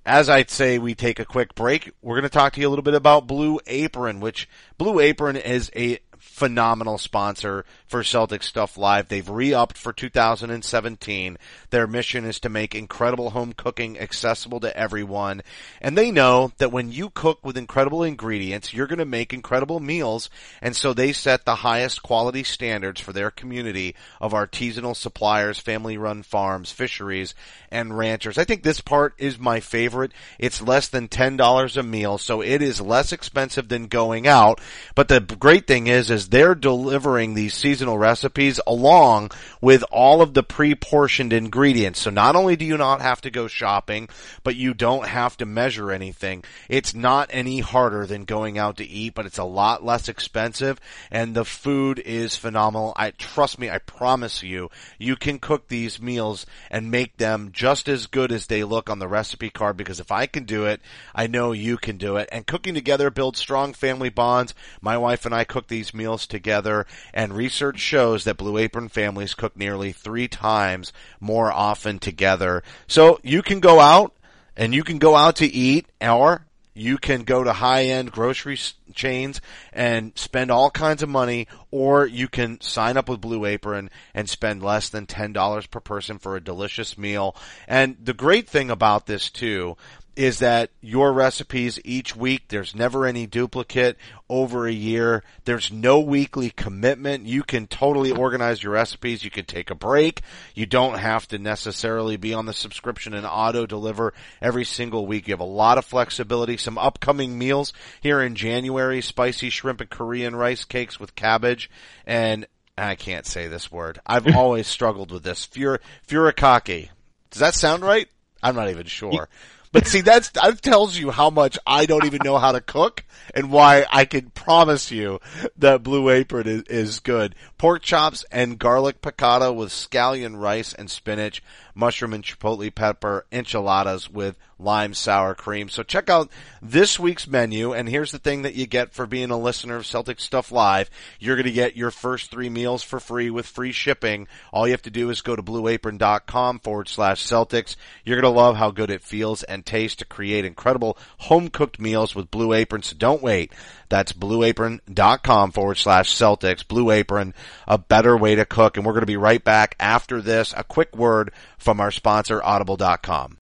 as 0.06 0.30
I'd 0.30 0.50
say 0.50 0.80
we 0.80 0.96
take 0.96 1.20
a 1.20 1.26
quick 1.26 1.56
break, 1.56 1.92
we're 2.02 2.16
going 2.16 2.24
to 2.24 2.30
talk 2.30 2.54
to 2.54 2.62
you 2.62 2.68
a 2.68 2.72
little 2.72 2.84
bit 2.84 2.94
about 2.96 3.28
Blue 3.28 3.60
Apron, 3.68 4.20
which 4.20 4.50
Blue 4.78 5.00
Apron 5.00 5.36
is 5.36 5.70
a 5.76 6.00
phenomenal 6.40 6.98
sponsor 6.98 7.66
for 7.86 8.02
Celtic 8.02 8.44
Stuff 8.44 8.78
Live. 8.78 9.10
They've 9.10 9.30
re-upped 9.30 9.78
for 9.78 9.92
2017. 9.92 11.38
Their 11.70 11.86
mission 11.86 12.24
is 12.24 12.40
to 12.40 12.50
make 12.50 12.74
incredible 12.74 13.32
home 13.32 13.52
cooking 13.52 14.00
accessible 14.00 14.62
to 14.62 14.76
everyone. 14.76 15.42
And 15.82 15.98
they 15.98 16.12
know 16.12 16.54
that 16.60 16.72
when 16.72 16.94
you 16.94 17.10
cook 17.10 17.46
with 17.46 17.58
incredible 17.58 18.04
ingredients, 18.04 18.74
you're 18.74 18.88
going 18.88 19.00
to 19.00 19.06
make 19.06 19.34
incredible 19.34 19.82
meals. 19.82 20.30
And 20.62 20.78
so 20.78 20.94
they 20.94 21.12
set 21.12 21.44
the 21.44 21.56
highest 21.56 22.04
quality 22.04 22.44
standards 22.44 23.02
for 23.02 23.12
their 23.12 23.32
community 23.32 23.94
of 24.22 24.32
artisanal 24.32 24.96
suppliers, 24.96 25.60
family 25.60 25.98
run 25.98 26.24
farms, 26.24 26.72
fisheries, 26.72 27.36
and 27.70 27.98
ranchers. 27.98 28.38
I 28.38 28.46
think 28.46 28.64
this 28.64 28.80
part 28.80 29.14
is 29.18 29.38
my 29.38 29.60
favorite. 29.60 30.14
It's 30.38 30.62
less 30.62 30.88
than 30.88 31.10
$10 31.10 31.78
a 31.78 31.84
meal, 31.84 32.18
so 32.18 32.42
it 32.42 32.62
is 32.62 32.80
less 32.80 33.12
expensive 33.12 33.68
than 33.68 33.88
going 33.88 34.26
out. 34.26 34.62
But 34.96 35.10
the 35.10 35.20
great 35.20 35.68
thing 35.68 35.88
is, 35.88 36.10
is 36.10 36.29
they're 36.30 36.56
delivering 36.56 37.34
these 37.34 37.54
seasonal 37.54 37.98
recipes 37.98 38.60
along 38.68 39.32
with 39.62 39.84
all 39.92 40.22
of 40.22 40.34
the 40.34 40.44
pre-portioned 40.44 41.34
ingredients. 41.34 42.00
So 42.00 42.10
not 42.10 42.36
only 42.36 42.56
do 42.56 42.66
you 42.66 42.78
not 42.78 43.02
have 43.02 43.22
to 43.22 43.32
go 43.32 43.48
shopping, 43.48 44.10
but 44.44 44.56
you 44.56 44.74
don't 44.74 45.08
have 45.08 45.36
to 45.38 45.46
measure 45.46 45.92
anything. 45.92 46.44
It's 46.70 46.94
not 46.94 47.30
any 47.32 47.60
harder 47.60 48.06
than 48.06 48.26
going 48.26 48.58
out 48.58 48.78
to 48.78 48.88
eat, 48.88 49.16
but 49.16 49.26
it's 49.26 49.38
a 49.38 49.44
lot 49.44 49.84
less 49.84 50.08
expensive 50.08 50.80
and 51.12 51.34
the 51.34 51.46
food 51.46 52.00
is 52.00 52.36
phenomenal. 52.36 52.94
I 52.96 53.12
trust 53.12 53.60
me, 53.60 53.70
I 53.70 53.80
promise 53.80 54.44
you, 54.44 54.70
you 54.98 55.16
can 55.16 55.40
cook 55.40 55.68
these 55.68 56.02
meals 56.02 56.46
and 56.70 56.92
make 56.92 57.18
them 57.18 57.50
just 57.52 57.90
as 57.90 58.08
good 58.08 58.32
as 58.32 58.46
they 58.46 58.64
look 58.64 58.90
on 58.90 59.00
the 59.00 59.08
recipe 59.08 59.50
card 59.50 59.78
because 59.78 60.00
if 60.00 60.12
I 60.12 60.28
can 60.28 60.44
do 60.44 60.66
it, 60.66 60.82
I 61.16 61.28
know 61.28 61.52
you 61.52 61.78
can 61.78 61.98
do 61.98 62.18
it. 62.18 62.30
And 62.32 62.46
cooking 62.46 62.76
together 62.76 63.10
builds 63.10 63.40
strong 63.40 63.74
family 63.74 64.10
bonds. 64.10 64.54
My 64.82 64.98
wife 64.98 65.26
and 65.26 65.34
I 65.34 65.44
cook 65.44 65.68
these 65.68 65.94
meals 66.20 66.28
together 66.28 66.86
and 67.14 67.34
research 67.34 67.80
shows 67.80 68.24
that 68.24 68.38
Blue 68.38 68.58
Apron 68.58 68.90
families 68.90 69.34
cook 69.34 69.56
nearly 69.56 69.92
three 69.92 70.28
times 70.28 70.92
more 71.20 71.52
often 71.52 72.00
together. 72.00 72.64
So 72.88 73.20
you 73.24 73.42
can 73.42 73.60
go 73.60 73.80
out 73.80 74.14
and 74.58 74.74
you 74.74 74.84
can 74.84 74.98
go 75.00 75.16
out 75.16 75.38
to 75.38 75.46
eat 75.46 75.88
or 76.02 76.46
you 76.76 76.98
can 76.98 77.24
go 77.24 77.44
to 77.44 77.52
high 77.52 77.86
end 77.86 78.12
grocery 78.12 78.58
chains 78.94 79.42
and 79.74 80.14
spend 80.16 80.50
all 80.50 80.72
kinds 80.72 81.04
of 81.04 81.10
money, 81.10 81.48
or 81.72 82.06
you 82.06 82.30
can 82.30 82.62
sign 82.62 82.96
up 82.96 83.10
with 83.10 83.20
Blue 83.20 83.44
Apron 83.46 83.90
and 84.14 84.30
spend 84.30 84.64
less 84.64 84.88
than 84.88 85.06
$10 85.06 85.72
per 85.72 85.80
person 85.82 86.20
for 86.20 86.38
a 86.38 86.44
delicious 86.44 86.98
meal. 86.98 87.36
And 87.68 87.98
the 88.02 88.14
great 88.14 88.48
thing 88.48 88.70
about 88.70 89.08
this 89.08 89.30
too 89.30 89.76
is 90.16 90.40
that 90.40 90.70
your 90.82 91.14
recipes 91.14 91.80
each 91.86 92.16
week, 92.16 92.50
there's 92.50 92.76
never 92.76 93.06
any 93.06 93.26
duplicate 93.26 93.98
over 94.28 94.68
a 94.68 94.72
year. 94.72 95.24
There's 95.46 95.72
no 95.72 96.00
weekly 96.00 96.50
commitment. 96.50 97.26
You 97.26 97.44
can 97.44 97.68
totally 97.68 98.12
organize 98.12 98.62
your 98.62 98.74
recipes. 98.74 99.24
You 99.24 99.32
can 99.32 99.46
take 99.46 99.70
a 99.70 99.76
break. 99.76 100.22
You 100.54 100.66
don't 100.66 101.00
have 101.00 101.28
to 101.30 101.38
necessarily 101.40 102.18
be 102.18 102.34
on 102.34 102.46
the 102.46 102.54
subscription 102.54 103.14
and 103.14 103.26
auto 103.26 103.66
deliver 103.66 104.14
every 104.42 104.66
single 104.66 105.08
week. 105.08 105.28
You 105.28 105.34
have 105.34 105.40
a 105.40 105.46
lot 105.46 105.78
of 105.78 105.86
flexibility. 105.86 106.58
Some 106.58 106.78
upcoming 106.78 107.38
meals 107.38 107.74
here 108.02 108.22
in 108.22 108.36
January, 108.36 109.02
spicy 109.02 109.50
shrimp 109.50 109.82
and 109.82 109.90
Korean 109.90 110.36
rice 110.36 110.66
cakes 110.66 111.00
with 111.00 111.16
cabbage 111.16 111.70
and 112.06 112.46
I 112.78 112.96
can't 112.96 113.26
say 113.26 113.48
this 113.48 113.72
word. 113.72 114.00
I've 114.06 114.28
always 114.36 114.68
struggled 114.68 115.12
with 115.12 115.24
this. 115.24 115.46
Fur- 115.46 115.80
furikake. 116.08 116.90
Does 117.30 117.40
that 117.40 117.54
sound 117.54 117.84
right? 117.84 118.08
I'm 118.42 118.56
not 118.56 118.70
even 118.70 118.86
sure. 118.86 119.28
But 119.72 119.86
see, 119.86 120.02
that's, 120.02 120.30
that 120.30 120.62
tells 120.62 120.98
you 120.98 121.12
how 121.12 121.30
much 121.30 121.60
I 121.66 121.86
don't 121.86 122.06
even 122.06 122.22
know 122.24 122.40
how 122.40 122.54
to 122.54 122.62
cook 122.62 123.06
and 123.36 123.52
why 123.52 123.86
I 123.92 124.06
can 124.06 124.32
promise 124.32 124.90
you 124.90 125.20
that 125.58 125.84
Blue 125.84 126.10
Apron 126.10 126.48
is, 126.48 126.64
is 126.64 127.00
good. 127.00 127.36
Pork 127.60 127.84
chops 127.84 128.26
and 128.32 128.58
garlic 128.58 129.02
piccata 129.02 129.54
with 129.54 129.70
scallion 129.70 130.40
rice 130.40 130.74
and 130.74 130.90
spinach, 130.90 131.44
mushroom 131.80 132.14
and 132.14 132.24
chipotle 132.24 132.74
pepper 132.74 133.26
enchiladas 133.32 134.10
with 134.10 134.36
lime 134.60 134.94
sour 134.94 135.34
cream. 135.34 135.70
So 135.70 135.84
check 135.84 136.10
out 136.10 136.30
this 136.62 137.00
week's 137.00 137.28
menu. 137.28 137.74
And 137.74 137.88
here's 137.88 138.12
the 138.12 138.20
thing 138.20 138.42
that 138.42 138.56
you 138.56 138.68
get 138.68 138.94
for 138.94 139.06
being 139.06 139.32
a 139.32 139.38
listener 139.38 139.78
of 139.78 139.86
Celtic 139.86 140.20
Stuff 140.20 140.52
Live. 140.52 140.90
You're 141.20 141.38
going 141.38 141.46
to 141.46 141.52
get 141.52 141.78
your 141.78 141.92
first 141.92 142.30
three 142.30 142.50
meals 142.50 142.84
for 142.84 143.00
free 143.00 143.30
with 143.30 143.46
free 143.46 143.72
shipping. 143.72 144.28
All 144.52 144.68
you 144.68 144.74
have 144.74 144.82
to 144.84 144.90
do 144.90 145.10
is 145.10 145.22
go 145.22 145.36
to 145.36 145.42
blueapron.com 145.42 146.60
forward 146.60 146.90
slash 146.90 147.26
Celtics. 147.26 147.78
You're 148.04 148.20
going 148.20 148.32
to 148.32 148.40
love 148.40 148.58
how 148.58 148.72
good 148.72 148.92
it 148.92 149.02
feels 149.02 149.44
and 149.44 149.66
tastes 149.66 149.98
to 149.98 150.06
create 150.06 150.46
incredible 150.46 150.98
home 151.20 151.50
cooked 151.50 151.80
meals 151.80 152.14
with 152.14 152.32
Blue 152.32 152.54
Apron. 152.54 152.84
So 152.84 152.96
don't 152.98 153.24
wait. 153.24 153.54
That's 153.88 154.14
blueapron.com 154.14 155.52
forward 155.52 155.78
slash 155.78 156.14
Celtics. 156.14 156.68
Blue 156.68 156.92
Apron, 156.92 157.34
a 157.68 157.78
better 157.78 158.16
way 158.18 158.36
to 158.36 158.46
cook. 158.46 158.78
And 158.78 158.86
we're 158.86 158.94
going 158.94 159.02
to 159.02 159.08
be 159.08 159.18
right 159.18 159.44
back 159.44 159.76
after 159.80 160.22
this. 160.22 160.54
A 160.56 160.64
quick 160.64 160.96
word 160.96 161.32
our 161.78 161.92
sponsor, 161.92 162.42
audible.com. 162.44 163.38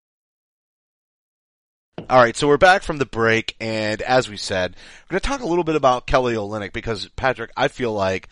All 2.10 2.20
right, 2.20 2.36
so 2.36 2.48
we're 2.48 2.58
back 2.58 2.84
from 2.84 2.98
the 2.98 3.06
break, 3.06 3.56
and 3.62 4.02
as 4.02 4.30
we 4.30 4.36
said, 4.36 4.76
we're 5.06 5.14
going 5.14 5.22
to 5.22 5.28
talk 5.28 5.42
a 5.42 5.48
little 5.48 5.64
bit 5.64 5.76
about 5.76 6.08
Kelly 6.08 6.34
Olynyk 6.34 6.74
because 6.74 7.08
Patrick, 7.16 7.52
I 7.56 7.68
feel 7.68 7.94
like 7.94 8.30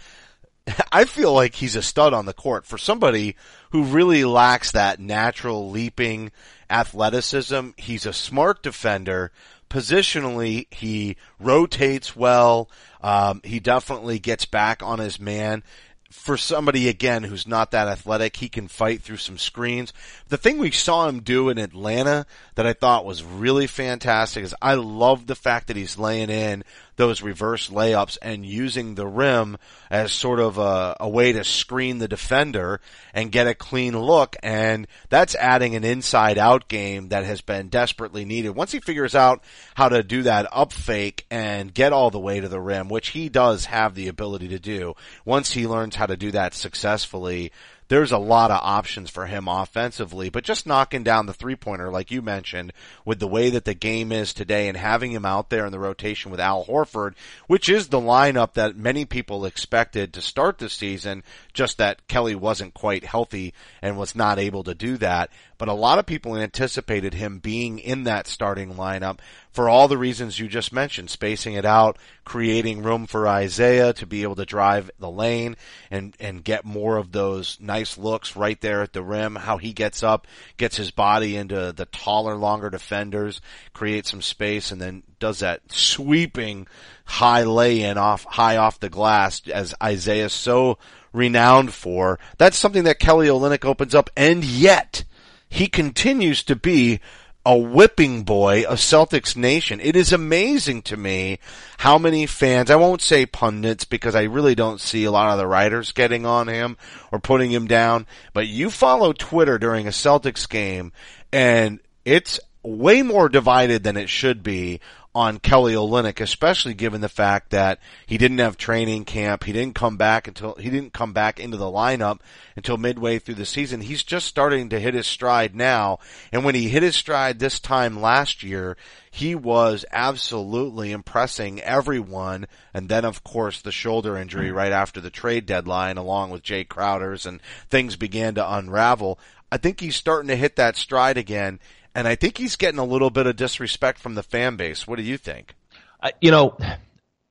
I 0.91 1.05
feel 1.05 1.33
like 1.33 1.55
he's 1.55 1.75
a 1.75 1.81
stud 1.81 2.13
on 2.13 2.25
the 2.25 2.33
court 2.33 2.65
for 2.65 2.77
somebody 2.77 3.35
who 3.71 3.83
really 3.83 4.25
lacks 4.25 4.71
that 4.71 4.99
natural 4.99 5.69
leaping 5.69 6.31
athleticism. 6.69 7.69
He's 7.77 8.05
a 8.05 8.13
smart 8.13 8.63
defender. 8.63 9.31
Positionally, 9.69 10.67
he 10.73 11.15
rotates 11.39 12.15
well. 12.15 12.69
Um, 13.01 13.41
he 13.43 13.59
definitely 13.59 14.19
gets 14.19 14.45
back 14.45 14.83
on 14.83 14.99
his 14.99 15.19
man 15.19 15.63
for 16.11 16.37
somebody 16.37 16.87
again 16.89 17.23
who's 17.23 17.47
not 17.47 17.71
that 17.71 17.87
athletic, 17.87 18.37
he 18.37 18.49
can 18.49 18.67
fight 18.67 19.01
through 19.01 19.17
some 19.17 19.37
screens. 19.37 19.93
The 20.27 20.37
thing 20.37 20.57
we 20.57 20.71
saw 20.71 21.07
him 21.07 21.21
do 21.21 21.49
in 21.49 21.57
Atlanta 21.57 22.25
that 22.55 22.67
I 22.67 22.73
thought 22.73 23.05
was 23.05 23.23
really 23.23 23.65
fantastic 23.65 24.43
is 24.43 24.55
I 24.61 24.75
love 24.75 25.27
the 25.27 25.35
fact 25.35 25.67
that 25.67 25.77
he's 25.77 25.97
laying 25.97 26.29
in 26.29 26.63
those 27.01 27.23
reverse 27.23 27.69
layups 27.69 28.19
and 28.21 28.45
using 28.45 28.93
the 28.93 29.07
rim 29.07 29.57
as 29.89 30.11
sort 30.11 30.39
of 30.39 30.59
a, 30.59 30.95
a, 30.99 31.09
way 31.09 31.33
to 31.33 31.43
screen 31.43 31.97
the 31.97 32.07
defender 32.07 32.79
and 33.11 33.31
get 33.31 33.47
a 33.47 33.55
clean 33.55 33.99
look. 33.99 34.35
And 34.43 34.85
that's 35.09 35.33
adding 35.33 35.75
an 35.75 35.83
inside 35.83 36.37
out 36.37 36.67
game 36.67 37.09
that 37.09 37.25
has 37.25 37.41
been 37.41 37.69
desperately 37.69 38.23
needed. 38.23 38.51
Once 38.51 38.71
he 38.71 38.79
figures 38.79 39.15
out 39.15 39.43
how 39.73 39.89
to 39.89 40.03
do 40.03 40.21
that 40.23 40.47
up 40.51 40.71
fake 40.71 41.25
and 41.31 41.73
get 41.73 41.91
all 41.91 42.11
the 42.11 42.19
way 42.19 42.39
to 42.39 42.47
the 42.47 42.61
rim, 42.61 42.87
which 42.87 43.09
he 43.09 43.29
does 43.29 43.65
have 43.65 43.95
the 43.95 44.07
ability 44.07 44.49
to 44.49 44.59
do, 44.59 44.93
once 45.25 45.51
he 45.51 45.65
learns 45.65 45.95
how 45.95 46.05
to 46.05 46.15
do 46.15 46.29
that 46.29 46.53
successfully, 46.53 47.51
there's 47.91 48.13
a 48.13 48.17
lot 48.17 48.51
of 48.51 48.61
options 48.63 49.09
for 49.09 49.25
him 49.25 49.49
offensively, 49.49 50.29
but 50.29 50.45
just 50.45 50.65
knocking 50.65 51.03
down 51.03 51.25
the 51.25 51.33
three 51.33 51.57
pointer, 51.57 51.91
like 51.91 52.09
you 52.09 52.21
mentioned, 52.21 52.71
with 53.03 53.19
the 53.19 53.27
way 53.27 53.49
that 53.49 53.65
the 53.65 53.73
game 53.73 54.13
is 54.13 54.33
today 54.33 54.69
and 54.69 54.77
having 54.77 55.11
him 55.11 55.25
out 55.25 55.49
there 55.49 55.65
in 55.65 55.73
the 55.73 55.77
rotation 55.79 56.31
with 56.31 56.39
Al 56.39 56.63
Horford, 56.63 57.15
which 57.47 57.67
is 57.67 57.89
the 57.89 57.99
lineup 57.99 58.53
that 58.53 58.77
many 58.77 59.03
people 59.03 59.43
expected 59.43 60.13
to 60.13 60.21
start 60.21 60.57
the 60.57 60.69
season, 60.69 61.21
just 61.51 61.79
that 61.79 62.07
Kelly 62.07 62.33
wasn't 62.33 62.73
quite 62.73 63.03
healthy 63.03 63.53
and 63.81 63.97
was 63.97 64.15
not 64.15 64.39
able 64.39 64.63
to 64.63 64.73
do 64.73 64.95
that. 64.95 65.29
But 65.57 65.67
a 65.67 65.73
lot 65.73 65.99
of 65.99 66.05
people 66.05 66.37
anticipated 66.37 67.13
him 67.13 67.39
being 67.39 67.77
in 67.77 68.05
that 68.05 68.25
starting 68.25 68.75
lineup 68.75 69.19
for 69.51 69.67
all 69.67 69.87
the 69.87 69.97
reasons 69.97 70.39
you 70.39 70.47
just 70.47 70.71
mentioned, 70.71 71.09
spacing 71.09 71.53
it 71.53 71.65
out, 71.65 71.97
creating 72.23 72.83
room 72.83 73.05
for 73.05 73.27
Isaiah 73.27 73.91
to 73.93 74.05
be 74.05 74.23
able 74.23 74.35
to 74.35 74.45
drive 74.45 74.89
the 74.97 75.09
lane 75.09 75.57
and, 75.89 76.15
and 76.19 76.43
get 76.43 76.63
more 76.63 76.97
of 76.97 77.11
those 77.11 77.57
nice 77.59 77.97
looks 77.97 78.35
right 78.35 78.59
there 78.61 78.81
at 78.81 78.93
the 78.93 79.03
rim, 79.03 79.35
how 79.35 79.57
he 79.57 79.73
gets 79.73 80.03
up, 80.03 80.25
gets 80.55 80.77
his 80.77 80.91
body 80.91 81.35
into 81.35 81.73
the 81.75 81.85
taller, 81.85 82.35
longer 82.35 82.69
defenders, 82.69 83.41
creates 83.73 84.09
some 84.09 84.21
space 84.21 84.71
and 84.71 84.81
then 84.81 85.03
does 85.19 85.39
that 85.39 85.61
sweeping 85.71 86.65
high 87.03 87.43
lay 87.43 87.81
in 87.81 87.97
off, 87.97 88.23
high 88.23 88.55
off 88.55 88.79
the 88.79 88.89
glass 88.89 89.41
as 89.49 89.75
Isaiah 89.83 90.29
so 90.29 90.77
renowned 91.11 91.73
for. 91.73 92.19
That's 92.37 92.57
something 92.57 92.85
that 92.85 92.99
Kelly 92.99 93.27
Olynyk 93.27 93.65
opens 93.65 93.93
up 93.93 94.09
and 94.15 94.45
yet 94.45 95.03
he 95.49 95.67
continues 95.67 96.43
to 96.43 96.55
be 96.55 97.01
a 97.45 97.57
whipping 97.57 98.23
boy 98.23 98.63
of 98.63 98.77
Celtics 98.77 99.35
Nation. 99.35 99.79
It 99.79 99.95
is 99.95 100.13
amazing 100.13 100.83
to 100.83 100.97
me 100.97 101.39
how 101.79 101.97
many 101.97 102.27
fans, 102.27 102.69
I 102.69 102.75
won't 102.75 103.01
say 103.01 103.25
pundits 103.25 103.83
because 103.85 104.15
I 104.15 104.23
really 104.23 104.53
don't 104.53 104.79
see 104.79 105.05
a 105.05 105.11
lot 105.11 105.31
of 105.31 105.39
the 105.39 105.47
writers 105.47 105.91
getting 105.91 106.25
on 106.25 106.47
him 106.47 106.77
or 107.11 107.19
putting 107.19 107.51
him 107.51 107.67
down, 107.67 108.05
but 108.33 108.47
you 108.47 108.69
follow 108.69 109.13
Twitter 109.13 109.57
during 109.57 109.87
a 109.87 109.91
Celtics 109.91 110.47
game 110.47 110.91
and 111.33 111.79
it's 112.05 112.39
way 112.63 113.01
more 113.01 113.27
divided 113.27 113.83
than 113.83 113.97
it 113.97 114.09
should 114.09 114.43
be 114.43 114.79
on 115.13 115.39
Kelly 115.39 115.73
Olynyk, 115.73 116.21
especially 116.21 116.73
given 116.73 117.01
the 117.01 117.09
fact 117.09 117.49
that 117.49 117.79
he 118.05 118.17
didn't 118.17 118.37
have 118.37 118.55
training 118.55 119.03
camp. 119.03 119.43
He 119.43 119.51
didn't 119.51 119.75
come 119.75 119.97
back 119.97 120.27
until 120.27 120.55
he 120.55 120.69
didn't 120.69 120.93
come 120.93 121.11
back 121.11 121.39
into 121.39 121.57
the 121.57 121.65
lineup 121.65 122.19
until 122.55 122.77
midway 122.77 123.19
through 123.19 123.35
the 123.35 123.45
season. 123.45 123.81
He's 123.81 124.03
just 124.03 124.27
starting 124.27 124.69
to 124.69 124.79
hit 124.79 124.93
his 124.93 125.07
stride 125.07 125.53
now. 125.53 125.99
And 126.31 126.45
when 126.45 126.55
he 126.55 126.69
hit 126.69 126.83
his 126.83 126.95
stride 126.95 127.39
this 127.39 127.59
time 127.59 127.99
last 127.99 128.41
year, 128.41 128.77
he 129.09 129.35
was 129.35 129.83
absolutely 129.91 130.91
impressing 130.91 131.59
everyone. 131.59 132.47
And 132.73 132.87
then 132.87 133.03
of 133.03 133.23
course 133.23 133.61
the 133.61 133.71
shoulder 133.71 134.15
injury 134.15 134.51
right 134.51 134.71
after 134.71 135.01
the 135.01 135.09
trade 135.09 135.45
deadline 135.45 135.97
along 135.97 136.29
with 136.29 136.43
Jae 136.43 136.67
Crowder's 136.67 137.25
and 137.25 137.41
things 137.69 137.97
began 137.97 138.35
to 138.35 138.53
unravel. 138.53 139.19
I 139.51 139.57
think 139.57 139.81
he's 139.81 139.97
starting 139.97 140.29
to 140.29 140.37
hit 140.37 140.55
that 140.55 140.77
stride 140.77 141.17
again 141.17 141.59
and 141.95 142.07
I 142.07 142.15
think 142.15 142.37
he's 142.37 142.55
getting 142.55 142.79
a 142.79 142.85
little 142.85 143.09
bit 143.09 143.27
of 143.27 143.35
disrespect 143.35 143.99
from 143.99 144.15
the 144.15 144.23
fan 144.23 144.55
base. 144.55 144.87
What 144.87 144.97
do 144.97 145.03
you 145.03 145.17
think? 145.17 145.55
Uh, 146.01 146.11
you 146.19 146.31
know, 146.31 146.57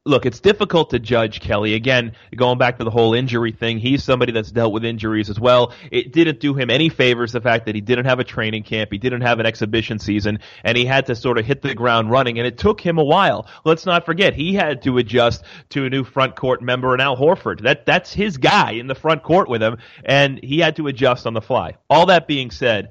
look, 0.06 0.24
it's 0.24 0.40
difficult 0.40 0.90
to 0.90 0.98
judge 0.98 1.40
Kelly. 1.40 1.74
Again, 1.74 2.12
going 2.34 2.58
back 2.58 2.78
to 2.78 2.84
the 2.84 2.90
whole 2.90 3.14
injury 3.14 3.52
thing, 3.52 3.78
he's 3.78 4.02
somebody 4.02 4.32
that's 4.32 4.50
dealt 4.50 4.72
with 4.72 4.84
injuries 4.84 5.28
as 5.28 5.38
well. 5.38 5.72
It 5.90 6.12
didn't 6.12 6.40
do 6.40 6.54
him 6.54 6.70
any 6.70 6.88
favors 6.88 7.32
the 7.32 7.40
fact 7.40 7.66
that 7.66 7.74
he 7.74 7.80
didn't 7.80 8.06
have 8.06 8.18
a 8.18 8.24
training 8.24 8.62
camp, 8.62 8.90
he 8.92 8.98
didn't 8.98 9.20
have 9.22 9.40
an 9.40 9.46
exhibition 9.46 9.98
season, 9.98 10.38
and 10.64 10.76
he 10.76 10.84
had 10.84 11.06
to 11.06 11.14
sort 11.14 11.38
of 11.38 11.44
hit 11.44 11.62
the 11.62 11.74
ground 11.74 12.10
running, 12.10 12.38
and 12.38 12.46
it 12.46 12.58
took 12.58 12.80
him 12.80 12.98
a 12.98 13.04
while. 13.04 13.46
Let's 13.64 13.86
not 13.86 14.06
forget, 14.06 14.34
he 14.34 14.54
had 14.54 14.82
to 14.82 14.98
adjust 14.98 15.44
to 15.70 15.84
a 15.84 15.90
new 15.90 16.04
front 16.04 16.34
court 16.34 16.62
member 16.62 16.94
in 16.94 17.00
Al 17.00 17.16
Horford. 17.16 17.62
That 17.62 17.86
that's 17.86 18.12
his 18.12 18.38
guy 18.38 18.72
in 18.72 18.86
the 18.86 18.94
front 18.94 19.22
court 19.22 19.48
with 19.48 19.62
him, 19.62 19.78
and 20.04 20.42
he 20.42 20.60
had 20.60 20.76
to 20.76 20.86
adjust 20.86 21.26
on 21.26 21.34
the 21.34 21.40
fly. 21.42 21.76
All 21.88 22.06
that 22.06 22.26
being 22.26 22.50
said, 22.50 22.90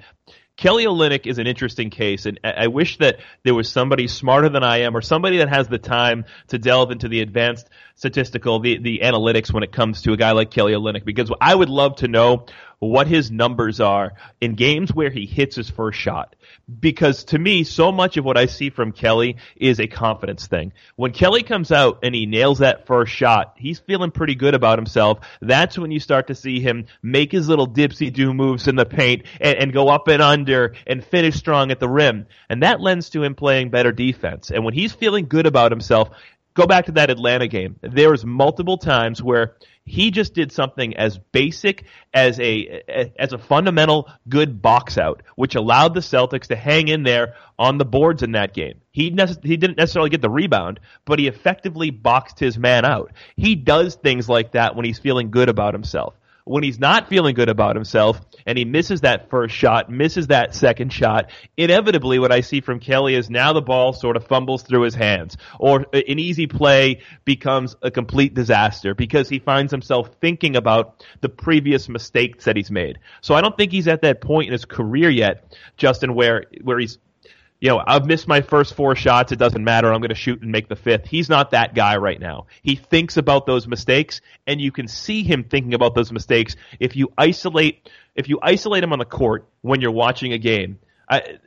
Kelly 0.60 0.84
Olynyk 0.84 1.26
is 1.26 1.38
an 1.38 1.48
interesting 1.48 1.90
case, 1.90 2.26
and 2.26 2.38
I 2.44 2.68
wish 2.68 2.98
that 2.98 3.22
there 3.46 3.56
was 3.56 3.72
somebody 3.72 4.10
smarter 4.10 4.50
than 4.50 4.62
I 4.62 4.80
am, 4.80 4.94
or 4.94 5.00
somebody 5.00 5.38
that 5.38 5.48
has 5.48 5.70
the 5.70 5.78
time 5.78 6.26
to 6.50 6.58
delve 6.58 6.92
into 6.92 7.08
the 7.08 7.22
advanced 7.22 7.70
statistical, 8.00 8.62
the, 8.62 8.78
the 8.78 9.02
analytics 9.04 9.52
when 9.52 9.62
it 9.62 9.74
comes 9.74 10.04
to 10.04 10.14
a 10.14 10.18
guy 10.18 10.32
like 10.32 10.50
Kelly 10.50 10.72
Olynyk, 10.72 11.04
because 11.04 11.30
I 11.42 11.54
would 11.54 11.68
love 11.68 11.98
to 11.98 12.08
know 12.08 12.46
what 12.80 13.08
his 13.08 13.30
numbers 13.30 13.82
are 13.82 14.14
in 14.40 14.56
games 14.56 14.94
where 14.94 15.10
he 15.10 15.26
hits 15.26 15.58
his 15.58 15.70
first 15.70 16.00
shot 16.00 16.34
because 16.80 17.24
to 17.26 17.40
me, 17.40 17.64
so 17.64 17.92
much 17.92 18.18
of 18.18 18.26
what 18.26 18.38
I 18.38 18.46
see 18.46 18.70
from 18.70 18.92
Kelly 18.92 19.38
is 19.56 19.80
a 19.80 19.88
confidence 19.88 20.48
thing. 20.48 20.74
When 20.96 21.12
Kelly 21.12 21.44
comes 21.44 21.72
out 21.72 22.00
and 22.04 22.14
he 22.14 22.26
nails 22.26 22.60
that 22.60 22.86
first 22.86 23.12
shot, 23.12 23.56
he's 23.58 23.80
feeling 23.80 24.12
pretty 24.12 24.36
good 24.36 24.54
about 24.54 24.78
himself. 24.78 25.20
That's 25.42 25.78
when 25.78 25.92
you 25.92 26.00
start 26.00 26.28
to 26.28 26.36
see 26.36 26.60
him 26.60 26.86
make 27.02 27.32
his 27.32 27.50
little 27.50 27.68
dipsy 27.68 28.14
do 28.14 28.34
moves 28.34 28.68
in 28.68 28.76
the 28.76 28.86
paint 28.86 29.24
and, 29.40 29.58
and 29.58 29.74
go 29.74 29.90
up 29.90 30.08
and 30.08 30.22
under 30.22 30.76
and 30.86 31.04
finish 31.04 31.36
strong 31.36 31.72
at 31.72 31.80
the 31.80 31.90
rim. 31.90 32.28
And 32.50 32.64
that 32.64 32.82
lends 32.82 33.10
to 33.12 33.24
him 33.24 33.36
playing 33.36 33.70
better 33.70 33.92
defense. 33.92 34.52
And 34.52 34.64
when 34.64 34.74
he's 34.74 34.94
feeling 34.94 35.28
good 35.28 35.46
about 35.46 35.72
himself, 35.72 36.12
go 36.60 36.68
back 36.68 36.86
to 36.86 36.92
that 36.94 37.10
Atlanta 37.10 37.48
game. 37.48 37.78
There 37.82 38.12
was 38.12 38.26
multiple 38.26 38.78
times 38.78 39.24
where 39.24 39.56
he 39.86 40.12
just 40.12 40.34
did 40.34 40.52
something 40.52 40.96
as 40.98 41.18
basic 41.18 41.86
as 42.14 42.40
a 42.40 42.84
as 43.18 43.34
a 43.34 43.38
fundamental 43.38 44.10
good 44.28 44.62
box 44.62 44.98
out, 44.98 45.24
which 45.36 45.56
allowed 45.56 45.94
the 45.94 46.02
Celtics 46.02 46.48
to 46.48 46.56
hang 46.56 46.90
in 46.90 47.04
there 47.04 47.36
on 47.58 47.78
the 47.78 47.86
boards 47.86 48.22
in 48.22 48.34
that 48.34 48.54
game. 48.54 48.82
He 48.92 49.10
nece- 49.10 49.44
he 49.44 49.58
didn't 49.58 49.78
necessarily 49.78 50.10
get 50.10 50.22
the 50.22 50.30
rebound, 50.30 50.80
but 51.06 51.18
he 51.18 51.28
effectively 51.28 51.90
boxed 51.90 52.40
his 52.40 52.58
man 52.58 52.86
out. 52.86 53.14
He 53.36 53.56
does 53.56 53.96
things 53.96 54.30
like 54.30 54.52
that 54.52 54.76
when 54.76 54.86
he's 54.86 55.00
feeling 55.00 55.32
good 55.32 55.50
about 55.50 55.74
himself 55.74 56.19
when 56.50 56.64
he's 56.64 56.80
not 56.80 57.08
feeling 57.08 57.36
good 57.36 57.48
about 57.48 57.76
himself 57.76 58.20
and 58.48 58.58
he 58.58 58.66
misses 58.66 59.02
that 59.02 59.30
first 59.30 59.54
shot, 59.54 59.88
misses 59.92 60.28
that 60.28 60.56
second 60.56 60.92
shot, 60.92 61.30
inevitably 61.58 62.18
what 62.18 62.32
I 62.32 62.42
see 62.42 62.60
from 62.60 62.80
Kelly 62.80 63.14
is 63.14 63.30
now 63.30 63.54
the 63.54 63.62
ball 63.62 63.94
sort 63.94 64.18
of 64.18 64.26
fumbles 64.26 64.64
through 64.64 64.82
his 64.82 64.96
hands 64.96 65.38
or 65.60 65.86
an 65.94 66.18
easy 66.18 66.48
play 66.48 67.02
becomes 67.24 67.76
a 67.84 67.92
complete 67.92 68.34
disaster 68.34 68.96
because 68.96 69.30
he 69.30 69.38
finds 69.38 69.72
himself 69.72 70.10
thinking 70.22 70.56
about 70.56 71.06
the 71.22 71.30
previous 71.30 71.88
mistakes 71.88 72.46
that 72.46 72.56
he's 72.56 72.72
made. 72.72 72.98
So 73.22 73.36
I 73.36 73.42
don't 73.42 73.56
think 73.56 73.72
he's 73.72 73.88
at 73.88 74.02
that 74.02 74.20
point 74.20 74.48
in 74.48 74.54
his 74.54 74.66
career 74.66 75.12
yet, 75.12 75.56
Justin, 75.78 76.16
where, 76.16 76.46
where 76.64 76.80
he's 76.80 76.98
you 77.60 77.70
know, 77.70 77.82
I've 77.86 78.06
missed 78.06 78.28
my 78.28 78.42
first 78.42 78.74
four 78.74 78.96
shots. 78.96 79.32
It 79.32 79.40
doesn't 79.40 79.64
matter. 79.64 79.92
I'm 79.92 80.00
going 80.00 80.10
to 80.10 80.16
shoot 80.16 80.42
and 80.42 80.52
make 80.52 80.70
the 80.70 80.78
fifth. 80.78 81.08
He's 81.08 81.28
not 81.28 81.52
that 81.52 81.76
guy 81.76 81.98
right 81.98 82.20
now. 82.20 82.48
He 82.62 82.76
thinks 82.76 83.18
about 83.18 83.46
those 83.46 83.68
mistakes, 83.68 84.22
and 84.48 84.62
you 84.62 84.72
can 84.72 84.88
see 84.88 85.24
him 85.24 85.44
thinking 85.44 85.74
about 85.74 85.94
those 85.94 86.12
mistakes 86.12 86.56
if 86.80 86.96
you 86.96 87.12
isolate 87.18 87.90
if 88.16 88.30
you 88.30 88.40
isolate 88.42 88.84
him 88.84 88.94
on 88.94 89.00
the 89.00 89.06
court 89.06 89.48
when 89.62 89.82
you're 89.82 89.92
watching 89.92 90.34
a 90.34 90.38
game. 90.38 90.80
I, 91.10 91.40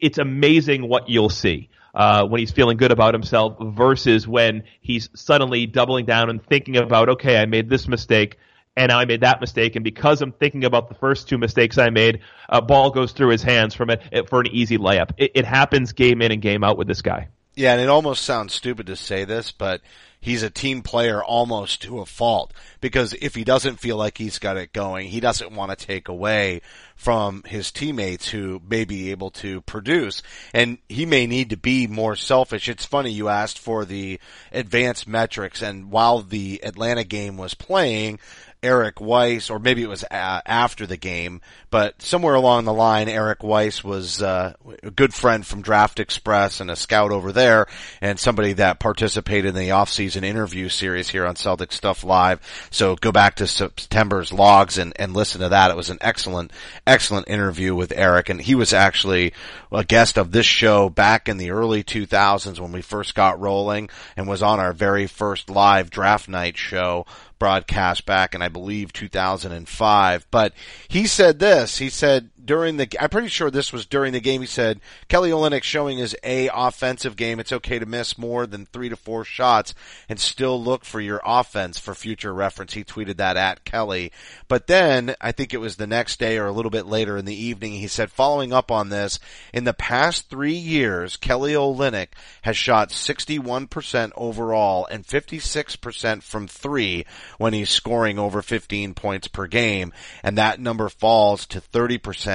it's 0.00 0.18
amazing 0.18 0.88
what 0.88 1.08
you'll 1.08 1.30
see. 1.30 1.70
Uh, 1.94 2.26
when 2.26 2.40
he's 2.40 2.50
feeling 2.50 2.76
good 2.76 2.90
about 2.90 3.14
himself 3.14 3.56
versus 3.60 4.26
when 4.26 4.64
he's 4.80 5.08
suddenly 5.14 5.66
doubling 5.66 6.04
down 6.04 6.28
and 6.28 6.44
thinking 6.44 6.76
about, 6.76 7.08
okay, 7.08 7.36
I 7.36 7.46
made 7.46 7.70
this 7.70 7.86
mistake 7.86 8.36
and 8.76 8.90
now 8.90 8.98
I 8.98 9.04
made 9.04 9.20
that 9.20 9.40
mistake, 9.40 9.76
and 9.76 9.84
because 9.84 10.20
I'm 10.20 10.32
thinking 10.32 10.64
about 10.64 10.88
the 10.88 10.94
first 10.94 11.28
two 11.28 11.38
mistakes 11.38 11.78
I 11.78 11.90
made, 11.90 12.20
a 12.48 12.60
ball 12.60 12.90
goes 12.90 13.12
through 13.12 13.30
his 13.30 13.42
hands 13.42 13.74
from 13.74 13.90
it 13.90 14.28
for 14.28 14.40
an 14.40 14.48
easy 14.48 14.78
layup. 14.78 15.12
It, 15.16 15.32
it 15.34 15.44
happens 15.44 15.92
game 15.92 16.22
in 16.22 16.32
and 16.32 16.42
game 16.42 16.64
out 16.64 16.76
with 16.76 16.88
this 16.88 17.02
guy. 17.02 17.28
Yeah, 17.54 17.72
and 17.72 17.80
it 17.80 17.88
almost 17.88 18.24
sounds 18.24 18.52
stupid 18.52 18.86
to 18.88 18.96
say 18.96 19.24
this, 19.24 19.52
but 19.52 19.80
he's 20.24 20.42
a 20.42 20.50
team 20.50 20.82
player 20.82 21.22
almost 21.22 21.82
to 21.82 22.00
a 22.00 22.06
fault 22.06 22.52
because 22.80 23.12
if 23.20 23.34
he 23.34 23.44
doesn't 23.44 23.78
feel 23.78 23.96
like 23.96 24.16
he's 24.16 24.38
got 24.38 24.56
it 24.56 24.72
going, 24.72 25.06
he 25.08 25.20
doesn't 25.20 25.52
want 25.52 25.70
to 25.70 25.86
take 25.86 26.08
away 26.08 26.62
from 26.96 27.42
his 27.46 27.70
teammates 27.70 28.30
who 28.30 28.60
may 28.66 28.86
be 28.86 29.10
able 29.10 29.30
to 29.30 29.60
produce 29.60 30.22
and 30.54 30.78
he 30.88 31.04
may 31.04 31.26
need 31.26 31.50
to 31.50 31.56
be 31.58 31.86
more 31.86 32.16
selfish. 32.16 32.68
It's 32.70 32.86
funny 32.86 33.10
you 33.10 33.28
asked 33.28 33.58
for 33.58 33.84
the 33.84 34.18
advanced 34.50 35.06
metrics 35.06 35.60
and 35.60 35.92
while 35.92 36.22
the 36.22 36.64
Atlanta 36.64 37.04
game 37.04 37.36
was 37.36 37.52
playing, 37.52 38.18
Eric 38.64 39.00
Weiss, 39.00 39.50
or 39.50 39.58
maybe 39.58 39.82
it 39.82 39.88
was 39.88 40.04
uh, 40.04 40.40
after 40.46 40.86
the 40.86 40.96
game, 40.96 41.42
but 41.70 42.00
somewhere 42.00 42.34
along 42.34 42.64
the 42.64 42.72
line, 42.72 43.08
Eric 43.08 43.42
Weiss 43.42 43.84
was 43.84 44.22
uh, 44.22 44.54
a 44.82 44.90
good 44.90 45.12
friend 45.12 45.46
from 45.46 45.60
Draft 45.60 46.00
Express 46.00 46.60
and 46.60 46.70
a 46.70 46.76
scout 46.76 47.10
over 47.10 47.30
there, 47.30 47.66
and 48.00 48.18
somebody 48.18 48.54
that 48.54 48.80
participated 48.80 49.50
in 49.50 49.54
the 49.54 49.72
off-season 49.72 50.24
interview 50.24 50.70
series 50.70 51.10
here 51.10 51.26
on 51.26 51.36
Celtic 51.36 51.72
Stuff 51.72 52.04
Live. 52.04 52.40
So 52.70 52.96
go 52.96 53.12
back 53.12 53.36
to 53.36 53.46
September's 53.46 54.32
logs 54.32 54.78
and, 54.78 54.94
and 54.96 55.12
listen 55.12 55.42
to 55.42 55.50
that. 55.50 55.70
It 55.70 55.76
was 55.76 55.90
an 55.90 55.98
excellent, 56.00 56.50
excellent 56.86 57.28
interview 57.28 57.74
with 57.74 57.92
Eric, 57.94 58.30
and 58.30 58.40
he 58.40 58.54
was 58.54 58.72
actually 58.72 59.34
a 59.70 59.84
guest 59.84 60.16
of 60.16 60.32
this 60.32 60.46
show 60.46 60.88
back 60.88 61.28
in 61.28 61.36
the 61.36 61.50
early 61.50 61.84
2000s 61.84 62.58
when 62.58 62.72
we 62.72 62.80
first 62.80 63.14
got 63.14 63.40
rolling, 63.40 63.90
and 64.16 64.26
was 64.26 64.42
on 64.42 64.58
our 64.58 64.72
very 64.72 65.06
first 65.06 65.50
live 65.50 65.90
draft 65.90 66.28
night 66.28 66.56
show 66.56 67.04
broadcast 67.44 68.06
back 68.06 68.34
in, 68.34 68.40
I 68.40 68.48
believe, 68.48 68.90
2005. 68.94 70.26
But 70.30 70.54
he 70.88 71.06
said 71.06 71.40
this. 71.40 71.76
He 71.76 71.90
said 71.90 72.30
during 72.44 72.76
the, 72.76 72.88
I'm 73.00 73.08
pretty 73.08 73.28
sure 73.28 73.50
this 73.50 73.72
was 73.72 73.86
during 73.86 74.12
the 74.12 74.20
game. 74.20 74.40
He 74.40 74.46
said 74.46 74.80
Kelly 75.08 75.30
Olynyk 75.30 75.62
showing 75.62 75.98
his 75.98 76.16
A 76.22 76.50
offensive 76.52 77.16
game. 77.16 77.40
It's 77.40 77.52
okay 77.52 77.78
to 77.78 77.86
miss 77.86 78.18
more 78.18 78.46
than 78.46 78.66
three 78.66 78.88
to 78.88 78.96
four 78.96 79.24
shots 79.24 79.74
and 80.08 80.20
still 80.20 80.62
look 80.62 80.84
for 80.84 81.00
your 81.00 81.20
offense 81.24 81.78
for 81.78 81.94
future 81.94 82.34
reference. 82.34 82.74
He 82.74 82.84
tweeted 82.84 83.16
that 83.16 83.36
at 83.36 83.64
Kelly. 83.64 84.12
But 84.48 84.66
then 84.66 85.14
I 85.20 85.32
think 85.32 85.54
it 85.54 85.58
was 85.58 85.76
the 85.76 85.86
next 85.86 86.18
day 86.18 86.38
or 86.38 86.46
a 86.46 86.52
little 86.52 86.70
bit 86.70 86.86
later 86.86 87.16
in 87.16 87.24
the 87.24 87.34
evening. 87.34 87.72
He 87.72 87.88
said, 87.88 88.10
following 88.10 88.52
up 88.52 88.70
on 88.70 88.88
this, 88.88 89.18
in 89.52 89.64
the 89.64 89.72
past 89.72 90.28
three 90.28 90.52
years, 90.52 91.16
Kelly 91.16 91.52
Olynyk 91.52 92.08
has 92.42 92.56
shot 92.56 92.90
61% 92.90 94.12
overall 94.16 94.86
and 94.90 95.06
56% 95.06 96.22
from 96.22 96.46
three 96.46 97.06
when 97.38 97.52
he's 97.52 97.70
scoring 97.70 98.18
over 98.18 98.42
15 98.42 98.94
points 98.94 99.28
per 99.28 99.46
game. 99.46 99.92
And 100.22 100.36
that 100.36 100.60
number 100.60 100.88
falls 100.88 101.46
to 101.46 101.60
30% 101.60 102.33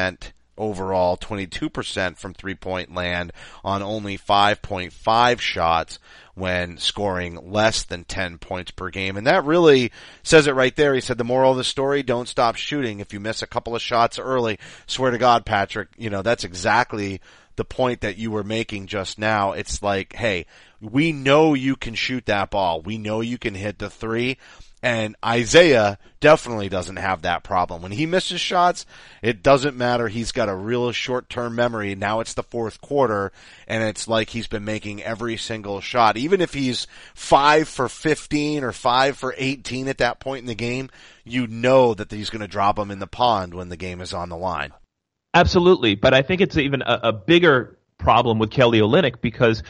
overall, 0.60 1.18
22% 1.18 2.18
from 2.18 2.34
three 2.34 2.54
point 2.54 2.94
land 2.94 3.32
on 3.64 3.82
only 3.82 4.18
5.5 4.18 5.40
shots 5.40 6.00
when 6.36 6.78
scoring 6.78 7.52
less 7.52 7.84
than 7.84 8.04
10 8.04 8.38
points 8.38 8.72
per 8.72 8.90
game. 8.90 9.18
And 9.18 9.26
that 9.28 9.44
really 9.44 9.92
says 10.24 10.48
it 10.48 10.56
right 10.56 10.76
there. 10.76 10.94
He 10.94 11.02
said 11.02 11.18
the 11.18 11.24
moral 11.24 11.52
of 11.52 11.58
the 11.58 11.64
story, 11.64 12.04
don't 12.04 12.28
stop 12.28 12.56
shooting. 12.56 13.00
If 13.00 13.14
you 13.14 13.20
miss 13.20 13.42
a 13.42 13.48
couple 13.48 13.76
of 13.76 13.82
shots 13.82 14.20
early, 14.20 14.60
swear 14.86 15.12
to 15.12 15.18
God, 15.18 15.46
Patrick, 15.46 15.90
you 15.98 16.10
know, 16.10 16.22
that's 16.22 16.44
exactly 16.44 17.22
the 17.56 17.66
point 17.66 18.02
that 18.02 18.18
you 18.18 18.32
were 18.32 18.44
making 18.44 18.88
just 18.88 19.20
now. 19.20 19.52
It's 19.52 19.84
like, 19.84 20.14
hey, 20.14 20.46
we 20.80 21.12
know 21.12 21.54
you 21.54 21.76
can 21.76 21.94
shoot 21.94 22.26
that 22.28 22.52
ball. 22.52 22.82
We 22.82 22.98
know 22.98 23.20
you 23.20 23.38
can 23.38 23.54
hit 23.54 23.80
the 23.80 23.90
three. 23.90 24.38
And 24.82 25.16
Isaiah 25.26 25.98
definitely 26.22 26.70
doesn't 26.70 26.96
have 26.96 27.24
that 27.24 27.44
problem. 27.44 27.82
When 27.82 27.92
he 27.92 28.06
misses 28.06 28.40
shots, 28.40 28.86
it 29.22 29.44
doesn't 29.44 29.76
matter. 29.76 30.08
He's 30.08 30.32
got 30.32 30.48
a 30.48 30.56
real 30.56 30.92
short 30.94 31.30
term 31.30 31.56
memory. 31.56 31.96
Now 31.96 32.22
it's 32.22 32.34
the 32.34 32.44
fourth 32.44 32.80
quarter 32.80 33.34
and 33.68 33.84
it's 33.84 34.08
like 34.08 34.30
he's 34.30 34.48
been 34.48 34.64
making 34.64 35.04
every 35.04 35.36
single 35.36 35.82
shot. 35.82 36.16
Even 36.16 36.40
if 36.40 36.54
he's 36.54 36.88
five 37.14 37.68
for 37.68 37.90
15 37.90 38.64
or 38.64 38.72
five 38.72 39.18
for 39.18 39.34
18 39.38 39.90
at 39.90 39.98
that 39.98 40.20
point 40.20 40.42
in 40.42 40.48
the 40.48 40.56
game, 40.56 40.90
you 41.26 41.46
know 41.48 41.94
that 41.94 42.12
he's 42.12 42.30
going 42.30 42.42
to 42.42 42.48
drop 42.48 42.78
them 42.78 42.92
in 42.92 43.00
the 43.00 43.08
pond 43.08 43.54
when 43.54 43.70
the 43.70 43.78
game 43.78 44.00
is 44.00 44.14
on 44.14 44.30
the 44.30 44.38
line. 44.38 44.72
Absolutely. 45.34 45.96
But 45.96 46.14
I 46.14 46.22
think 46.22 46.42
it's 46.42 46.58
even 46.58 46.82
a, 46.82 47.00
a 47.04 47.14
bigger 47.14 47.79
problem 48.10 48.40
with 48.40 48.50
Kelly 48.50 48.80
Olynyk 48.80 49.22
because 49.22 49.62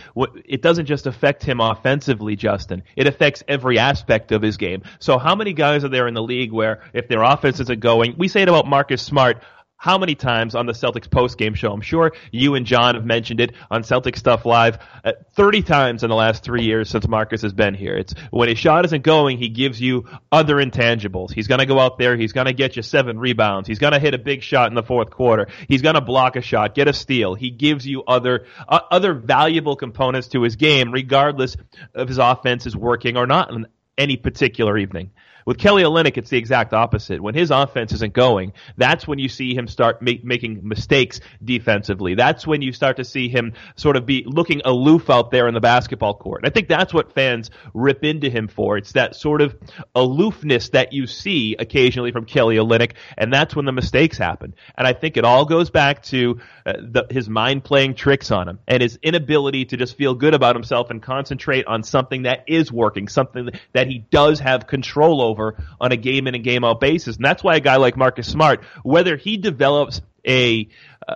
it 0.45 0.61
doesn't 0.61 0.85
just 0.85 1.07
affect 1.07 1.43
him 1.43 1.59
offensively, 1.59 2.37
Justin. 2.37 2.83
It 2.95 3.05
affects 3.05 3.43
every 3.49 3.77
aspect 3.77 4.31
of 4.31 4.41
his 4.41 4.55
game. 4.55 4.83
So 4.99 5.17
how 5.17 5.35
many 5.35 5.51
guys 5.51 5.83
are 5.83 5.89
there 5.89 6.07
in 6.07 6.13
the 6.13 6.23
league 6.23 6.53
where 6.53 6.81
if 6.93 7.09
their 7.09 7.21
offense 7.21 7.59
isn't 7.59 7.81
going, 7.81 8.15
we 8.17 8.29
say 8.29 8.41
it 8.41 8.47
about 8.47 8.65
Marcus 8.65 9.01
Smart, 9.01 9.43
how 9.79 9.97
many 9.97 10.13
times 10.13 10.55
on 10.55 10.65
the 10.65 10.73
Celtics 10.73 11.09
post 11.09 11.37
game 11.37 11.53
show? 11.53 11.71
I'm 11.71 11.79
sure 11.79 12.11
you 12.33 12.55
and 12.55 12.65
Jon 12.65 12.95
have 12.95 13.05
mentioned 13.05 13.39
it 13.39 13.53
on 13.71 13.83
Celtic 13.83 14.17
Stuff 14.17 14.45
Live 14.45 14.77
uh, 15.05 15.13
30 15.35 15.61
times 15.61 16.03
in 16.03 16.09
the 16.09 16.17
last 16.17 16.43
three 16.43 16.63
years 16.63 16.89
since 16.89 17.07
Marcus 17.07 17.41
has 17.43 17.53
been 17.53 17.73
here. 17.73 17.95
It's 17.95 18.13
when 18.29 18.49
his 18.49 18.59
shot 18.59 18.83
isn't 18.83 19.03
going, 19.03 19.37
he 19.37 19.47
gives 19.47 19.79
you 19.79 20.03
other 20.33 20.57
intangibles. 20.57 21.31
He's 21.31 21.47
going 21.47 21.59
to 21.59 21.65
go 21.65 21.79
out 21.79 21.97
there, 21.97 22.17
he's 22.17 22.33
going 22.33 22.47
to 22.47 22.53
get 22.53 22.75
you 22.75 22.81
seven 22.81 23.17
rebounds, 23.17 23.69
he's 23.69 23.79
going 23.79 23.93
to 23.93 23.99
hit 23.99 24.13
a 24.13 24.17
big 24.17 24.43
shot 24.43 24.69
in 24.69 24.75
the 24.75 24.83
fourth 24.83 25.11
quarter, 25.11 25.47
he's 25.69 25.81
going 25.81 25.95
to 25.95 26.01
block 26.01 26.35
a 26.35 26.41
shot, 26.41 26.75
get 26.75 26.89
a 26.89 26.93
steal. 26.93 27.33
He 27.33 27.49
gives 27.49 27.87
you 27.87 28.03
other 28.03 28.47
uh, 28.67 28.81
other 28.91 29.13
valuable 29.13 29.77
components 29.77 30.27
to 30.29 30.41
his 30.41 30.57
game, 30.57 30.91
regardless 30.91 31.55
of 31.95 32.09
his 32.09 32.17
offense 32.17 32.65
is 32.65 32.75
working 32.75 33.15
or 33.15 33.25
not 33.25 33.49
on 33.49 33.67
any 33.97 34.17
particular 34.17 34.77
evening. 34.77 35.11
With 35.45 35.57
Kelly 35.57 35.83
Olynyk, 35.83 36.17
it's 36.17 36.29
the 36.29 36.37
exact 36.37 36.73
opposite. 36.73 37.21
When 37.21 37.35
his 37.35 37.51
offense 37.51 37.91
isn't 37.93 38.13
going, 38.13 38.53
that's 38.77 39.07
when 39.07 39.19
you 39.19 39.29
see 39.29 39.55
him 39.55 39.67
start 39.67 40.01
make, 40.01 40.23
making 40.23 40.67
mistakes 40.67 41.19
defensively. 41.43 42.15
That's 42.15 42.45
when 42.45 42.61
you 42.61 42.71
start 42.71 42.97
to 42.97 43.05
see 43.05 43.29
him 43.29 43.53
sort 43.75 43.95
of 43.95 44.05
be 44.05 44.23
looking 44.25 44.61
aloof 44.65 45.09
out 45.09 45.31
there 45.31 45.47
in 45.47 45.53
the 45.53 45.59
basketball 45.59 46.15
court. 46.15 46.41
And 46.41 46.49
I 46.49 46.53
think 46.53 46.67
that's 46.67 46.93
what 46.93 47.13
fans 47.13 47.49
rip 47.73 48.03
into 48.03 48.29
him 48.29 48.47
for. 48.47 48.77
It's 48.77 48.93
that 48.93 49.15
sort 49.15 49.41
of 49.41 49.55
aloofness 49.95 50.69
that 50.69 50.93
you 50.93 51.07
see 51.07 51.55
occasionally 51.57 52.11
from 52.11 52.25
Kelly 52.25 52.57
Olynyk, 52.57 52.93
and 53.17 53.33
that's 53.33 53.55
when 53.55 53.65
the 53.65 53.71
mistakes 53.71 54.17
happen. 54.17 54.53
And 54.77 54.85
I 54.87 54.93
think 54.93 55.17
it 55.17 55.25
all 55.25 55.45
goes 55.45 55.69
back 55.69 56.03
to 56.03 56.39
uh, 56.65 56.73
the, 56.79 57.07
his 57.09 57.29
mind 57.29 57.63
playing 57.63 57.95
tricks 57.95 58.31
on 58.31 58.47
him 58.47 58.59
and 58.67 58.81
his 58.81 58.99
inability 59.01 59.65
to 59.65 59.77
just 59.77 59.97
feel 59.97 60.15
good 60.15 60.33
about 60.33 60.55
himself 60.55 60.89
and 60.89 61.01
concentrate 61.01 61.65
on 61.65 61.83
something 61.83 62.23
that 62.23 62.43
is 62.47 62.71
working, 62.71 63.07
something 63.07 63.49
that 63.73 63.87
he 63.87 63.99
does 63.99 64.39
have 64.39 64.67
control 64.67 65.21
over 65.21 65.28
over 65.29 65.55
on 65.79 65.91
a 65.91 65.97
game 65.97 66.27
in 66.27 66.35
and 66.35 66.43
game 66.43 66.63
out 66.63 66.79
basis. 66.79 67.15
And 67.15 67.25
that's 67.25 67.43
why 67.43 67.55
a 67.55 67.59
guy 67.59 67.77
like 67.77 67.95
Marcus 67.95 68.27
Smart, 68.27 68.63
whether 68.83 69.15
he 69.15 69.37
develops 69.37 70.01
a, 70.27 70.67
uh, 71.07 71.15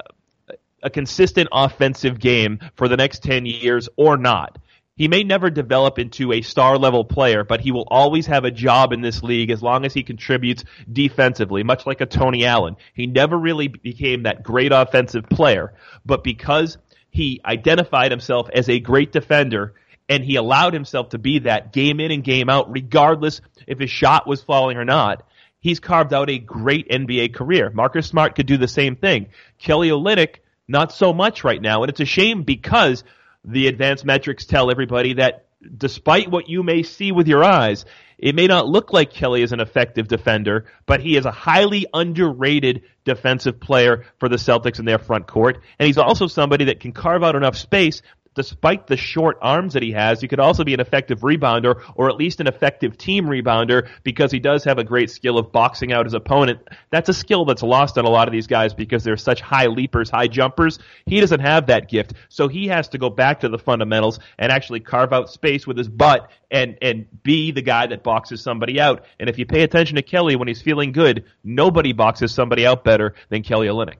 a 0.82 0.90
consistent 0.90 1.50
offensive 1.52 2.20
game 2.20 2.60
for 2.76 2.88
the 2.88 2.98
next 2.98 3.24
10 3.24 3.46
years 3.46 3.90
or 3.98 4.18
not, 4.18 4.58
he 4.96 5.08
may 5.08 5.24
never 5.24 5.50
develop 5.50 5.98
into 5.98 6.32
a 6.32 6.42
star 6.42 6.78
level 6.78 7.04
player, 7.04 7.44
but 7.44 7.62
he 7.62 7.72
will 7.72 7.88
always 7.90 8.28
have 8.28 8.46
a 8.46 8.52
job 8.52 8.94
in 8.94 9.02
this 9.02 9.24
league 9.24 9.50
as 9.50 9.64
long 9.64 9.86
as 9.86 9.94
he 9.94 10.04
contributes 10.04 10.64
defensively, 10.92 11.64
much 11.64 11.88
like 11.88 12.02
a 12.02 12.06
Tony 12.06 12.46
Allen. 12.46 12.76
He 12.94 13.08
never 13.08 13.38
really 13.38 13.68
became 13.68 14.24
that 14.24 14.44
great 14.44 14.72
offensive 14.72 15.28
player, 15.30 15.74
but 16.06 16.24
because 16.24 16.78
he 17.10 17.42
identified 17.44 18.12
himself 18.12 18.50
as 18.54 18.70
a 18.70 18.80
great 18.80 19.12
defender 19.12 19.74
and 20.14 20.24
he 20.24 20.36
allowed 20.36 20.74
himself 20.74 21.10
to 21.10 21.18
be 21.18 21.40
that 21.40 21.74
game 21.74 22.00
in 22.00 22.12
and 22.12 22.24
game 22.24 22.48
out, 22.48 22.72
regardless 22.72 23.42
if 23.66 23.80
his 23.80 23.90
shot 23.90 24.28
was 24.28 24.44
falling 24.44 24.78
or 24.78 24.86
not. 24.86 25.26
He's 25.60 25.80
carved 25.80 26.14
out 26.14 26.30
a 26.30 26.38
great 26.38 26.88
NBA 26.88 27.34
career. 27.34 27.72
Marcus 27.74 28.06
Smart 28.06 28.36
could 28.36 28.46
do 28.46 28.58
the 28.58 28.68
same 28.68 28.96
thing. 28.96 29.30
Kelly 29.58 29.90
Olynyk, 29.90 30.36
not 30.68 30.92
so 30.92 31.14
much 31.14 31.44
right 31.44 31.62
now, 31.62 31.82
and 31.82 31.90
it's 31.90 32.00
a 32.00 32.06
shame 32.06 32.44
because 32.44 33.04
the 33.44 33.66
advanced 33.66 34.06
metrics 34.06 34.46
tell 34.46 34.70
everybody 34.70 35.14
that 35.16 35.48
despite 35.78 36.30
what 36.30 36.48
you 36.48 36.62
may 36.62 36.84
see 36.84 37.12
with 37.12 37.28
your 37.28 37.44
eyes, 37.44 37.84
it 38.20 38.36
may 38.36 38.46
not 38.46 38.68
look 38.68 38.94
like 38.94 39.12
Kelly 39.12 39.42
is 39.42 39.52
an 39.52 39.62
effective 39.62 40.08
defender, 40.08 40.66
but 40.86 41.02
he 41.02 41.18
is 41.18 41.26
a 41.26 41.32
highly 41.32 41.88
underrated 41.92 42.84
defensive 43.04 43.60
player 43.60 44.06
for 44.20 44.30
the 44.30 44.36
Celtics 44.36 44.78
in 44.78 44.86
their 44.86 45.00
front 45.00 45.26
court. 45.26 45.62
And 45.80 45.88
he's 45.88 45.98
also 45.98 46.28
somebody 46.28 46.66
that 46.66 46.82
can 46.82 46.92
carve 46.92 47.24
out 47.24 47.36
enough 47.36 47.58
space 47.58 48.04
despite 48.36 48.88
the 48.88 48.98
short 48.98 49.38
arms 49.42 49.74
that 49.74 49.84
he 49.84 49.92
has, 49.92 50.22
he 50.22 50.28
could 50.28 50.40
also 50.40 50.64
be 50.64 50.74
an 50.74 50.80
effective 50.80 51.22
rebounder 51.22 51.82
or 51.96 52.10
at 52.10 52.16
least 52.16 52.40
an 52.40 52.48
effective 52.48 52.98
team 52.98 53.26
rebounder 53.26 53.90
because 54.04 54.32
he 54.32 54.40
does 54.40 54.64
have 54.64 54.78
a 54.78 54.84
great 54.84 55.10
skill 55.10 55.38
of 55.38 55.52
boxing 55.52 55.92
out 55.92 56.06
his 56.06 56.14
opponent. 56.14 56.60
That's 56.90 57.10
a 57.10 57.14
skill 57.14 57.46
that's 57.46 57.64
lost 57.64 57.98
on 57.98 58.06
a 58.06 58.10
lot 58.10 58.28
of 58.28 58.32
these 58.32 58.48
guys 58.48 58.74
because 58.74 59.04
they're 59.04 59.18
such 59.18 59.42
high 59.42 59.68
leapers, 59.68 60.10
high 60.10 60.28
jumpers. 60.28 60.80
He 61.06 61.20
doesn't 61.20 61.42
have 61.42 61.68
that 61.68 61.90
gift. 61.90 62.14
So 62.30 62.48
he 62.48 62.68
has 62.68 62.90
to 62.90 62.98
go 62.98 63.10
back 63.10 63.42
to 63.42 63.50
the 63.50 63.58
fundamentals 63.60 64.20
and 64.38 64.52
actually 64.52 64.80
carve 64.80 65.14
out 65.14 65.30
space 65.30 65.68
with 65.68 65.78
his 65.78 65.90
butt 65.90 66.30
and, 66.52 66.78
and 66.82 67.06
be 67.24 67.52
the 67.52 67.62
guy 67.62 67.88
that 67.88 68.04
boxes 68.04 68.42
somebody 68.42 68.80
out. 68.80 69.06
And 69.20 69.30
if 69.30 69.38
you 69.40 69.46
pay 69.46 69.64
attention 69.64 69.96
to 69.96 70.02
Kelly 70.02 70.36
when 70.36 70.48
he's 70.48 70.62
feeling 70.62 70.92
good, 70.92 71.26
nobody 71.44 71.94
boxes 71.94 72.34
somebody 72.34 72.66
out 72.66 72.84
better 72.84 73.16
than 73.30 73.44
Kelly 73.44 73.68
Olynyk. 73.68 73.98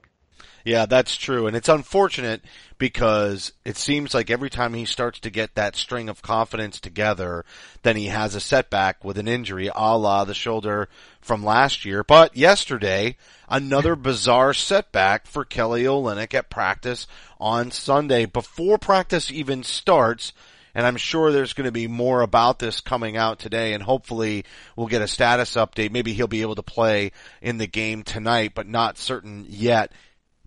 Yeah, 0.64 0.86
that's 0.86 1.16
true. 1.16 1.46
And 1.46 1.54
it's 1.54 1.68
unfortunate 1.68 2.40
because 2.78 3.52
it 3.66 3.76
seems 3.76 4.14
like 4.14 4.30
every 4.30 4.48
time 4.48 4.72
he 4.72 4.86
starts 4.86 5.20
to 5.20 5.30
get 5.30 5.54
that 5.54 5.76
string 5.76 6.08
of 6.08 6.22
confidence 6.22 6.80
together, 6.80 7.44
then 7.82 7.96
he 7.96 8.06
has 8.06 8.34
a 8.34 8.40
setback 8.40 9.04
with 9.04 9.18
an 9.18 9.28
injury 9.28 9.70
a 9.74 9.96
la 9.96 10.24
the 10.24 10.32
shoulder 10.32 10.88
from 11.20 11.44
last 11.44 11.84
year. 11.84 12.02
But 12.02 12.34
yesterday, 12.34 13.18
another 13.46 13.94
bizarre 13.94 14.54
setback 14.54 15.26
for 15.26 15.44
Kelly 15.44 15.84
Olynyk 15.84 16.32
at 16.32 16.48
practice 16.48 17.06
on 17.38 17.70
Sunday. 17.70 18.24
Before 18.24 18.78
practice 18.78 19.30
even 19.30 19.64
starts, 19.64 20.32
and 20.74 20.86
I'm 20.86 20.96
sure 20.96 21.30
there's 21.30 21.52
going 21.52 21.66
to 21.66 21.72
be 21.72 21.88
more 21.88 22.22
about 22.22 22.58
this 22.58 22.80
coming 22.80 23.18
out 23.18 23.38
today 23.38 23.74
and 23.74 23.82
hopefully 23.82 24.46
we'll 24.76 24.86
get 24.86 25.02
a 25.02 25.08
status 25.08 25.56
update. 25.56 25.92
Maybe 25.92 26.14
he'll 26.14 26.26
be 26.26 26.42
able 26.42 26.56
to 26.56 26.62
play 26.62 27.12
in 27.42 27.58
the 27.58 27.66
game 27.66 28.02
tonight, 28.02 28.52
but 28.54 28.66
not 28.66 28.96
certain 28.96 29.44
yet 29.46 29.92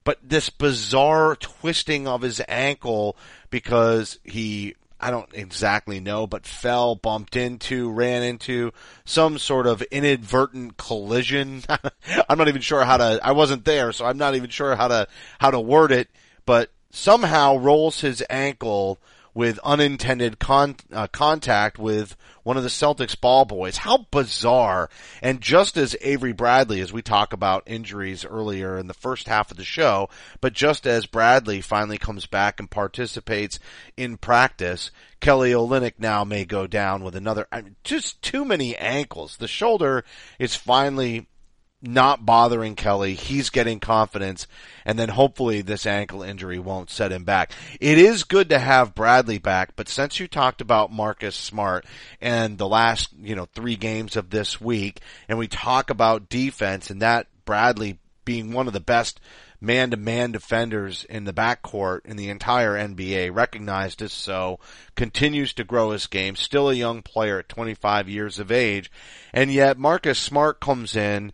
but 0.08 0.20
this 0.24 0.50
bizarre 0.50 1.36
twisting 1.36 2.08
of 2.08 2.22
his 2.22 2.42
ankle 2.48 3.18
because 3.50 4.20
he 4.24 4.74
I 5.02 5.12
don't 5.12 5.30
exactly 5.34 6.00
know, 6.00 6.26
but 6.26 6.48
fell, 6.48 6.96
bumped 6.96 7.36
into, 7.36 7.92
ran 7.92 8.24
into 8.24 8.72
some 9.04 9.38
sort 9.38 9.68
of 9.68 9.82
inadvertent 9.92 10.78
collision. 10.78 11.64
I'm 12.30 12.38
not 12.38 12.48
even 12.48 12.62
sure 12.62 12.86
how 12.86 12.96
to, 12.96 13.20
I 13.22 13.34
wasn't 13.34 13.66
there, 13.66 13.92
so 13.92 14.06
I'm 14.06 14.18
not 14.18 14.36
even 14.36 14.50
sure 14.50 14.78
how 14.78 14.88
to, 14.88 15.10
how 15.40 15.52
to 15.52 15.60
word 15.60 15.92
it, 15.92 16.08
but 16.46 16.72
somehow 16.90 17.58
rolls 17.58 18.00
his 18.00 18.24
ankle 18.30 19.00
with 19.38 19.60
unintended 19.60 20.40
con- 20.40 20.76
uh, 20.92 21.06
contact 21.06 21.78
with 21.78 22.18
one 22.42 22.58
of 22.58 22.64
the 22.64 22.70
Celtics 22.70 23.22
ball 23.22 23.46
boys. 23.46 23.78
How 23.78 24.08
bizarre. 24.10 24.90
And 25.22 25.42
just 25.42 25.78
as 25.78 25.96
Avery 26.02 26.34
Bradley, 26.34 26.82
as 26.82 26.92
we 26.92 27.04
talk 27.04 27.34
about 27.34 27.62
injuries 27.68 28.26
earlier 28.26 28.80
in 28.80 28.88
the 28.88 28.96
first 28.96 29.28
half 29.28 29.52
of 29.52 29.58
the 29.58 29.64
show, 29.64 30.10
but 30.42 30.54
just 30.54 30.88
as 30.88 31.06
Bradley 31.06 31.62
finally 31.62 32.00
comes 32.00 32.26
back 32.26 32.60
and 32.60 32.68
participates 32.68 33.60
in 33.96 34.18
practice, 34.18 34.90
Kelly 35.20 35.52
Olynyk 35.52 36.00
now 36.00 36.24
may 36.24 36.44
go 36.44 36.66
down 36.66 37.04
with 37.04 37.16
another, 37.16 37.46
I 37.52 37.62
mean, 37.62 37.76
just 37.84 38.20
too 38.24 38.44
many 38.44 38.76
ankles. 38.76 39.38
The 39.38 39.48
shoulder 39.48 40.04
is 40.40 40.56
finally 40.56 41.28
not 41.82 42.26
bothering 42.26 42.76
Kelly. 42.76 43.14
He's 43.14 43.50
getting 43.50 43.80
confidence 43.80 44.48
and 44.86 44.98
then 44.98 45.10
hopefully 45.10 45.62
this 45.62 45.86
ankle 45.86 46.24
injury 46.24 46.60
won't 46.60 46.90
set 46.90 47.12
him 47.12 47.24
back. 47.24 47.52
It 47.80 47.98
is 47.98 48.24
good 48.24 48.50
to 48.50 48.60
have 48.60 48.96
Bradley 48.96 49.38
back, 49.38 49.76
but 49.76 49.88
since 49.88 50.20
you 50.20 50.28
talked 50.28 50.62
about 50.62 50.92
Marcus 50.92 51.36
Smart 51.36 51.86
and 52.20 52.58
the 52.58 52.68
last, 52.68 53.10
you 53.22 53.36
know, 53.36 53.48
three 53.54 53.76
games 53.76 54.16
of 54.16 54.30
this 54.30 54.60
week 54.60 55.02
and 55.30 55.38
we 55.38 55.48
talk 55.48 55.90
about 55.90 56.30
defense 56.30 56.90
and 56.90 57.02
that 57.02 57.28
Bradley 57.46 58.00
being 58.26 58.52
one 58.52 58.68
of 58.68 58.74
the 58.74 58.80
best 58.80 59.20
man 59.60 59.90
to 59.90 59.98
man 59.98 60.32
defenders 60.32 61.06
in 61.06 61.24
the 61.24 61.34
backcourt 61.34 62.06
in 62.06 62.18
the 62.18 62.30
entire 62.30 62.74
NBA, 62.74 63.34
recognized 63.34 64.02
as 64.02 64.14
so, 64.14 64.60
continues 64.96 65.54
to 65.54 65.64
grow 65.64 65.92
his 65.92 66.08
game, 66.08 66.36
still 66.36 66.70
a 66.70 66.74
young 66.74 67.02
player 67.02 67.40
at 67.40 67.50
25 67.50 68.08
years 68.08 68.40
of 68.40 68.52
age, 68.52 68.92
and 69.34 69.52
yet 69.52 69.78
Marcus 69.78 70.20
Smart 70.20 70.60
comes 70.60 70.96
in 70.96 71.32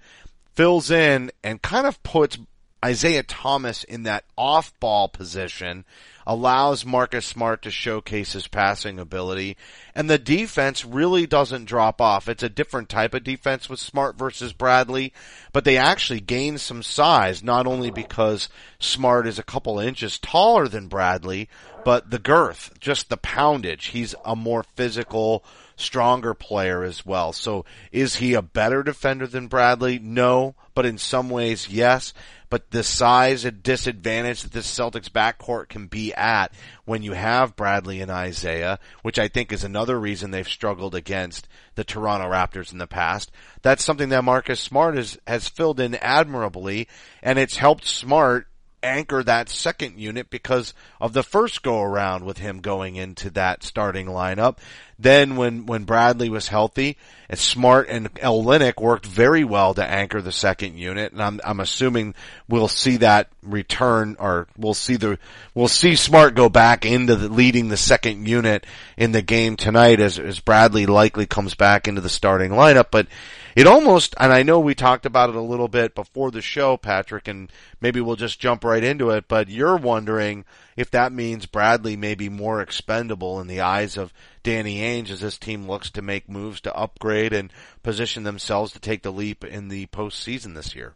fills 0.56 0.92
in 0.92 1.32
and 1.44 1.62
kind 1.62 1.88
of 1.88 2.02
puts 2.04 2.38
Isaiah 2.84 3.24
Thomas 3.24 3.86
in 3.86 4.04
that 4.04 4.26
off 4.38 4.78
ball 4.82 5.08
position, 5.08 5.86
allows 6.28 6.86
Marcus 6.86 7.26
Smart 7.26 7.62
to 7.62 7.72
showcase 7.72 8.34
his 8.34 8.48
passing 8.48 9.00
ability, 9.00 9.56
and 9.96 10.10
the 10.10 10.18
defense 10.18 10.84
really 10.84 11.26
doesn't 11.26 11.64
drop 11.64 12.02
off. 12.02 12.28
It's 12.28 12.44
a 12.44 12.50
different 12.50 12.90
type 12.90 13.14
of 13.14 13.24
defense 13.24 13.70
with 13.70 13.80
Smart 13.80 14.18
versus 14.18 14.52
Bradley, 14.52 15.14
but 15.54 15.64
they 15.64 15.78
actually 15.78 16.20
gain 16.20 16.58
some 16.58 16.84
size, 16.84 17.42
not 17.42 17.68
only 17.68 17.90
because 17.90 18.50
Smart 18.80 19.28
is 19.28 19.40
a 19.40 19.44
couple 19.44 19.80
inches 19.80 20.20
taller 20.20 20.68
than 20.68 20.90
Bradley, 20.90 21.48
but 21.86 22.10
the 22.10 22.20
girth, 22.20 22.72
just 22.82 23.10
the 23.10 23.18
poundage. 23.18 23.88
He's 23.88 24.14
a 24.26 24.36
more 24.36 24.64
physical, 24.76 25.44
stronger 25.84 26.34
player 26.34 26.84
as 26.84 27.06
well. 27.06 27.34
So 27.34 27.66
is 27.92 28.16
he 28.16 28.34
a 28.34 28.42
better 28.42 28.84
defender 28.84 29.28
than 29.28 29.48
Bradley? 29.48 30.00
No, 30.00 30.56
but 30.74 30.86
in 30.86 30.98
some 30.98 31.30
ways, 31.30 31.70
yes. 31.70 32.14
But 32.50 32.70
the 32.70 32.84
size 32.84 33.46
and 33.46 33.64
disadvantage 33.64 34.44
that 34.44 34.52
this 34.52 34.72
Celtics 34.72 35.10
backcourt 35.10 35.70
can 35.70 35.88
be 35.88 36.14
at 36.14 36.54
when 36.86 37.02
you 37.02 37.14
have 37.14 37.56
Bradley 37.56 38.00
and 38.00 38.12
Isaiah, 38.12 38.80
which 39.02 39.18
I 39.18 39.28
think 39.28 39.52
is 39.52 39.64
another 39.64 40.00
reason 40.00 40.30
they've 40.30 40.48
struggled 40.48 40.94
against 40.94 41.48
the 41.74 41.84
Toronto 41.84 42.30
Raptors 42.30 42.72
in 42.72 42.78
the 42.78 42.86
past. 42.86 43.32
That's 43.64 43.84
something 43.84 44.10
that 44.10 44.24
Marcus 44.24 44.60
Smart 44.60 44.96
has, 44.96 45.18
has 45.26 45.48
filled 45.48 45.80
in 45.80 45.96
admirably, 45.96 46.88
and 47.24 47.40
it's 47.40 47.58
helped 47.58 47.86
Smart 47.86 48.48
anchor 48.84 49.24
that 49.24 49.50
second 49.50 49.98
unit 49.98 50.30
because 50.30 50.74
of 51.00 51.14
the 51.14 51.24
first 51.24 51.64
go 51.64 51.82
around 51.82 52.26
with 52.26 52.38
him 52.38 52.60
going 52.60 52.96
into 52.96 53.30
that 53.32 53.64
starting 53.64 54.08
lineup. 54.08 54.58
Then 55.00 55.36
when, 55.36 55.66
when 55.66 55.86
Bradley 55.86 56.30
was 56.30 56.48
healthy, 56.48 56.98
and 57.28 57.40
Smart 57.40 57.90
and 57.90 58.14
Olynyk 58.16 58.80
worked 58.80 59.06
very 59.06 59.44
well 59.44 59.74
to 59.74 59.84
anchor 59.84 60.22
the 60.22 60.32
second 60.32 60.78
unit, 60.78 61.12
and 61.12 61.22
I'm, 61.22 61.42
I'm 61.44 61.60
assuming 61.60 62.14
we'll 62.48 62.68
see 62.68 62.98
that 62.98 63.30
return, 63.42 64.16
or 64.20 64.48
we'll 64.56 64.76
see 64.76 64.96
the, 64.96 65.18
we'll 65.56 65.68
see 65.68 65.96
Smart 65.96 66.36
go 66.36 66.48
back 66.48 66.86
into 66.86 67.16
the, 67.16 67.28
leading 67.28 67.70
the 67.70 67.78
second 67.78 68.28
unit 68.28 68.66
in 68.96 69.12
the 69.12 69.22
game 69.22 69.58
tonight 69.58 70.00
as, 70.00 70.20
as 70.20 70.40
Bradley 70.40 70.86
likely 70.86 71.26
comes 71.26 71.56
back 71.56 71.88
into 71.88 72.02
the 72.02 72.10
starting 72.10 72.52
lineup, 72.52 72.88
but 72.92 73.08
it 73.56 73.68
almost, 73.68 74.16
and 74.20 74.32
I 74.32 74.44
know 74.44 74.60
we 74.60 74.76
talked 74.76 75.06
about 75.06 75.30
it 75.30 75.36
a 75.36 75.42
little 75.42 75.68
bit 75.68 75.96
before 75.96 76.32
the 76.32 76.42
show, 76.42 76.78
Patrick, 76.78 77.28
and 77.28 77.52
maybe 77.82 78.02
we'll 78.02 78.16
just 78.16 78.40
jump 78.40 78.64
right 78.64 78.84
into 78.84 79.12
it, 79.12 79.26
but 79.28 79.50
you're 79.50 79.78
wondering 79.78 80.46
if 80.76 80.90
that 80.92 81.12
means 81.12 81.46
Bradley 81.46 81.96
may 81.96 82.16
be 82.16 82.30
more 82.30 82.62
expendable 82.62 83.40
in 83.40 83.48
the 83.48 83.62
eyes 83.62 83.98
of 83.98 84.14
Danny 84.42 84.80
Ainge 84.80 85.10
as 85.10 85.22
this 85.22 85.38
team 85.38 85.68
looks 85.68 85.92
to 85.92 86.02
make 86.02 86.30
moves 86.30 86.62
to 86.62 86.76
upgrade 86.76 87.34
and 87.34 87.52
position 87.84 88.24
themselves 88.24 88.72
to 88.74 88.80
take 88.80 89.04
the 89.04 89.12
leap 89.12 89.44
in 89.44 89.68
the 89.68 89.86
postseason 89.88 90.56
this 90.56 90.76
year. 90.76 90.96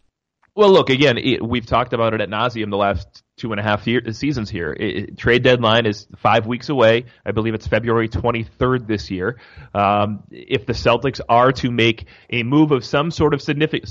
Well, 0.55 0.71
look 0.71 0.89
again. 0.89 1.17
It, 1.19 1.45
we've 1.45 1.67
talked 1.67 1.93
about 1.93 2.15
it 2.15 2.21
at 2.21 2.29
nauseum 2.29 2.71
the 2.71 2.77
last 2.77 3.23
two 3.37 3.51
and 3.51 3.59
a 3.59 3.63
half 3.63 3.85
year, 3.85 4.01
seasons 4.11 4.49
here. 4.49 4.73
It, 4.73 5.17
trade 5.17 5.43
deadline 5.43 5.85
is 5.85 6.07
five 6.17 6.47
weeks 6.47 6.69
away. 6.69 7.05
I 7.23 7.31
believe 7.31 7.53
it's 7.53 7.67
February 7.67 8.09
23rd 8.09 8.87
this 8.87 9.11
year. 9.11 9.39
Um, 9.75 10.23
if 10.31 10.65
the 10.65 10.73
Celtics 10.73 11.21
are 11.29 11.51
to 11.53 11.71
make 11.71 12.07
a 12.31 12.41
move 12.41 12.71
of 12.71 12.83
some 12.83 13.11
sort 13.11 13.35
of 13.35 13.41
significant 13.41 13.87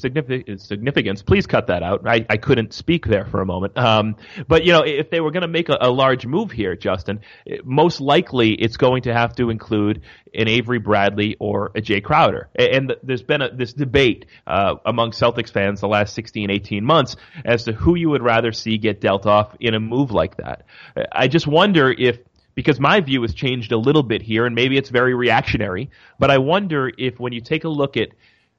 significance, 0.60 1.22
please 1.22 1.46
cut 1.46 1.68
that 1.68 1.84
out. 1.84 2.06
I, 2.06 2.26
I 2.28 2.36
couldn't 2.36 2.72
speak 2.72 3.06
there 3.06 3.24
for 3.24 3.40
a 3.40 3.46
moment. 3.46 3.78
Um, 3.78 4.16
but 4.48 4.64
you 4.64 4.72
know, 4.72 4.82
if 4.82 5.10
they 5.10 5.20
were 5.20 5.30
going 5.30 5.42
to 5.42 5.48
make 5.48 5.68
a, 5.68 5.78
a, 5.80 5.90
large 5.90 6.26
move 6.26 6.50
here, 6.50 6.74
Justin, 6.74 7.20
most 7.64 8.00
likely 8.00 8.52
it's 8.52 8.76
going 8.76 9.02
to 9.02 9.14
have 9.14 9.36
to 9.36 9.50
include 9.50 10.02
an 10.36 10.48
Avery 10.48 10.78
Bradley 10.78 11.36
or 11.40 11.72
a 11.74 11.80
Jae 11.80 12.02
Crowder. 12.02 12.48
And 12.54 12.94
there's 13.02 13.22
been 13.22 13.42
a, 13.42 13.54
this 13.54 13.72
debate 13.72 14.26
uh, 14.46 14.76
among 14.84 15.12
Celtics 15.12 15.50
fans 15.50 15.80
the 15.80 15.88
last 15.88 16.14
16, 16.14 16.50
18 16.50 16.84
months 16.84 17.16
as 17.44 17.64
to 17.64 17.72
who 17.72 17.94
you 17.94 18.10
would 18.10 18.22
rather 18.22 18.52
see 18.52 18.78
get 18.78 19.00
dealt 19.00 19.26
off 19.26 19.56
in 19.60 19.74
a 19.74 19.80
move 19.80 20.10
like 20.10 20.36
that. 20.36 20.66
I 21.10 21.28
just 21.28 21.46
wonder 21.46 21.90
if 21.90 22.18
because 22.54 22.80
my 22.80 23.00
view 23.00 23.22
has 23.22 23.34
changed 23.34 23.70
a 23.70 23.76
little 23.76 24.02
bit 24.02 24.22
here, 24.22 24.46
and 24.46 24.54
maybe 24.54 24.78
it's 24.78 24.88
very 24.88 25.14
reactionary, 25.14 25.90
but 26.18 26.30
I 26.30 26.38
wonder 26.38 26.90
if 26.96 27.20
when 27.20 27.34
you 27.34 27.42
take 27.42 27.64
a 27.64 27.68
look 27.68 27.98
at 27.98 28.08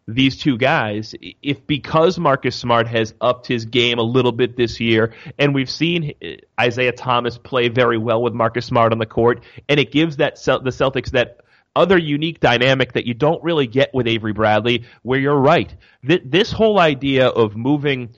these 0.08 0.38
two 0.38 0.58
guys, 0.58 1.16
if 1.42 1.68
because 1.68 2.18
Marcus 2.18 2.56
Smart 2.56 2.88
has 2.88 3.14
upped 3.20 3.48
his 3.48 3.66
game 3.66 3.98
a 3.98 4.04
little 4.04 4.32
bit 4.32 4.56
this 4.56 4.80
year, 4.80 5.14
and 5.38 5.54
we've 5.54 5.70
seen 5.70 6.14
Isaiah 6.60 6.94
Thomas 6.94 7.38
play 7.38 7.68
very 7.68 7.98
well 7.98 8.22
with 8.22 8.34
Marcus 8.34 8.66
Smart 8.66 8.94
on 8.94 9.00
the 9.00 9.06
court, 9.06 9.44
and 9.68 9.80
it 9.80 9.92
gives 9.92 10.18
that 10.18 10.36
the 10.36 10.70
Celtics 10.70 11.12
that 11.12 11.42
other 11.78 11.98
unique 11.98 12.40
dynamic 12.40 12.94
that 12.94 13.06
you 13.06 13.14
don't 13.14 13.44
really 13.44 13.68
get 13.68 13.94
with 13.94 14.08
Avery 14.08 14.34
Bradley, 14.34 14.86
where 15.04 15.20
you're 15.20 15.40
right. 15.40 15.74
This 16.04 16.52
whole 16.52 16.80
idea 16.80 17.28
of 17.28 17.56
moving 17.56 18.16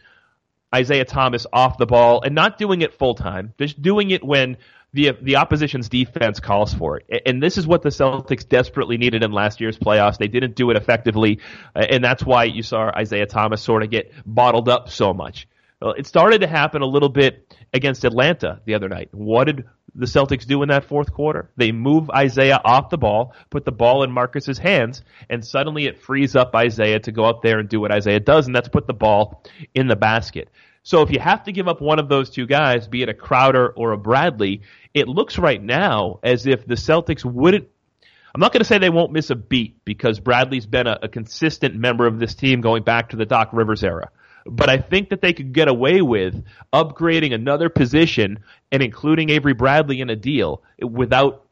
Isaiah 0.73 1.05
Thomas 1.05 1.45
off 1.51 1.77
the 1.77 1.85
ball 1.85 2.21
and 2.23 2.35
not 2.35 2.57
doing 2.57 2.81
it 2.81 2.93
full 2.93 3.15
time, 3.15 3.53
just 3.57 3.81
doing 3.81 4.11
it 4.11 4.23
when 4.23 4.57
the 4.93 5.11
the 5.21 5.35
opposition's 5.35 5.89
defense 5.89 6.39
calls 6.39 6.73
for 6.73 6.97
it. 6.97 7.23
And 7.25 7.41
this 7.41 7.57
is 7.57 7.67
what 7.67 7.81
the 7.81 7.89
Celtics 7.89 8.47
desperately 8.47 8.97
needed 8.97 9.23
in 9.23 9.31
last 9.31 9.61
year's 9.61 9.77
playoffs. 9.77 10.17
They 10.17 10.27
didn't 10.27 10.55
do 10.55 10.69
it 10.71 10.77
effectively, 10.77 11.39
uh, 11.75 11.85
and 11.89 12.03
that's 12.03 12.23
why 12.23 12.45
you 12.45 12.63
saw 12.63 12.89
Isaiah 12.95 13.27
Thomas 13.27 13.61
sort 13.61 13.83
of 13.83 13.89
get 13.89 14.11
bottled 14.25 14.69
up 14.69 14.89
so 14.89 15.13
much. 15.13 15.47
Well, 15.81 15.93
it 15.93 16.07
started 16.07 16.41
to 16.41 16.47
happen 16.47 16.81
a 16.81 16.87
little 16.87 17.09
bit 17.09 17.55
against 17.73 18.03
Atlanta 18.03 18.61
the 18.65 18.73
other 18.73 18.89
night. 18.89 19.09
What 19.11 19.45
did 19.45 19.65
the 19.95 20.05
Celtics 20.05 20.45
do 20.45 20.61
in 20.63 20.69
that 20.69 20.85
fourth 20.85 21.11
quarter? 21.13 21.49
They 21.57 21.71
move 21.71 22.09
Isaiah 22.09 22.59
off 22.63 22.89
the 22.89 22.97
ball, 22.97 23.33
put 23.49 23.65
the 23.65 23.71
ball 23.71 24.03
in 24.03 24.11
Marcus's 24.11 24.57
hands, 24.57 25.03
and 25.29 25.45
suddenly 25.45 25.85
it 25.85 26.01
frees 26.01 26.35
up 26.35 26.55
Isaiah 26.55 26.99
to 27.01 27.11
go 27.11 27.25
out 27.25 27.41
there 27.41 27.59
and 27.59 27.69
do 27.69 27.79
what 27.79 27.91
Isaiah 27.91 28.19
does, 28.19 28.47
and 28.47 28.55
that's 28.55 28.69
put 28.69 28.87
the 28.87 28.93
ball 28.93 29.43
in 29.73 29.87
the 29.87 29.95
basket. 29.95 30.49
So 30.83 31.01
if 31.01 31.11
you 31.11 31.19
have 31.19 31.43
to 31.43 31.51
give 31.51 31.67
up 31.67 31.81
one 31.81 31.99
of 31.99 32.09
those 32.09 32.29
two 32.29 32.45
guys, 32.45 32.87
be 32.87 33.03
it 33.03 33.09
a 33.09 33.13
Crowder 33.13 33.69
or 33.69 33.91
a 33.91 33.97
Bradley, 33.97 34.61
it 34.93 35.07
looks 35.07 35.37
right 35.37 35.61
now 35.61 36.19
as 36.23 36.47
if 36.47 36.65
the 36.65 36.75
Celtics 36.75 37.25
wouldn't 37.25 37.67
I'm 38.33 38.41
not 38.41 38.53
going 38.53 38.61
to 38.61 38.65
say 38.65 38.77
they 38.77 38.91
won't 38.91 39.11
miss 39.11 39.31
a 39.31 39.35
beat 39.35 39.83
because 39.85 40.19
Bradley's 40.19 40.67
been 40.67 40.85
a, 40.85 40.99
a, 41.01 41.07
consistent 41.07 41.75
member 41.75 42.05
of 42.05 42.19
this 42.19 42.35
team 42.35 42.61
going 42.61 42.83
back 42.83 43.09
to 43.09 43.15
the 43.15 43.25
Doc 43.25 43.49
Rivers 43.53 43.83
era 43.83 44.11
but 44.49 44.69
I 44.69 44.77
think 44.77 45.09
that 45.09 45.21
they 45.21 45.33
could 45.33 45.53
get 45.53 45.67
away 45.67 46.01
with 46.01 46.43
upgrading 46.73 47.33
another 47.33 47.69
position 47.69 48.39
and 48.71 48.83
including 48.83 49.29
Avery 49.29 49.53
Bradley 49.53 50.01
in 50.01 50.09
a 50.09 50.15
deal 50.15 50.63
without 50.81 51.45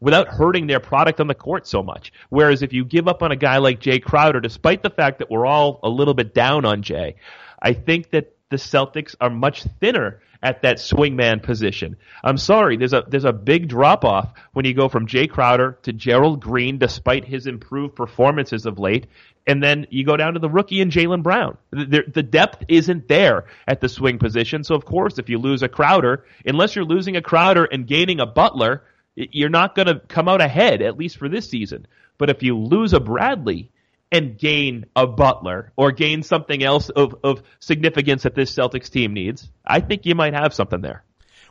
without 0.00 0.26
hurting 0.28 0.66
their 0.66 0.80
product 0.80 1.20
on 1.20 1.28
the 1.28 1.34
court 1.34 1.66
so 1.66 1.82
much. 1.82 2.12
Whereas 2.30 2.62
if 2.62 2.72
you 2.72 2.84
give 2.84 3.06
up 3.06 3.22
on 3.22 3.30
a 3.30 3.36
guy 3.36 3.58
like 3.58 3.80
Jae 3.80 4.02
Crowder, 4.02 4.40
despite 4.40 4.82
the 4.82 4.90
fact 4.90 5.20
that 5.20 5.30
we're 5.30 5.46
all 5.46 5.78
a 5.84 5.88
little 5.88 6.14
bit 6.14 6.34
down 6.34 6.64
on 6.64 6.82
Jae, 6.82 7.14
I 7.60 7.72
think 7.72 8.10
that 8.10 8.34
the 8.52 8.58
Celtics 8.58 9.16
are 9.20 9.30
much 9.30 9.64
thinner 9.80 10.20
at 10.42 10.62
that 10.62 10.76
swingman 10.76 11.42
position. 11.42 11.96
I'm 12.22 12.36
sorry, 12.36 12.76
there's 12.76 12.92
a 12.92 13.04
there's 13.08 13.24
a 13.24 13.32
big 13.32 13.68
drop 13.68 14.04
off 14.04 14.32
when 14.52 14.64
you 14.64 14.74
go 14.74 14.88
from 14.88 15.06
Jae 15.06 15.30
Crowder 15.30 15.78
to 15.82 15.92
Gerald 15.92 16.40
Green, 16.40 16.78
despite 16.78 17.24
his 17.24 17.46
improved 17.46 17.96
performances 17.96 18.66
of 18.66 18.78
late, 18.78 19.06
and 19.46 19.62
then 19.62 19.86
you 19.90 20.04
go 20.04 20.16
down 20.16 20.34
to 20.34 20.40
the 20.40 20.50
rookie 20.50 20.80
and 20.80 20.92
Jaylen 20.92 21.22
Brown. 21.22 21.56
The, 21.70 22.04
the, 22.12 22.22
depth 22.22 22.64
isn't 22.68 23.08
there 23.08 23.46
at 23.66 23.80
the 23.80 23.88
swing 23.88 24.18
position. 24.18 24.62
So 24.64 24.74
of 24.74 24.84
course, 24.84 25.18
if 25.18 25.28
you 25.28 25.38
lose 25.38 25.62
a 25.62 25.68
Crowder, 25.68 26.24
unless 26.44 26.76
you're 26.76 26.84
losing 26.84 27.16
a 27.16 27.22
Crowder 27.22 27.64
and 27.64 27.86
gaining 27.86 28.20
a 28.20 28.26
Butler, 28.26 28.84
you're 29.14 29.48
not 29.48 29.74
going 29.74 29.88
to 29.88 30.00
come 30.00 30.28
out 30.28 30.40
ahead, 30.40 30.82
at 30.82 30.96
least 30.96 31.16
for 31.16 31.28
this 31.28 31.48
season. 31.48 31.86
But 32.18 32.30
if 32.30 32.42
you 32.42 32.56
lose 32.56 32.92
a 32.92 33.00
Bradley 33.00 33.70
and 34.12 34.38
gain 34.38 34.86
a 34.94 35.06
Butler 35.06 35.72
or 35.76 35.90
gain 35.90 36.22
something 36.22 36.62
else 36.62 36.90
of, 36.90 37.16
of 37.24 37.42
significance 37.58 38.22
that 38.22 38.34
this 38.34 38.54
Celtics 38.54 38.90
team 38.90 39.14
needs, 39.14 39.50
I 39.66 39.80
think 39.80 40.06
you 40.06 40.14
might 40.14 40.34
have 40.34 40.54
something 40.54 40.80
there. 40.80 41.02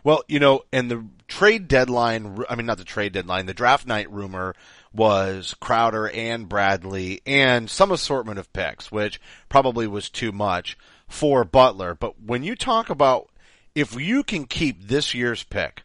Well, 0.03 0.23
you 0.27 0.39
know, 0.39 0.61
and 0.71 0.89
the 0.89 1.05
trade 1.27 1.67
deadline, 1.67 2.43
I 2.49 2.55
mean, 2.55 2.65
not 2.65 2.77
the 2.77 2.83
trade 2.83 3.13
deadline, 3.13 3.45
the 3.45 3.53
draft 3.53 3.85
night 3.85 4.11
rumor 4.11 4.55
was 4.93 5.55
Crowder 5.59 6.09
and 6.09 6.47
Bradley 6.47 7.21
and 7.25 7.69
some 7.69 7.91
assortment 7.91 8.39
of 8.39 8.51
picks, 8.53 8.91
which 8.91 9.19
probably 9.49 9.87
was 9.87 10.09
too 10.09 10.31
much 10.31 10.77
for 11.07 11.43
Butler. 11.43 11.95
But 11.95 12.21
when 12.21 12.43
you 12.43 12.55
talk 12.55 12.89
about 12.89 13.29
if 13.75 13.99
you 13.99 14.23
can 14.23 14.45
keep 14.45 14.87
this 14.87 15.13
year's 15.13 15.43
pick, 15.43 15.83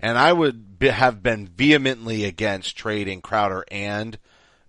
and 0.00 0.18
I 0.18 0.32
would 0.32 0.78
be, 0.78 0.88
have 0.88 1.22
been 1.22 1.46
vehemently 1.46 2.24
against 2.24 2.76
trading 2.76 3.20
Crowder 3.20 3.64
and 3.70 4.18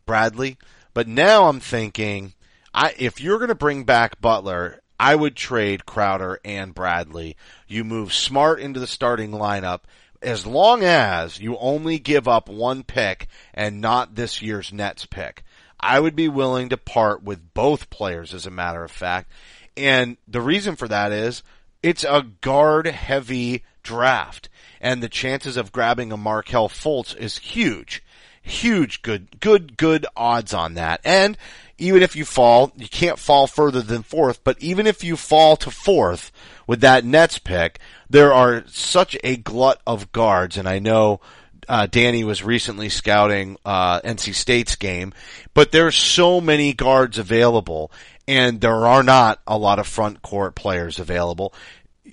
Bradley, 0.05 0.57
but 0.99 1.07
now 1.07 1.47
I'm 1.47 1.61
thinking, 1.61 2.33
I, 2.73 2.93
if 2.99 3.21
you're 3.21 3.37
going 3.37 3.47
to 3.47 3.55
bring 3.55 3.85
back 3.85 4.19
Butler, 4.19 4.81
I 4.99 5.15
would 5.15 5.33
trade 5.33 5.85
Crowder 5.85 6.41
and 6.43 6.75
Bradley. 6.75 7.37
You 7.69 7.85
move 7.85 8.11
Smart 8.11 8.59
into 8.59 8.81
the 8.81 8.85
starting 8.85 9.31
lineup 9.31 9.83
as 10.21 10.45
long 10.45 10.83
as 10.83 11.39
you 11.39 11.57
only 11.57 11.99
give 11.99 12.27
up 12.27 12.49
one 12.49 12.83
pick 12.83 13.29
and 13.53 13.79
not 13.79 14.15
this 14.15 14.41
year's 14.41 14.73
Nets 14.73 15.05
pick. 15.05 15.45
I 15.79 16.01
would 16.01 16.17
be 16.17 16.27
willing 16.27 16.67
to 16.67 16.75
part 16.75 17.23
with 17.23 17.53
both 17.53 17.89
players 17.89 18.33
as 18.33 18.45
a 18.45 18.51
matter 18.51 18.83
of 18.83 18.91
fact. 18.91 19.31
And 19.77 20.17
the 20.27 20.41
reason 20.41 20.75
for 20.75 20.89
that 20.89 21.13
is 21.13 21.43
it's 21.81 22.03
a 22.03 22.25
guard 22.41 22.87
heavy 22.87 23.63
draft 23.83 24.49
and 24.81 25.01
the 25.01 25.07
chances 25.07 25.55
of 25.55 25.71
grabbing 25.71 26.11
a 26.11 26.17
Markelle 26.17 26.67
Fultz 26.67 27.15
is 27.15 27.37
huge. 27.37 28.03
Huge 28.41 29.01
good, 29.01 29.39
good, 29.39 29.77
good 29.77 30.05
odds 30.15 30.53
on 30.53 30.73
that. 30.75 31.01
And 31.03 31.37
even 31.77 32.03
if 32.03 32.15
you 32.15 32.25
fall, 32.25 32.71
you 32.75 32.89
can't 32.89 33.17
fall 33.17 33.47
further 33.47 33.81
than 33.81 34.03
fourth, 34.03 34.43
but 34.43 34.61
even 34.61 34.85
if 34.85 35.03
you 35.03 35.15
fall 35.15 35.55
to 35.57 35.71
fourth 35.71 36.31
with 36.67 36.81
that 36.81 37.05
Nets 37.05 37.39
pick, 37.39 37.79
there 38.09 38.33
are 38.33 38.63
such 38.67 39.17
a 39.23 39.37
glut 39.37 39.81
of 39.87 40.11
guards, 40.11 40.57
and 40.57 40.67
I 40.67 40.79
know 40.79 41.21
uh, 41.67 41.85
Danny 41.85 42.23
was 42.23 42.43
recently 42.43 42.89
scouting 42.89 43.57
uh, 43.63 44.01
NC 44.01 44.33
State's 44.33 44.75
game, 44.75 45.13
but 45.53 45.71
there's 45.71 45.95
so 45.95 46.41
many 46.41 46.73
guards 46.73 47.17
available, 47.17 47.91
and 48.27 48.59
there 48.59 48.87
are 48.87 49.03
not 49.03 49.39
a 49.47 49.57
lot 49.57 49.79
of 49.79 49.87
front 49.87 50.21
court 50.21 50.55
players 50.55 50.99
available. 50.99 51.53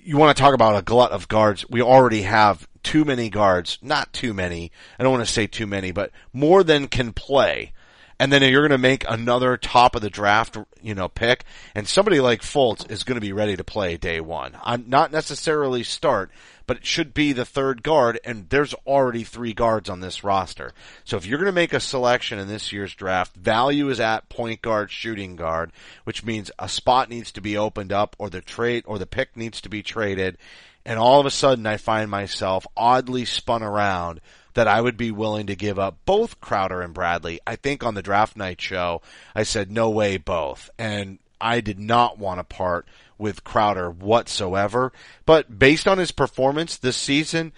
You 0.03 0.17
want 0.17 0.35
to 0.35 0.41
talk 0.41 0.53
about 0.53 0.77
a 0.77 0.81
glut 0.81 1.11
of 1.11 1.27
guards? 1.27 1.65
We 1.69 1.81
already 1.81 2.23
have 2.23 2.67
too 2.83 3.05
many 3.05 3.29
guards, 3.29 3.77
not 3.81 4.13
too 4.13 4.33
many. 4.33 4.71
I 4.97 5.03
don't 5.03 5.11
want 5.11 5.25
to 5.25 5.31
say 5.31 5.47
too 5.47 5.67
many, 5.67 5.91
but 5.91 6.11
more 6.33 6.63
than 6.63 6.87
can 6.87 7.13
play 7.13 7.73
and 8.19 8.31
then 8.31 8.41
you're 8.41 8.61
going 8.61 8.71
to 8.71 8.77
make 8.77 9.05
another 9.07 9.57
top 9.57 9.95
of 9.95 10.01
the 10.01 10.09
draft, 10.09 10.57
you 10.81 10.95
know, 10.95 11.07
pick, 11.07 11.43
and 11.75 11.87
somebody 11.87 12.19
like 12.19 12.41
Fultz 12.41 12.89
is 12.89 13.03
going 13.03 13.15
to 13.15 13.21
be 13.21 13.33
ready 13.33 13.55
to 13.55 13.63
play 13.63 13.97
day 13.97 14.19
one. 14.19 14.57
I'm 14.63 14.85
not 14.87 15.11
necessarily 15.11 15.83
start, 15.83 16.31
but 16.65 16.77
it 16.77 16.85
should 16.85 17.13
be 17.13 17.31
the 17.31 17.45
third 17.45 17.83
guard, 17.83 18.19
and 18.25 18.49
there's 18.49 18.73
already 18.85 19.23
three 19.23 19.53
guards 19.53 19.89
on 19.89 19.99
this 19.99 20.23
roster. 20.23 20.73
So 21.05 21.17
if 21.17 21.25
you're 21.25 21.39
going 21.39 21.45
to 21.45 21.51
make 21.51 21.73
a 21.73 21.79
selection 21.79 22.39
in 22.39 22.47
this 22.47 22.71
year's 22.71 22.95
draft, 22.95 23.35
value 23.35 23.89
is 23.89 23.99
at 23.99 24.29
point 24.29 24.61
guard, 24.61 24.91
shooting 24.91 25.35
guard, 25.35 25.71
which 26.03 26.25
means 26.25 26.51
a 26.57 26.67
spot 26.67 27.09
needs 27.09 27.31
to 27.33 27.41
be 27.41 27.55
opened 27.55 27.93
up, 27.93 28.15
or 28.19 28.29
the 28.29 28.41
trade, 28.41 28.83
or 28.87 28.97
the 28.97 29.05
pick 29.05 29.37
needs 29.37 29.61
to 29.61 29.69
be 29.69 29.83
traded, 29.83 30.37
and 30.85 30.97
all 30.97 31.19
of 31.19 31.25
a 31.25 31.31
sudden 31.31 31.67
I 31.67 31.77
find 31.77 32.09
myself 32.09 32.65
oddly 32.75 33.25
spun 33.25 33.61
around 33.61 34.21
that 34.57 34.67
I 34.67 34.81
would 34.81 34.97
be 34.97 35.11
willing 35.11 35.45
to 35.47 35.55
give 35.55 35.77
up 35.77 35.99
both 36.03 36.41
Crowder 36.41 36.81
and 36.81 36.91
Bradley. 36.91 37.39
I 37.45 37.57
think 37.57 37.83
on 37.83 37.93
the 37.93 38.01
draft 38.01 38.35
night 38.35 38.59
show, 38.59 39.03
I 39.35 39.43
said, 39.43 39.71
no 39.71 39.91
way 39.91 40.17
both. 40.17 40.71
And 40.79 41.19
I 41.39 41.61
did 41.61 41.79
not 41.79 42.17
want 42.17 42.39
to 42.39 42.43
part 42.43 42.87
with 43.19 43.43
Crowder 43.43 43.91
whatsoever. 43.91 44.91
But 45.27 45.59
based 45.59 45.87
on 45.87 45.99
his 45.99 46.11
performance 46.11 46.75
this 46.75 46.97
season, 46.97 47.53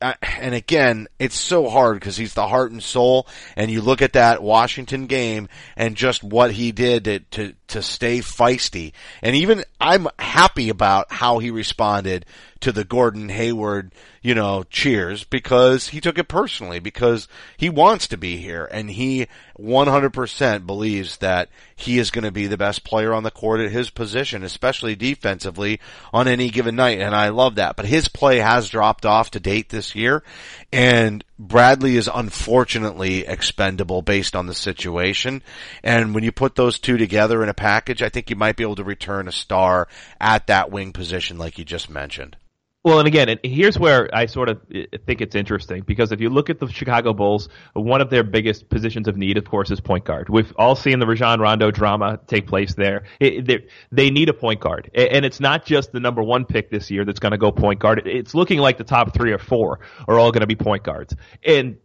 and 0.00 0.54
again, 0.54 1.06
it's 1.18 1.38
so 1.38 1.68
hard 1.68 2.00
because 2.00 2.16
he's 2.16 2.32
the 2.32 2.48
heart 2.48 2.72
and 2.72 2.82
soul. 2.82 3.26
And 3.54 3.70
you 3.70 3.82
look 3.82 4.00
at 4.00 4.14
that 4.14 4.42
Washington 4.42 5.06
game 5.06 5.50
and 5.76 5.96
just 5.96 6.24
what 6.24 6.52
he 6.52 6.72
did 6.72 7.04
to, 7.04 7.18
to, 7.18 7.54
to 7.68 7.82
stay 7.82 8.18
feisty. 8.18 8.92
And 9.22 9.36
even 9.36 9.64
I'm 9.80 10.08
happy 10.18 10.68
about 10.68 11.12
how 11.12 11.38
he 11.38 11.50
responded 11.50 12.26
to 12.60 12.72
the 12.72 12.84
Gordon 12.84 13.28
Hayward, 13.28 13.92
you 14.20 14.34
know, 14.34 14.64
cheers 14.64 15.22
because 15.22 15.88
he 15.88 16.00
took 16.00 16.18
it 16.18 16.26
personally 16.26 16.80
because 16.80 17.28
he 17.56 17.70
wants 17.70 18.08
to 18.08 18.16
be 18.16 18.36
here 18.36 18.68
and 18.72 18.90
he 18.90 19.28
100% 19.58 20.66
believes 20.66 21.18
that 21.18 21.48
he 21.76 21.98
is 21.98 22.10
going 22.10 22.24
to 22.24 22.32
be 22.32 22.48
the 22.48 22.56
best 22.56 22.82
player 22.82 23.14
on 23.14 23.22
the 23.22 23.30
court 23.30 23.60
at 23.60 23.70
his 23.70 23.90
position, 23.90 24.42
especially 24.42 24.96
defensively 24.96 25.78
on 26.12 26.26
any 26.26 26.50
given 26.50 26.74
night. 26.74 27.00
And 27.00 27.14
I 27.14 27.28
love 27.28 27.56
that. 27.56 27.76
But 27.76 27.86
his 27.86 28.08
play 28.08 28.38
has 28.38 28.68
dropped 28.68 29.06
off 29.06 29.30
to 29.32 29.40
date 29.40 29.68
this 29.68 29.94
year 29.94 30.24
and 30.72 31.24
Bradley 31.38 31.96
is 31.96 32.10
unfortunately 32.12 33.24
expendable 33.24 34.02
based 34.02 34.34
on 34.34 34.46
the 34.46 34.54
situation. 34.54 35.42
And 35.84 36.12
when 36.12 36.24
you 36.24 36.32
put 36.32 36.56
those 36.56 36.80
two 36.80 36.96
together 36.96 37.42
in 37.44 37.48
a 37.48 37.54
package, 37.58 38.02
I 38.02 38.08
think 38.08 38.30
you 38.30 38.36
might 38.36 38.56
be 38.56 38.62
able 38.62 38.76
to 38.76 38.84
return 38.84 39.28
a 39.28 39.32
star 39.32 39.88
at 40.20 40.46
that 40.46 40.70
wing 40.70 40.92
position 40.92 41.36
like 41.36 41.58
you 41.58 41.64
just 41.64 41.90
mentioned. 41.90 42.36
Well, 42.84 43.00
and 43.00 43.08
again, 43.08 43.28
and 43.28 43.40
here's 43.42 43.76
where 43.76 44.08
I 44.14 44.26
sort 44.26 44.48
of 44.48 44.62
think 45.04 45.20
it's 45.20 45.34
interesting 45.34 45.82
because 45.82 46.12
if 46.12 46.20
you 46.20 46.30
look 46.30 46.48
at 46.48 46.60
the 46.60 46.68
Chicago 46.68 47.12
Bulls, 47.12 47.48
one 47.74 48.00
of 48.00 48.08
their 48.08 48.22
biggest 48.22 48.68
positions 48.68 49.08
of 49.08 49.16
need, 49.16 49.36
of 49.36 49.44
course, 49.44 49.72
is 49.72 49.80
point 49.80 50.04
guard. 50.04 50.28
We've 50.28 50.52
all 50.56 50.76
seen 50.76 51.00
the 51.00 51.06
Rajon 51.06 51.40
Rondo 51.40 51.72
drama 51.72 52.20
take 52.28 52.46
place 52.46 52.74
there. 52.74 53.04
It, 53.18 53.68
they 53.90 54.10
need 54.10 54.28
a 54.28 54.32
point 54.32 54.60
guard, 54.60 54.90
and 54.94 55.24
it's 55.26 55.40
not 55.40 55.66
just 55.66 55.90
the 55.90 55.98
number 55.98 56.22
one 56.22 56.44
pick 56.44 56.70
this 56.70 56.88
year 56.90 57.04
that's 57.04 57.18
going 57.18 57.32
to 57.32 57.38
go 57.38 57.50
point 57.50 57.80
guard. 57.80 58.06
It's 58.06 58.34
looking 58.34 58.60
like 58.60 58.78
the 58.78 58.84
top 58.84 59.12
three 59.12 59.32
or 59.32 59.38
four 59.38 59.80
are 60.06 60.18
all 60.18 60.30
going 60.30 60.42
to 60.42 60.46
be 60.46 60.56
point 60.56 60.84
guards, 60.84 61.16
and 61.44 61.78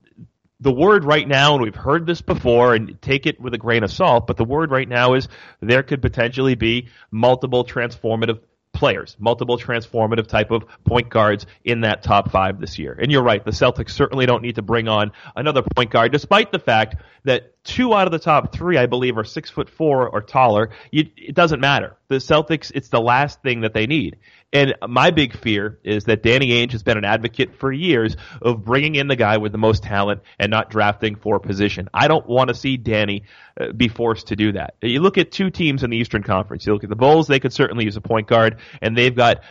the 0.64 0.72
word 0.72 1.03
right 1.03 1.28
now, 1.28 1.55
and 1.55 1.61
we've 1.61 1.76
heard 1.76 2.05
this 2.05 2.22
before, 2.22 2.74
and 2.74 2.99
take 3.01 3.26
it 3.26 3.39
with 3.39 3.53
a 3.53 3.57
grain 3.57 3.84
of 3.84 3.91
salt, 3.91 4.28
but 4.28 4.38
the 4.38 4.45
word 4.45 4.72
right 4.72 4.88
now 4.88 5.14
is 5.14 5.28
there 5.59 5.84
could 5.84 6.01
potentially 6.01 6.55
be 6.55 6.88
multiple 7.11 7.66
transformative 7.66 8.39
players, 8.72 9.16
multiple 9.20 9.57
transformative 9.57 10.26
type 10.28 10.51
of 10.51 10.64
point 10.86 11.09
guards 11.09 11.45
in 11.66 11.82
that 11.82 12.01
top 12.01 12.32
five 12.32 12.59
this 12.61 12.80
year. 12.80 12.97
And 12.99 13.11
you're 13.11 13.24
right, 13.24 13.43
the 13.43 13.51
Celtics 13.51 13.91
certainly 13.91 14.26
don't 14.26 14.41
need 14.41 14.55
to 14.55 14.61
bring 14.61 14.88
on 14.88 15.11
another 15.36 15.61
point 15.61 15.91
guard, 15.91 16.14
despite 16.14 16.51
the 16.53 16.59
fact 16.59 16.95
that 17.26 17.53
two 17.64 17.93
out 17.93 18.07
of 18.07 18.11
the 18.11 18.20
top 18.20 18.53
three, 18.53 18.78
I 18.78 18.86
believe, 18.86 19.18
are 19.18 19.24
six 19.24 19.49
foot 19.49 19.70
four 19.70 20.07
or 20.09 20.22
taller. 20.22 20.72
You, 20.91 21.09
it 21.16 21.36
doesn't 21.36 21.59
matter. 21.59 21.97
The 22.07 22.16
Celtics, 22.16 22.72
it's 22.74 22.89
the 22.89 23.01
last 23.01 23.41
thing 23.41 23.61
that 23.61 23.74
they 23.74 23.88
need. 23.88 24.18
And 24.51 24.76
my 24.88 25.09
big 25.09 25.36
fear 25.36 25.80
is 25.84 26.03
that 26.03 26.22
Danny 26.22 26.49
Ainge 26.49 26.74
has 26.74 26.84
been 26.84 26.97
an 26.97 27.05
advocate 27.05 27.55
for 27.55 27.72
years 27.72 28.16
of 28.39 28.64
bringing 28.64 28.93
in 28.93 29.07
the 29.07 29.16
guy 29.16 29.38
with 29.38 29.51
the 29.51 29.57
most 29.57 29.82
talent 29.82 30.22
and 30.38 30.51
not 30.51 30.70
drafting 30.70 31.16
for 31.16 31.39
position. 31.39 31.89
I 31.91 32.07
don't 32.07 32.28
want 32.28 32.49
to 32.49 32.53
see 32.53 32.78
Danny 32.78 33.24
uh, 33.59 33.72
be 33.72 33.88
forced 33.88 34.28
to 34.28 34.36
do 34.36 34.51
that. 34.51 34.76
You 34.84 34.99
look 34.99 35.18
at 35.18 35.32
two 35.32 35.49
teams 35.49 35.84
in 35.84 35.89
the 35.89 35.97
Eastern 35.97 36.22
Conference. 36.22 36.68
You 36.68 36.74
look 36.74 36.84
at 36.84 36.89
the 36.91 36.95
Bulls, 36.95 37.26
they 37.26 37.39
could 37.39 37.51
certainly 37.51 37.86
use 37.86 37.97
a 37.97 38.01
point 38.01 38.28
guard, 38.28 38.57
and 38.80 38.95
they've 38.95 39.16
got 39.16 39.41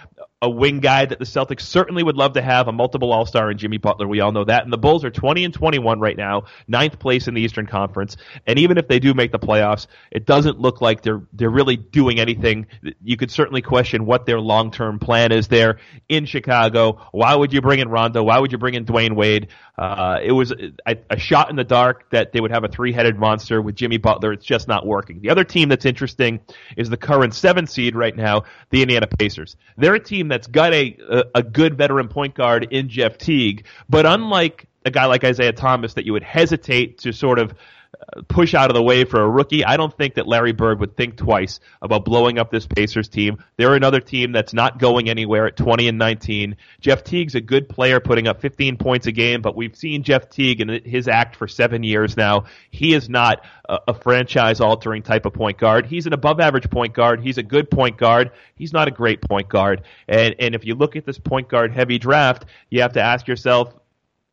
a 0.43 0.51
wing 0.51 0.81
guy 0.81 1.05
that 1.05 1.21
the 1.21 1.25
Celtics 1.25 1.61
certainly 1.61 2.03
would 2.03 2.17
love 2.17 2.33
to 2.33 2.43
have, 2.43 2.67
a 2.67 2.73
multiple 2.73 3.13
All 3.13 3.25
Star 3.25 3.49
in 3.53 3.59
Jimmy 3.59 3.79
Butler. 3.79 4.09
We 4.09 4.21
all 4.21 4.33
know 4.33 4.45
that. 4.45 4.65
And 4.65 4.73
the 4.73 4.79
Bulls 4.79 5.05
are 5.05 5.11
20 5.11 5.45
and 5.45 5.55
21 5.55 6.01
right 6.01 6.17
now, 6.17 6.43
ninth 6.67 6.99
place 6.99 7.29
in 7.29 7.35
the 7.35 7.41
Eastern 7.41 7.67
Conference. 7.67 8.17
And 8.45 8.59
even 8.59 8.77
if 8.77 8.89
they 8.89 8.99
do 8.99 9.15
make 9.15 9.31
the 9.31 9.39
playoffs, 9.39 9.87
it 10.11 10.27
doesn't 10.27 10.59
look 10.59 10.81
like 10.81 11.03
they're 11.03 11.23
they're 11.33 11.49
really 11.49 11.77
doing 11.77 12.19
anything. 12.19 12.67
You 13.03 13.17
could 13.17 13.31
certainly 13.31 13.63
question 13.63 14.05
what 14.05 14.27
their 14.27 14.41
long 14.41 14.73
term 14.73 14.99
plan 14.99 15.31
is 15.31 15.47
there 15.47 15.79
in 16.09 16.27
Chicago. 16.27 17.01
Why 17.13 17.37
would 17.37 17.53
you 17.53 17.61
bring 17.61 17.79
in 17.79 17.89
Rondo? 17.89 18.25
Why 18.25 18.41
would 18.41 18.51
you 18.51 18.59
bring 18.59 18.75
in 18.75 18.85
Dwyane 18.85 19.15
Wade? 19.15 19.49
Uh, 19.79 20.19
it 20.23 20.33
was 20.33 20.53
a, 20.87 20.97
a, 21.09 21.19
shot 21.19 21.49
in 21.49 21.57
the 21.57 21.65
dark 21.65 22.11
that 22.11 22.33
they 22.33 22.41
would 22.41 22.51
have 22.51 22.63
a 22.63 22.69
three-headed 22.69 23.19
monster 23.19 23.63
with 23.63 23.75
Jimmy 23.75 23.97
Butler. 23.97 24.33
It's 24.33 24.45
just 24.45 24.69
not 24.69 24.87
working. 24.87 25.21
The 25.23 25.31
other 25.31 25.45
team 25.45 25.71
that's 25.71 25.87
interesting 25.87 26.41
is 26.77 26.91
the 26.91 26.99
current 26.99 27.35
seven 27.35 27.67
seed 27.67 27.97
right 27.97 28.15
now, 28.15 28.43
the 28.69 28.83
Indiana 28.83 29.07
Pacers. 29.07 29.57
They're 29.79 29.95
a 29.95 30.01
team 30.01 30.29
that's 30.29 30.47
got 30.47 30.75
a, 30.75 30.97
a, 31.09 31.25
a 31.37 31.43
good 31.43 31.79
veteran 31.79 32.09
point 32.09 32.35
guard 32.35 32.69
in 32.71 32.91
Jeff 32.91 33.17
Teague, 33.17 33.65
but 33.89 34.05
unlike 34.05 34.67
a 34.85 34.91
guy 34.91 35.07
like 35.07 35.25
Isaiah 35.25 35.53
Thomas 35.53 35.95
that 35.95 36.05
you 36.05 36.13
would 36.13 36.23
hesitate 36.23 36.99
to 36.99 37.13
sort 37.13 37.39
of 37.39 37.55
push 38.29 38.55
out 38.55 38.71
of 38.71 38.75
the 38.75 38.83
way 38.83 39.05
for 39.05 39.21
a 39.21 39.29
rookie. 39.29 39.65
I 39.65 39.77
don't 39.77 39.97
think 39.97 40.15
that 40.15 40.27
Larry 40.27 40.53
Bird 40.53 40.81
would 40.81 40.97
think 40.97 41.17
twice 41.17 41.61
about 41.81 42.05
blowing 42.05 42.39
up 42.39 42.51
this 42.51 42.67
Pacers 42.67 43.09
team. 43.09 43.43
They're 43.57 43.75
another 43.75 44.01
team 44.01 44.33
that's 44.33 44.53
not 44.53 44.79
going 44.79 45.09
anywhere 45.09 45.47
at 45.47 45.57
20 45.57 45.89
and 45.89 45.99
19. 45.99 46.57
Jeff 46.81 47.05
Teague's 47.05 47.35
a 47.35 47.41
good 47.41 47.69
player 47.69 48.01
putting 48.01 48.29
up 48.29 48.41
15 48.41 48.77
points 48.77 49.07
a 49.07 49.13
game, 49.13 49.41
but 49.41 49.57
we've 49.57 49.77
seen 49.77 50.03
Jeff 50.03 50.29
Teague 50.29 50.61
and 50.61 50.71
his 50.85 51.09
act 51.09 51.37
for 51.37 51.49
seven 51.49 51.83
years 51.83 52.17
now. 52.17 52.45
He 52.71 52.95
is 52.95 53.09
not 53.09 53.45
a, 53.69 53.79
a 53.89 53.95
franchise 53.95 54.61
altering 54.61 55.03
type 55.03 55.27
of 55.27 55.33
point 55.33 55.59
guard. 55.59 55.87
He's 55.87 56.07
an 56.07 56.13
above 56.13 56.41
average 56.41 56.71
point 56.71 56.95
guard. 56.95 57.21
He's 57.21 57.39
a 57.39 57.43
good 57.43 57.71
point 57.71 57.97
guard. 57.97 58.33
He's 58.55 58.73
not 58.73 58.89
a 58.89 58.93
great 58.93 59.21
point 59.23 59.49
guard. 59.49 59.83
And, 60.09 60.35
and 60.39 60.55
if 60.55 60.65
you 60.65 60.75
look 60.75 60.97
at 60.97 61.07
this 61.07 61.19
point 61.19 61.49
guard 61.49 61.73
heavy 61.73 61.99
draft, 61.99 62.47
you 62.71 62.83
have 62.83 62.95
to 62.95 63.03
ask 63.03 63.27
yourself, 63.27 63.75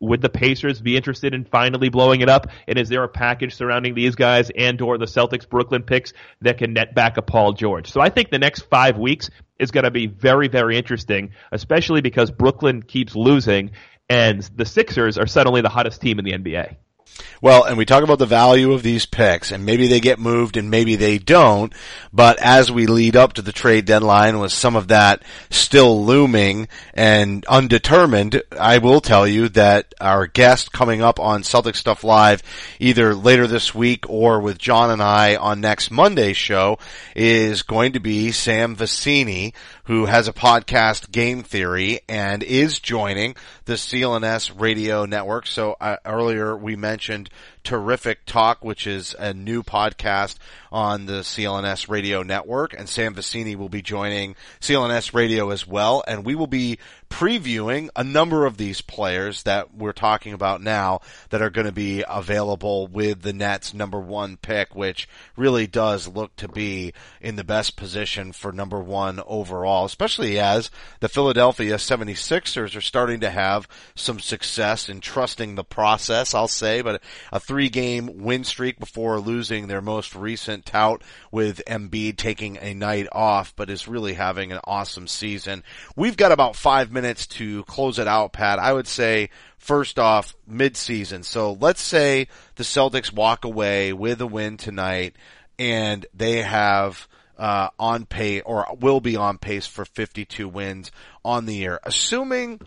would 0.00 0.22
the 0.22 0.28
Pacers 0.28 0.80
be 0.80 0.96
interested 0.96 1.34
in 1.34 1.44
finally 1.44 1.90
blowing 1.90 2.22
it 2.22 2.28
up? 2.28 2.48
And 2.66 2.78
is 2.78 2.88
there 2.88 3.04
a 3.04 3.08
package 3.08 3.54
surrounding 3.54 3.94
these 3.94 4.14
guys 4.14 4.50
and 4.50 4.80
or 4.80 4.98
the 4.98 5.04
Celtics 5.04 5.48
Brooklyn 5.48 5.82
picks 5.82 6.12
that 6.40 6.58
can 6.58 6.72
net 6.72 6.94
back 6.94 7.16
a 7.18 7.22
Paul 7.22 7.52
George? 7.52 7.90
So 7.90 8.00
I 8.00 8.08
think 8.08 8.30
the 8.30 8.38
next 8.38 8.62
five 8.62 8.98
weeks 8.98 9.30
is 9.58 9.70
going 9.70 9.84
to 9.84 9.90
be 9.90 10.06
very, 10.06 10.48
very 10.48 10.78
interesting, 10.78 11.32
especially 11.52 12.00
because 12.00 12.30
Brooklyn 12.30 12.82
keeps 12.82 13.14
losing 13.14 13.72
and 14.08 14.42
the 14.56 14.64
Sixers 14.64 15.18
are 15.18 15.26
suddenly 15.26 15.60
the 15.60 15.68
hottest 15.68 16.00
team 16.00 16.18
in 16.18 16.24
the 16.24 16.32
NBA. 16.32 16.76
Well, 17.42 17.64
and 17.64 17.78
we 17.78 17.86
talk 17.86 18.04
about 18.04 18.18
the 18.18 18.26
value 18.26 18.72
of 18.72 18.82
these 18.82 19.06
picks, 19.06 19.50
and 19.50 19.64
maybe 19.64 19.86
they 19.86 20.00
get 20.00 20.18
moved 20.18 20.58
and 20.58 20.70
maybe 20.70 20.96
they 20.96 21.16
don't, 21.16 21.72
but 22.12 22.38
as 22.38 22.70
we 22.70 22.86
lead 22.86 23.16
up 23.16 23.32
to 23.34 23.42
the 23.42 23.52
trade 23.52 23.86
deadline 23.86 24.38
with 24.40 24.52
some 24.52 24.76
of 24.76 24.88
that 24.88 25.22
still 25.48 26.04
looming 26.04 26.68
and 26.92 27.46
undetermined, 27.46 28.42
I 28.58 28.76
will 28.76 29.00
tell 29.00 29.26
you 29.26 29.48
that 29.50 29.94
our 30.02 30.26
guest 30.26 30.72
coming 30.72 31.00
up 31.00 31.18
on 31.18 31.42
Celtic 31.42 31.76
Stuff 31.76 32.04
Live 32.04 32.42
either 32.78 33.14
later 33.14 33.46
this 33.46 33.74
week 33.74 34.04
or 34.10 34.40
with 34.40 34.58
Jon 34.58 34.90
and 34.90 35.02
I 35.02 35.36
on 35.36 35.62
next 35.62 35.90
Monday's 35.90 36.36
show 36.36 36.78
is 37.16 37.62
going 37.62 37.92
to 37.92 38.00
be 38.00 38.32
Sam 38.32 38.76
Vecenie, 38.76 39.54
who 39.90 40.06
has 40.06 40.28
a 40.28 40.32
podcast, 40.32 41.10
Game 41.10 41.42
Theory, 41.42 41.98
and 42.08 42.44
is 42.44 42.78
joining 42.78 43.34
the 43.64 43.72
CLNS 43.72 44.52
radio 44.56 45.04
network. 45.04 45.48
So 45.48 45.74
uh, 45.80 45.96
earlier 46.04 46.56
we 46.56 46.76
mentioned 46.76 47.28
Terrific 47.64 48.24
Talk, 48.24 48.64
which 48.64 48.86
is 48.86 49.16
a 49.18 49.34
new 49.34 49.64
podcast 49.64 50.38
on 50.70 51.06
the 51.06 51.22
CLNS 51.22 51.88
radio 51.88 52.22
network. 52.22 52.72
And 52.72 52.88
Sam 52.88 53.16
Vecenie 53.16 53.56
will 53.56 53.68
be 53.68 53.82
joining 53.82 54.36
CLNS 54.60 55.12
radio 55.12 55.50
as 55.50 55.66
well. 55.66 56.04
And 56.06 56.24
we 56.24 56.36
will 56.36 56.46
be 56.46 56.78
previewing 57.10 57.90
a 57.96 58.04
number 58.04 58.46
of 58.46 58.56
these 58.56 58.80
players 58.80 59.42
that 59.42 59.74
we're 59.74 59.92
talking 59.92 60.32
about 60.32 60.62
now 60.62 61.00
that 61.30 61.42
are 61.42 61.50
going 61.50 61.66
to 61.66 61.72
be 61.72 62.04
available 62.08 62.86
with 62.86 63.20
the 63.22 63.32
Nets 63.32 63.74
number 63.74 64.00
one 64.00 64.36
pick, 64.36 64.74
which 64.74 65.08
really 65.36 65.66
does 65.66 66.08
look 66.08 66.34
to 66.36 66.48
be 66.48 66.94
in 67.20 67.36
the 67.36 67.44
best 67.44 67.76
position 67.76 68.32
for 68.32 68.52
number 68.52 68.80
one 68.80 69.20
overall, 69.26 69.84
especially 69.84 70.38
as 70.38 70.70
the 71.00 71.08
Philadelphia 71.08 71.74
76ers 71.74 72.76
are 72.76 72.80
starting 72.80 73.20
to 73.20 73.30
have 73.30 73.68
some 73.96 74.20
success 74.20 74.88
in 74.88 75.00
trusting 75.00 75.56
the 75.56 75.64
process, 75.64 76.32
I'll 76.32 76.48
say, 76.48 76.80
but 76.80 77.02
a 77.32 77.40
three 77.40 77.68
game 77.68 78.22
win 78.22 78.44
streak 78.44 78.78
before 78.78 79.18
losing 79.18 79.66
their 79.66 79.82
most 79.82 80.14
recent 80.14 80.64
tout 80.64 81.02
with 81.32 81.60
Embiid 81.66 82.16
taking 82.16 82.56
a 82.58 82.72
night 82.72 83.08
off, 83.12 83.52
but 83.56 83.68
is 83.68 83.88
really 83.88 84.14
having 84.14 84.52
an 84.52 84.60
awesome 84.64 85.08
season. 85.08 85.64
We've 85.96 86.16
got 86.16 86.32
about 86.32 86.54
five 86.54 86.92
minutes 86.92 86.99
to 87.26 87.64
close 87.64 87.98
it 87.98 88.08
out, 88.08 88.32
Pat. 88.32 88.58
I 88.58 88.72
would 88.72 88.86
say 88.86 89.30
first 89.58 89.98
off, 89.98 90.34
mid-season. 90.46 91.22
So 91.22 91.52
let's 91.60 91.82
say 91.82 92.28
the 92.56 92.64
Celtics 92.64 93.12
walk 93.12 93.44
away 93.44 93.92
with 93.92 94.20
a 94.20 94.26
win 94.26 94.56
tonight 94.56 95.14
and 95.58 96.06
they 96.14 96.42
have 96.42 97.06
uh, 97.38 97.68
on 97.78 98.06
pace 98.06 98.42
or 98.44 98.66
will 98.80 99.00
be 99.00 99.16
on 99.16 99.38
pace 99.38 99.66
for 99.66 99.84
52 99.84 100.48
wins 100.48 100.90
on 101.24 101.46
the 101.46 101.54
year. 101.54 101.80
Assuming, 101.84 102.60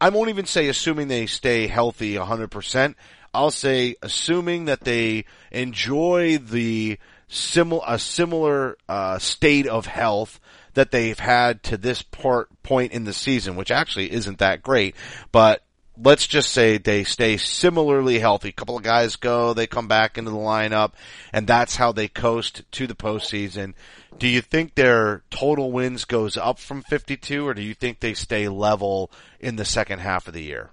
I 0.00 0.08
won't 0.10 0.30
even 0.30 0.46
say 0.46 0.68
assuming 0.68 1.08
they 1.08 1.26
stay 1.26 1.66
healthy 1.66 2.14
100%. 2.14 2.94
I'll 3.34 3.50
say 3.50 3.96
assuming 4.02 4.64
that 4.64 4.80
they 4.80 5.26
enjoy 5.50 6.38
the 6.38 6.98
simil- 7.28 7.84
a 7.86 7.98
similar 7.98 8.76
uh, 8.88 9.18
state 9.18 9.66
of 9.66 9.86
health 9.86 10.40
that 10.76 10.90
they've 10.90 11.18
had 11.18 11.62
to 11.64 11.76
this 11.76 12.02
part 12.02 12.48
point 12.62 12.92
in 12.92 13.04
the 13.04 13.12
season, 13.12 13.56
which 13.56 13.70
actually 13.70 14.12
isn't 14.12 14.38
that 14.38 14.62
great, 14.62 14.94
but 15.32 15.62
let's 16.02 16.26
just 16.26 16.52
say 16.52 16.76
they 16.76 17.02
stay 17.04 17.38
similarly 17.38 18.18
healthy. 18.18 18.50
A 18.50 18.52
couple 18.52 18.76
of 18.76 18.82
guys 18.82 19.16
go, 19.16 19.54
they 19.54 19.66
come 19.66 19.88
back 19.88 20.18
into 20.18 20.30
the 20.30 20.36
lineup, 20.36 20.92
and 21.32 21.46
that's 21.46 21.76
how 21.76 21.92
they 21.92 22.08
coast 22.08 22.62
to 22.72 22.86
the 22.86 22.94
postseason. 22.94 23.74
Do 24.18 24.28
you 24.28 24.42
think 24.42 24.74
their 24.74 25.22
total 25.30 25.72
wins 25.72 26.04
goes 26.04 26.36
up 26.36 26.58
from 26.58 26.82
52, 26.82 27.46
or 27.46 27.54
do 27.54 27.62
you 27.62 27.74
think 27.74 28.00
they 28.00 28.14
stay 28.14 28.48
level 28.48 29.10
in 29.40 29.56
the 29.56 29.64
second 29.64 30.00
half 30.00 30.28
of 30.28 30.34
the 30.34 30.42
year? 30.42 30.70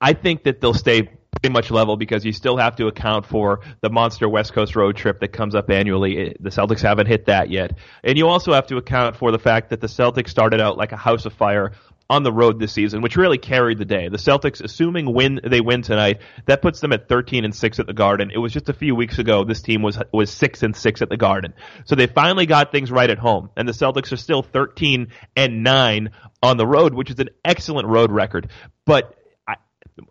I 0.00 0.12
think 0.12 0.44
that 0.44 0.60
they'll 0.60 0.74
stay 0.74 1.10
pretty 1.40 1.52
much 1.52 1.70
level 1.70 1.96
because 1.96 2.24
you 2.24 2.32
still 2.32 2.56
have 2.56 2.76
to 2.76 2.86
account 2.86 3.26
for 3.26 3.60
the 3.80 3.90
monster 3.90 4.28
West 4.28 4.52
Coast 4.52 4.76
road 4.76 4.96
trip 4.96 5.20
that 5.20 5.28
comes 5.28 5.54
up 5.54 5.70
annually. 5.70 6.36
The 6.38 6.50
Celtics 6.50 6.80
haven't 6.80 7.06
hit 7.06 7.26
that 7.26 7.50
yet. 7.50 7.78
And 8.04 8.18
you 8.18 8.28
also 8.28 8.52
have 8.52 8.66
to 8.68 8.76
account 8.76 9.16
for 9.16 9.32
the 9.32 9.38
fact 9.38 9.70
that 9.70 9.80
the 9.80 9.86
Celtics 9.86 10.28
started 10.28 10.60
out 10.60 10.76
like 10.76 10.92
a 10.92 10.96
house 10.96 11.24
of 11.26 11.32
fire 11.32 11.72
on 12.10 12.22
the 12.22 12.32
road 12.32 12.60
this 12.60 12.72
season, 12.72 13.00
which 13.00 13.16
really 13.16 13.38
carried 13.38 13.78
the 13.78 13.86
day. 13.86 14.08
The 14.08 14.18
Celtics, 14.18 14.62
assuming 14.62 15.14
win 15.14 15.40
they 15.42 15.62
win 15.62 15.80
tonight, 15.80 16.20
that 16.44 16.60
puts 16.60 16.80
them 16.80 16.92
at 16.92 17.08
13 17.08 17.44
and 17.44 17.54
6 17.54 17.78
at 17.80 17.86
the 17.86 17.94
Garden. 17.94 18.30
It 18.30 18.36
was 18.36 18.52
just 18.52 18.68
a 18.68 18.74
few 18.74 18.94
weeks 18.94 19.18
ago 19.18 19.44
this 19.44 19.62
team 19.62 19.80
was 19.80 19.98
was 20.12 20.30
6 20.30 20.62
and 20.62 20.76
6 20.76 21.02
at 21.02 21.08
the 21.08 21.16
Garden. 21.16 21.54
So 21.86 21.94
they 21.94 22.06
finally 22.06 22.44
got 22.44 22.70
things 22.70 22.90
right 22.90 23.08
at 23.08 23.18
home, 23.18 23.48
and 23.56 23.66
the 23.66 23.72
Celtics 23.72 24.12
are 24.12 24.18
still 24.18 24.42
13 24.42 25.08
and 25.36 25.64
9 25.64 26.10
on 26.42 26.56
the 26.58 26.66
road, 26.66 26.92
which 26.92 27.10
is 27.10 27.18
an 27.18 27.30
excellent 27.44 27.88
road 27.88 28.12
record. 28.12 28.50
But 28.84 29.16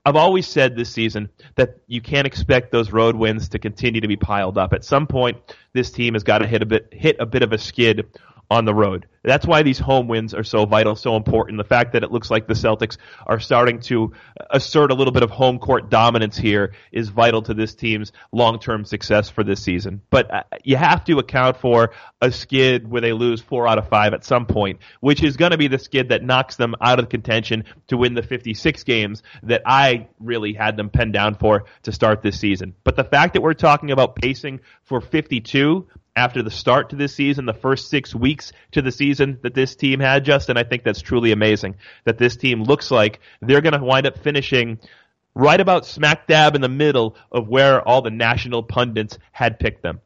I've 0.05 0.15
always 0.15 0.47
said 0.47 0.75
this 0.75 0.91
season 0.91 1.29
that 1.55 1.77
you 1.87 2.01
can't 2.01 2.27
expect 2.27 2.71
those 2.71 2.91
road 2.91 3.15
wins 3.15 3.49
to 3.49 3.59
continue 3.59 4.01
to 4.01 4.07
be 4.07 4.15
piled 4.15 4.57
up. 4.57 4.73
At 4.73 4.83
some 4.83 5.07
point, 5.07 5.37
this 5.73 5.91
team 5.91 6.13
has 6.13 6.23
got 6.23 6.39
to 6.39 6.47
hit 6.47 6.61
a 6.61 6.65
bit 6.65 6.89
hit 6.91 7.17
a 7.19 7.25
bit 7.25 7.41
of 7.43 7.51
a 7.53 7.57
skid 7.57 8.07
on 8.51 8.65
the 8.65 8.75
road. 8.75 9.07
That's 9.23 9.47
why 9.47 9.63
these 9.63 9.79
home 9.79 10.09
wins 10.09 10.33
are 10.33 10.43
so 10.43 10.65
vital, 10.65 10.97
so 10.97 11.15
important. 11.15 11.57
The 11.57 11.63
fact 11.63 11.93
that 11.93 12.03
it 12.03 12.11
looks 12.11 12.29
like 12.29 12.47
the 12.47 12.53
Celtics 12.53 12.97
are 13.25 13.39
starting 13.39 13.79
to 13.83 14.11
assert 14.49 14.91
a 14.91 14.93
little 14.93 15.13
bit 15.13 15.23
of 15.23 15.29
home 15.29 15.57
court 15.57 15.89
dominance 15.89 16.37
here 16.37 16.73
is 16.91 17.07
vital 17.07 17.41
to 17.43 17.53
this 17.53 17.73
team's 17.73 18.11
long-term 18.33 18.83
success 18.83 19.29
for 19.29 19.45
this 19.45 19.63
season. 19.63 20.01
But 20.09 20.33
uh, 20.33 20.43
you 20.65 20.75
have 20.75 21.05
to 21.05 21.17
account 21.19 21.57
for 21.61 21.91
a 22.19 22.29
skid 22.29 22.89
where 22.91 22.99
they 22.99 23.13
lose 23.13 23.39
four 23.39 23.69
out 23.69 23.77
of 23.77 23.87
five 23.87 24.13
at 24.13 24.25
some 24.25 24.45
point, 24.45 24.79
which 24.99 25.23
is 25.23 25.37
going 25.37 25.51
to 25.51 25.57
be 25.57 25.69
the 25.69 25.79
skid 25.79 26.09
that 26.09 26.21
knocks 26.21 26.57
them 26.57 26.75
out 26.81 26.99
of 26.99 27.07
contention 27.07 27.63
to 27.87 27.95
win 27.95 28.15
the 28.15 28.23
56 28.23 28.83
games 28.83 29.23
that 29.43 29.61
I 29.65 30.09
really 30.19 30.51
had 30.51 30.75
them 30.75 30.89
penned 30.89 31.13
down 31.13 31.35
for 31.35 31.63
to 31.83 31.93
start 31.93 32.21
this 32.21 32.37
season. 32.37 32.75
But 32.83 32.97
the 32.97 33.05
fact 33.05 33.35
that 33.35 33.41
we're 33.41 33.53
talking 33.53 33.91
about 33.91 34.17
pacing 34.17 34.59
for 34.83 34.99
52 34.99 35.87
after 36.15 36.43
the 36.43 36.51
start 36.51 36.89
to 36.89 36.95
this 36.95 37.15
season, 37.15 37.45
the 37.45 37.53
first 37.53 37.89
six 37.89 38.13
weeks 38.13 38.51
to 38.71 38.81
the 38.81 38.91
season 38.91 39.39
that 39.43 39.53
this 39.53 39.75
team 39.75 39.99
had, 39.99 40.25
Justin, 40.25 40.57
I 40.57 40.63
think 40.63 40.83
that's 40.83 41.01
truly 41.01 41.31
amazing. 41.31 41.75
That 42.05 42.17
this 42.17 42.35
team 42.35 42.63
looks 42.63 42.91
like 42.91 43.19
they're 43.41 43.61
going 43.61 43.79
to 43.79 43.83
wind 43.83 44.05
up 44.05 44.17
finishing 44.17 44.79
right 45.33 45.59
about 45.59 45.85
smack 45.85 46.27
dab 46.27 46.55
in 46.55 46.61
the 46.61 46.69
middle 46.69 47.15
of 47.31 47.47
where 47.47 47.81
all 47.87 48.01
the 48.01 48.11
national 48.11 48.63
pundits 48.63 49.17
had 49.31 49.59
picked 49.59 49.83
them. 49.83 50.01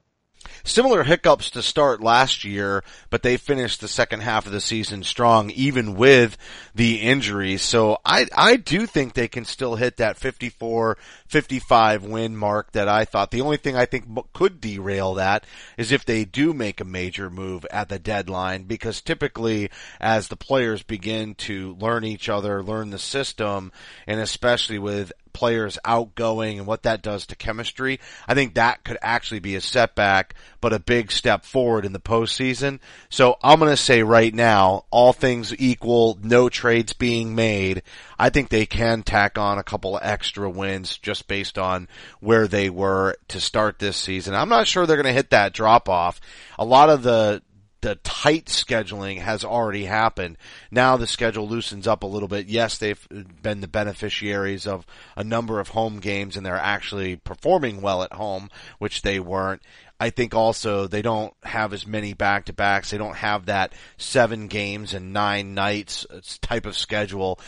Similar 0.64 1.04
hiccups 1.04 1.50
to 1.52 1.62
start 1.62 2.02
last 2.02 2.44
year, 2.44 2.84
but 3.10 3.24
they 3.24 3.38
finished 3.38 3.82
the 3.82 3.88
second 3.88 4.22
half 4.22 4.46
of 4.46 4.52
the 4.52 4.62
season 4.62 5.04
strong 5.04 5.50
even 5.52 5.96
with 5.96 6.38
the 6.74 7.02
injuries. 7.02 7.62
So 7.62 8.00
I, 8.06 8.28
I 8.36 8.56
do 8.56 8.86
think 8.86 9.14
they 9.14 9.28
can 9.28 9.46
still 9.46 9.76
hit 9.76 9.98
that 9.98 10.18
54, 10.18 10.98
55 11.28 12.04
win 12.04 12.36
mark 12.36 12.72
that 12.72 12.88
I 12.88 13.06
thought. 13.06 13.32
The 13.32 13.42
only 13.42 13.58
thing 13.58 13.76
I 13.76 13.86
think 13.86 14.06
could 14.34 14.62
derail 14.62 15.16
that 15.16 15.46
is 15.78 15.92
if 15.92 16.06
they 16.06 16.26
do 16.26 16.54
make 16.54 16.82
a 16.82 16.86
major 16.86 17.30
move 17.30 17.66
at 17.72 17.90
the 17.90 18.00
deadline 18.00 18.64
because 18.64 19.02
typically 19.02 19.70
as 20.00 20.28
the 20.28 20.36
players 20.36 20.84
begin 20.84 21.36
to 21.36 21.76
learn 21.80 22.04
each 22.04 22.30
other, 22.30 22.64
learn 22.64 22.90
the 22.90 23.00
system, 23.00 23.72
and 24.08 24.20
especially 24.20 24.80
with 24.80 25.12
players 25.36 25.78
outgoing 25.84 26.58
and 26.58 26.66
what 26.66 26.84
that 26.84 27.02
does 27.02 27.26
to 27.28 27.36
chemistry. 27.36 28.00
I 28.26 28.34
think 28.34 28.56
that 28.56 28.86
could 28.86 28.98
actually 29.02 29.42
be 29.42 29.56
a 29.56 29.62
setback, 29.62 30.34
but 30.62 30.72
a 30.72 30.80
big 30.80 31.12
step 31.12 31.44
forward 31.44 31.86
in 31.86 31.92
the 31.92 32.00
postseason. 32.00 32.80
So 33.10 33.36
I'm 33.44 33.60
going 33.60 33.70
to 33.70 33.78
say 33.78 34.02
right 34.02 34.34
now, 34.34 34.86
all 34.92 35.12
things 35.12 35.54
equal, 35.60 36.18
no 36.24 36.48
trades 36.48 36.94
being 36.94 37.36
made. 37.36 37.84
I 38.18 38.30
think 38.30 38.48
they 38.48 38.66
can 38.66 39.04
tack 39.04 39.38
on 39.38 39.60
a 39.60 39.64
couple 39.64 39.98
of 39.98 40.04
extra 40.06 40.50
wins 40.50 40.98
just 40.98 41.28
based 41.28 41.58
on 41.58 41.90
where 42.22 42.48
they 42.48 42.70
were 42.70 43.18
to 43.28 43.42
start 43.42 43.78
this 43.78 43.98
season. 43.98 44.34
I'm 44.34 44.48
not 44.48 44.68
sure 44.68 44.86
they're 44.86 44.96
going 44.96 45.06
to 45.06 45.12
hit 45.12 45.32
that 45.32 45.54
drop 45.54 45.90
off. 45.90 46.22
A 46.58 46.64
lot 46.64 46.90
of 46.90 47.04
the 47.04 47.42
the 47.86 47.96
tight 47.98 48.46
scheduling 48.46 49.20
has 49.20 49.46
already 49.46 49.86
happened. 49.86 50.40
Now 50.72 50.98
the 50.98 51.06
schedule 51.06 51.48
loosens 51.48 51.86
up 51.86 52.02
a 52.02 52.08
little 52.08 52.28
bit. 52.28 52.48
Yes, 52.48 52.80
they've 52.80 53.08
been 53.44 53.62
the 53.62 53.68
beneficiaries 53.68 54.66
of 54.66 54.88
a 55.16 55.24
number 55.24 55.60
of 55.60 55.68
home 55.68 56.00
games 56.00 56.36
and 56.36 56.44
they're 56.44 56.56
actually 56.56 57.16
performing 57.16 57.82
well 57.82 58.02
at 58.02 58.12
home, 58.12 58.50
which 58.80 59.04
they 59.04 59.20
weren't. 59.20 59.62
I 60.00 60.10
think 60.10 60.34
also 60.34 60.88
they 60.88 61.04
don't 61.04 61.36
have 61.44 61.74
as 61.74 61.86
many 61.86 62.16
back 62.16 62.46
to 62.46 62.54
backs. 62.54 62.90
They 62.90 62.98
don't 62.98 63.18
have 63.18 63.46
that 63.46 63.74
seven 63.98 64.48
games 64.48 64.96
and 64.96 65.14
nine 65.14 65.54
nights 65.54 66.08
uh, 66.10 66.22
type 66.42 66.66
of 66.66 66.76
schedule. 66.76 67.40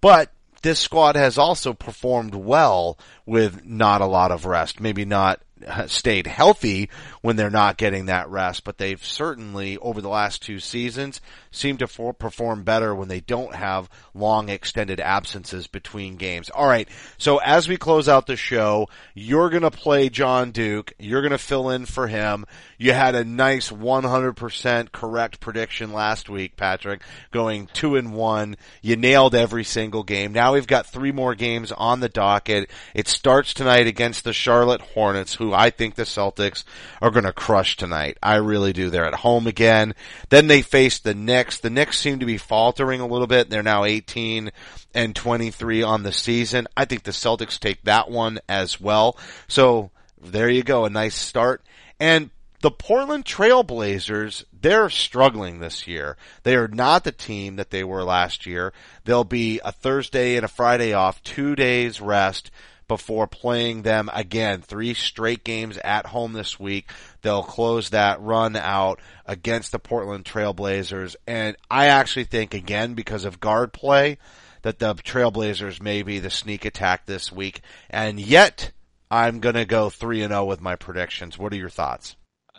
But 0.00 0.32
this 0.62 0.80
squad 0.80 1.14
has 1.14 1.38
also 1.38 1.74
performed 1.74 2.34
well 2.34 2.98
with 3.24 3.64
not 3.64 4.00
a 4.00 4.06
lot 4.06 4.32
of 4.32 4.46
rest. 4.46 4.80
Maybe 4.80 5.04
not 5.04 5.40
stayed 5.86 6.26
healthy 6.26 6.90
when 7.22 7.36
they're 7.36 7.50
not 7.50 7.76
getting 7.76 8.06
that 8.06 8.28
rest, 8.28 8.64
but 8.64 8.78
they've 8.78 9.04
certainly 9.04 9.78
over 9.78 10.00
the 10.00 10.08
last 10.08 10.42
two 10.42 10.58
seasons 10.58 11.20
seemed 11.56 11.80
to 11.80 11.86
for, 11.86 12.12
perform 12.12 12.62
better 12.62 12.94
when 12.94 13.08
they 13.08 13.20
don't 13.20 13.54
have 13.54 13.88
long 14.14 14.48
extended 14.48 15.00
absences 15.00 15.66
between 15.66 16.16
games. 16.16 16.50
All 16.50 16.66
right. 16.66 16.88
So 17.18 17.38
as 17.38 17.68
we 17.68 17.76
close 17.76 18.08
out 18.08 18.26
the 18.26 18.36
show, 18.36 18.88
you're 19.14 19.50
going 19.50 19.62
to 19.62 19.70
play 19.70 20.08
Jon 20.08 20.50
Duke. 20.50 20.92
You're 20.98 21.22
going 21.22 21.32
to 21.32 21.38
fill 21.38 21.70
in 21.70 21.86
for 21.86 22.06
him. 22.06 22.44
You 22.78 22.92
had 22.92 23.14
a 23.14 23.24
nice 23.24 23.70
100% 23.70 24.92
correct 24.92 25.40
prediction 25.40 25.92
last 25.92 26.28
week, 26.28 26.56
Patrick, 26.56 27.02
going 27.30 27.68
two 27.72 27.96
and 27.96 28.12
one. 28.14 28.56
You 28.82 28.96
nailed 28.96 29.34
every 29.34 29.64
single 29.64 30.02
game. 30.02 30.32
Now 30.32 30.52
we've 30.52 30.66
got 30.66 30.86
three 30.86 31.12
more 31.12 31.34
games 31.34 31.72
on 31.72 32.00
the 32.00 32.08
docket. 32.08 32.70
It 32.94 33.08
starts 33.08 33.54
tonight 33.54 33.86
against 33.86 34.24
the 34.24 34.32
Charlotte 34.32 34.80
Hornets, 34.82 35.34
who 35.34 35.54
I 35.54 35.70
think 35.70 35.94
the 35.94 36.02
Celtics 36.02 36.64
are 37.00 37.10
going 37.10 37.24
to 37.24 37.32
crush 37.32 37.76
tonight. 37.76 38.18
I 38.22 38.36
really 38.36 38.72
do. 38.72 38.90
They're 38.90 39.06
at 39.06 39.14
home 39.14 39.46
again. 39.46 39.94
Then 40.28 40.48
they 40.48 40.62
face 40.62 40.98
the 40.98 41.14
Knicks. 41.14 41.45
The 41.60 41.70
Knicks 41.70 41.98
seem 41.98 42.20
to 42.20 42.26
be 42.26 42.38
faltering 42.38 43.00
a 43.00 43.06
little 43.06 43.26
bit. 43.26 43.48
They're 43.48 43.62
now 43.62 43.84
18 43.84 44.50
and 44.94 45.14
23 45.14 45.82
on 45.82 46.02
the 46.02 46.12
season. 46.12 46.66
I 46.76 46.84
think 46.84 47.02
the 47.02 47.10
Celtics 47.12 47.58
take 47.58 47.82
that 47.84 48.10
one 48.10 48.38
as 48.48 48.80
well. 48.80 49.16
So 49.48 49.90
there 50.20 50.50
you 50.50 50.62
go. 50.62 50.84
A 50.84 50.90
nice 50.90 51.14
start. 51.14 51.62
And 52.00 52.30
the 52.62 52.70
Portland 52.70 53.24
Trailblazers, 53.24 54.44
they're 54.52 54.90
struggling 54.90 55.60
this 55.60 55.86
year. 55.86 56.16
They 56.42 56.56
are 56.56 56.68
not 56.68 57.04
the 57.04 57.12
team 57.12 57.56
that 57.56 57.70
they 57.70 57.84
were 57.84 58.02
last 58.02 58.46
year. 58.46 58.72
They'll 59.04 59.24
be 59.24 59.60
a 59.64 59.72
Thursday 59.72 60.36
and 60.36 60.44
a 60.44 60.48
Friday 60.48 60.92
off, 60.92 61.22
two 61.22 61.54
days 61.54 62.00
rest 62.00 62.50
before 62.88 63.26
playing 63.26 63.82
them 63.82 64.10
again. 64.12 64.62
Three 64.62 64.94
straight 64.94 65.44
games 65.44 65.78
at 65.78 66.06
home 66.06 66.32
this 66.32 66.58
week. 66.58 66.90
They'll 67.22 67.42
close 67.42 67.90
that 67.90 68.20
run 68.20 68.56
out 68.56 69.00
against 69.24 69.72
the 69.72 69.78
Portland 69.78 70.24
Trailblazers. 70.24 71.16
And 71.26 71.56
I 71.70 71.86
actually 71.86 72.24
think, 72.24 72.54
again, 72.54 72.94
because 72.94 73.24
of 73.24 73.40
guard 73.40 73.72
play, 73.72 74.18
that 74.62 74.78
the 74.78 74.94
Trailblazers 74.94 75.80
may 75.80 76.02
be 76.02 76.18
the 76.18 76.30
sneak 76.30 76.64
attack 76.64 77.06
this 77.06 77.30
week. 77.30 77.60
And 77.90 78.18
yet, 78.18 78.72
I'm 79.10 79.40
going 79.40 79.54
to 79.54 79.64
go 79.64 79.90
3 79.90 80.22
and 80.22 80.32
0 80.32 80.44
with 80.44 80.60
my 80.60 80.76
predictions. 80.76 81.38
What 81.38 81.52
are 81.52 81.56
your 81.56 81.70
thoughts? 81.70 82.16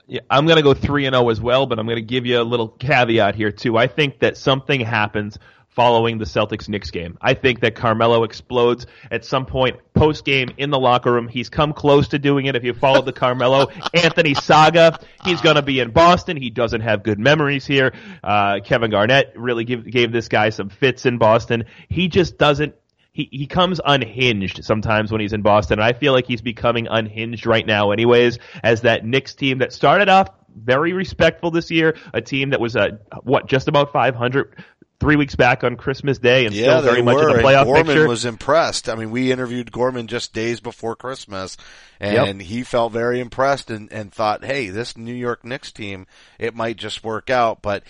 Yeah, 0.10 0.22
I'm 0.30 0.46
going 0.46 0.56
to 0.56 0.64
go 0.64 0.74
3 0.74 1.06
and 1.06 1.14
0 1.14 1.30
as 1.30 1.42
well, 1.42 1.66
but 1.66 1.80
I'm 1.80 1.86
going 1.86 1.98
to 1.98 2.02
give 2.02 2.26
you 2.26 2.40
a 2.40 2.44
little 2.44 2.70
caveat 2.70 3.36
here 3.36 3.52
too. 3.52 3.78
I 3.78 3.88
think 3.88 4.20
that 4.20 4.38
something 4.38 4.80
happens 4.80 5.38
following 5.78 6.18
the 6.18 6.26
Celtics 6.26 6.68
Knicks 6.68 6.90
game. 6.90 7.20
I 7.22 7.36
think 7.36 7.60
that 7.60 7.76
Carmelo 7.76 8.24
explodes 8.24 8.88
at 9.12 9.24
some 9.24 9.46
point 9.46 9.76
post 9.94 10.26
game 10.26 10.50
in 10.58 10.72
the 10.72 10.80
locker 10.80 11.14
room. 11.14 11.28
He's 11.28 11.50
come 11.50 11.72
close 11.72 12.08
to 12.08 12.20
doing 12.20 12.48
it. 12.48 12.56
If 12.56 12.64
you 12.64 12.74
followed 12.74 13.06
the 13.06 13.14
Carmelo 13.14 13.68
Anthony 13.94 14.34
saga, 14.34 15.00
he's 15.24 15.40
going 15.40 15.56
to 15.56 15.62
be 15.62 15.80
in 15.80 15.92
Boston. 15.92 16.36
He 16.36 16.50
doesn't 16.50 16.82
have 16.82 17.04
good 17.04 17.20
memories 17.20 17.68
here. 17.68 17.94
Uh, 18.24 18.60
Kevin 18.66 18.90
Garnett 18.90 19.34
really 19.36 19.66
give, 19.66 19.86
gave 19.86 20.12
this 20.12 20.30
guy 20.30 20.50
some 20.50 20.70
fits 20.70 21.06
in 21.06 21.20
Boston. 21.20 21.66
He 21.90 22.08
just 22.08 22.40
doesn't 22.40 22.74
he, 23.14 23.30
he 23.32 23.46
comes 23.46 23.80
unhinged 23.84 24.64
sometimes 24.64 25.12
when 25.12 25.22
he's 25.22 25.34
in 25.34 25.44
Boston, 25.44 25.78
and 25.78 25.86
I 25.86 25.94
feel 25.94 26.14
like 26.14 26.26
he's 26.26 26.42
becoming 26.42 26.88
unhinged 26.88 27.46
right 27.46 27.66
now, 27.66 27.92
anyways, 27.92 28.40
as 28.64 28.82
that 28.82 29.06
Knicks 29.06 29.36
team 29.36 29.60
that 29.60 29.74
started 29.74 30.10
off 30.10 30.30
very 30.56 30.94
respectful 30.94 31.52
this 31.52 31.70
year. 31.70 31.96
A 32.16 32.22
team 32.22 32.50
that 32.50 32.60
was 32.60 32.76
uh, 32.76 32.98
what 33.24 33.48
just 33.48 33.68
about 33.68 33.92
500 33.92 34.56
three 35.00 35.16
weeks 35.16 35.36
back 35.36 35.64
on 35.64 35.76
Christmas 35.76 36.18
Day 36.18 36.46
and 36.46 36.56
yeah, 36.56 36.80
still 36.80 36.82
very 36.82 37.02
much 37.02 37.16
were. 37.16 37.30
in 37.30 37.38
the 37.38 37.44
playoff 37.44 37.66
Gorman 37.66 37.86
picture. 37.86 38.08
was 38.08 38.26
impressed. 38.26 38.90
I 38.90 38.96
mean, 38.96 39.12
we 39.12 39.32
interviewed 39.32 39.72
Gorman 39.72 40.08
just 40.08 40.34
days 40.34 40.60
before 40.60 40.96
Christmas, 40.96 41.58
and 42.00 42.40
yep. 42.40 42.48
he 42.48 42.64
felt 42.64 42.94
very 42.94 43.20
impressed 43.20 43.70
and, 43.70 43.92
and 43.92 44.12
thought, 44.12 44.44
"Hey, 44.44 44.70
this 44.70 44.98
New 44.98 45.14
York 45.14 45.44
Knicks 45.44 45.72
team, 45.72 46.08
it 46.40 46.56
might 46.56 46.78
just 46.78 47.04
work 47.04 47.30
out." 47.30 47.62
But 47.62 47.84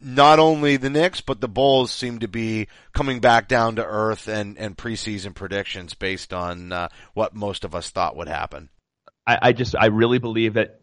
not 0.00 0.38
only 0.38 0.76
the 0.76 0.90
Knicks, 0.90 1.20
but 1.20 1.40
the 1.40 1.48
Bulls 1.48 1.90
seem 1.90 2.20
to 2.20 2.28
be 2.28 2.68
coming 2.92 3.20
back 3.20 3.48
down 3.48 3.76
to 3.76 3.84
earth 3.84 4.28
and 4.28 4.56
and 4.58 4.76
preseason 4.76 5.34
predictions 5.34 5.94
based 5.94 6.32
on 6.32 6.72
uh, 6.72 6.88
what 7.14 7.34
most 7.34 7.64
of 7.64 7.74
us 7.74 7.90
thought 7.90 8.16
would 8.16 8.28
happen. 8.28 8.68
I, 9.26 9.38
I 9.42 9.52
just 9.52 9.74
I 9.76 9.86
really 9.86 10.18
believe 10.18 10.54
that 10.54 10.81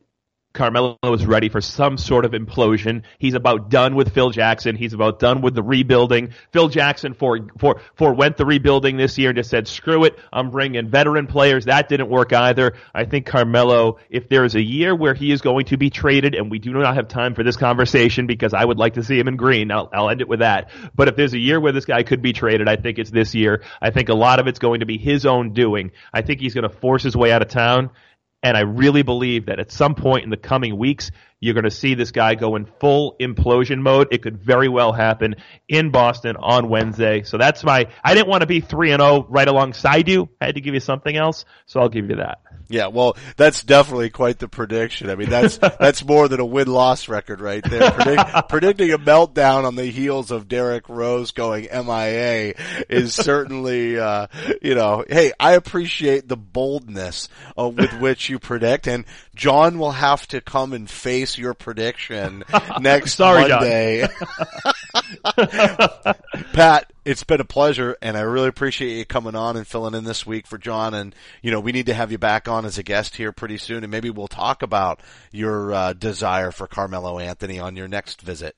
Carmelo 0.52 0.98
is 1.04 1.28
ready 1.28 1.48
for 1.48 1.62
some 1.62 1.98
sort 1.98 2.26
of 2.26 2.32
implosion. 2.32 3.04
He's 3.20 3.36
about 3.36 3.70
done 3.70 3.96
with 3.96 4.14
Phil 4.14 4.32
Jackson. 4.32 4.76
He's 4.76 4.94
about 4.94 5.20
done 5.20 5.42
with 5.42 5.54
the 5.54 5.62
rebuilding. 5.62 6.32
Phil 6.52 6.70
Jackson 6.70 7.14
for 7.14 7.40
for 7.60 7.82
forewent 7.94 8.36
the 8.36 8.46
rebuilding 8.46 8.98
this 8.98 9.18
year 9.20 9.30
and 9.30 9.38
just 9.38 9.52
said, 9.52 9.68
"Screw 9.68 10.06
it, 10.06 10.18
I'm 10.34 10.50
bringing 10.50 10.90
veteran 10.90 11.28
players." 11.28 11.66
That 11.66 11.88
didn't 11.88 12.10
work 12.10 12.34
either. 12.34 12.74
I 12.96 13.06
think 13.06 13.28
Carmelo, 13.28 14.00
if 14.10 14.28
there 14.28 14.44
is 14.44 14.56
a 14.56 14.62
year 14.62 14.96
where 14.96 15.14
he 15.14 15.32
is 15.32 15.42
going 15.42 15.66
to 15.68 15.78
be 15.78 15.92
traded, 15.92 16.34
and 16.34 16.50
we 16.50 16.58
do 16.58 16.74
not 16.74 16.96
have 16.96 17.08
time 17.08 17.36
for 17.36 17.44
this 17.44 17.56
conversation 17.56 18.26
because 18.26 18.56
I 18.56 18.66
would 18.66 18.80
like 18.80 18.96
to 18.96 19.04
see 19.04 19.20
him 19.20 19.28
in 19.28 19.36
green. 19.36 19.72
I'll, 19.72 19.90
I'll 19.94 20.10
end 20.10 20.22
it 20.22 20.28
with 20.28 20.40
that. 20.40 20.72
But 20.96 21.10
if 21.10 21.16
there's 21.16 21.36
a 21.36 21.40
year 21.40 21.60
where 21.60 21.74
this 21.74 21.86
guy 21.86 22.02
could 22.02 22.24
be 22.24 22.34
traded, 22.34 22.68
I 22.68 22.76
think 22.76 22.98
it's 22.98 23.12
this 23.12 23.36
year. 23.36 23.62
I 23.80 23.92
think 23.92 24.10
a 24.10 24.16
lot 24.16 24.40
of 24.40 24.48
it's 24.48 24.60
going 24.60 24.80
to 24.80 24.88
be 24.88 24.98
his 24.98 25.28
own 25.28 25.54
doing. 25.54 25.92
I 26.12 26.24
think 26.24 26.40
he's 26.40 26.56
going 26.56 26.68
to 26.68 26.76
force 26.76 27.04
his 27.04 27.16
way 27.16 27.32
out 27.32 27.44
of 27.44 27.50
town. 27.50 27.92
And 28.42 28.56
I 28.56 28.62
really 28.62 29.02
believe 29.02 29.48
that 29.48 29.60
at 29.60 29.72
some 29.72 29.96
point 29.96 30.24
in 30.24 30.30
the 30.30 30.38
coming 30.38 30.78
weeks, 30.78 31.12
you're 31.40 31.54
going 31.54 31.64
to 31.64 31.72
see 31.72 31.96
this 31.96 32.12
guy 32.12 32.36
go 32.36 32.56
in 32.56 32.66
full 32.66 33.16
implosion 33.20 33.80
mode. 33.80 34.10
It 34.12 34.22
could 34.22 34.38
very 34.38 34.68
well 34.68 34.92
happen 34.92 35.36
in 35.68 35.92
Boston 35.92 36.36
on 36.38 36.70
Wednesday. 36.70 37.24
So 37.24 37.38
that's 37.38 37.64
my, 37.64 37.88
I 38.04 38.14
didn't 38.14 38.28
want 38.28 38.42
to 38.42 38.48
be 38.48 38.60
3 38.60 38.92
and 38.92 39.02
0 39.02 39.26
right 39.30 39.48
alongside 39.48 40.08
you. 40.10 40.30
I 40.42 40.46
had 40.48 40.56
to 40.56 40.62
give 40.62 40.74
you 40.74 40.80
something 40.80 41.16
else. 41.16 41.46
So 41.66 41.80
I'll 41.80 41.90
give 41.90 42.10
you 42.10 42.18
that. 42.18 42.40
Yeah, 42.72 42.88
well, 42.88 43.18
that's 43.36 43.64
definitely 43.64 44.12
quite 44.12 44.38
the 44.38 44.48
prediction. 44.48 45.10
I 45.10 45.16
mean, 45.16 45.30
that's 45.30 45.58
that's 45.80 46.06
more 46.06 46.28
than 46.28 46.40
a 46.40 46.46
win-loss 46.46 47.08
record 47.08 47.42
right 47.42 47.64
there. 47.64 47.90
Predict, 47.90 48.30
predicting 48.50 48.92
a 48.92 49.00
meltdown 49.00 49.66
on 49.66 49.76
the 49.76 49.88
heels 49.88 50.30
of 50.30 50.48
Derrick 50.48 50.88
Rose 50.88 51.32
going 51.32 51.64
MIA 51.64 52.54
is 52.88 53.16
certainly, 53.16 53.98
uh, 53.98 54.28
you 54.62 54.76
know, 54.76 55.04
hey, 55.10 55.34
I 55.40 55.54
appreciate 55.54 56.28
the 56.28 56.38
boldness 56.38 57.28
uh, 57.58 57.70
with 57.70 57.92
which 58.00 58.30
you 58.30 58.38
predict, 58.38 58.86
and 58.86 59.04
Jon 59.40 59.80
will 59.80 59.94
have 59.94 60.28
to 60.28 60.42
come 60.42 60.74
and 60.74 60.90
face 60.90 61.38
your 61.38 61.54
prediction 61.54 62.44
next 62.82 63.14
Sorry, 63.16 63.48
Monday. 63.48 64.06
Pat, 66.52 66.92
it's 67.06 67.24
been 67.24 67.40
a 67.40 67.46
pleasure, 67.46 67.96
and 68.02 68.18
I 68.18 68.22
really 68.22 68.50
appreciate 68.50 68.98
you 68.98 69.06
coming 69.06 69.36
on 69.36 69.56
and 69.56 69.66
filling 69.66 69.94
in 69.94 70.04
this 70.04 70.26
week 70.26 70.46
for 70.46 70.58
Jon. 70.58 70.94
And 70.94 71.16
you 71.42 71.52
know, 71.52 71.62
we 71.62 71.72
need 71.72 71.86
to 71.86 71.94
have 71.94 72.12
you 72.12 72.18
back 72.18 72.50
on 72.50 72.66
as 72.66 72.78
a 72.78 72.84
guest 72.84 73.16
here 73.16 73.32
pretty 73.32 73.58
soon, 73.58 73.86
and 73.86 73.92
maybe 73.92 74.10
we'll 74.10 74.28
talk 74.28 74.62
about 74.62 75.00
your 75.32 75.74
uh, 75.74 75.94
desire 75.94 76.52
for 76.52 76.68
Carmelo 76.68 77.18
Anthony 77.18 77.60
on 77.60 77.78
your 77.78 77.88
next 77.88 78.22
visit. 78.22 78.58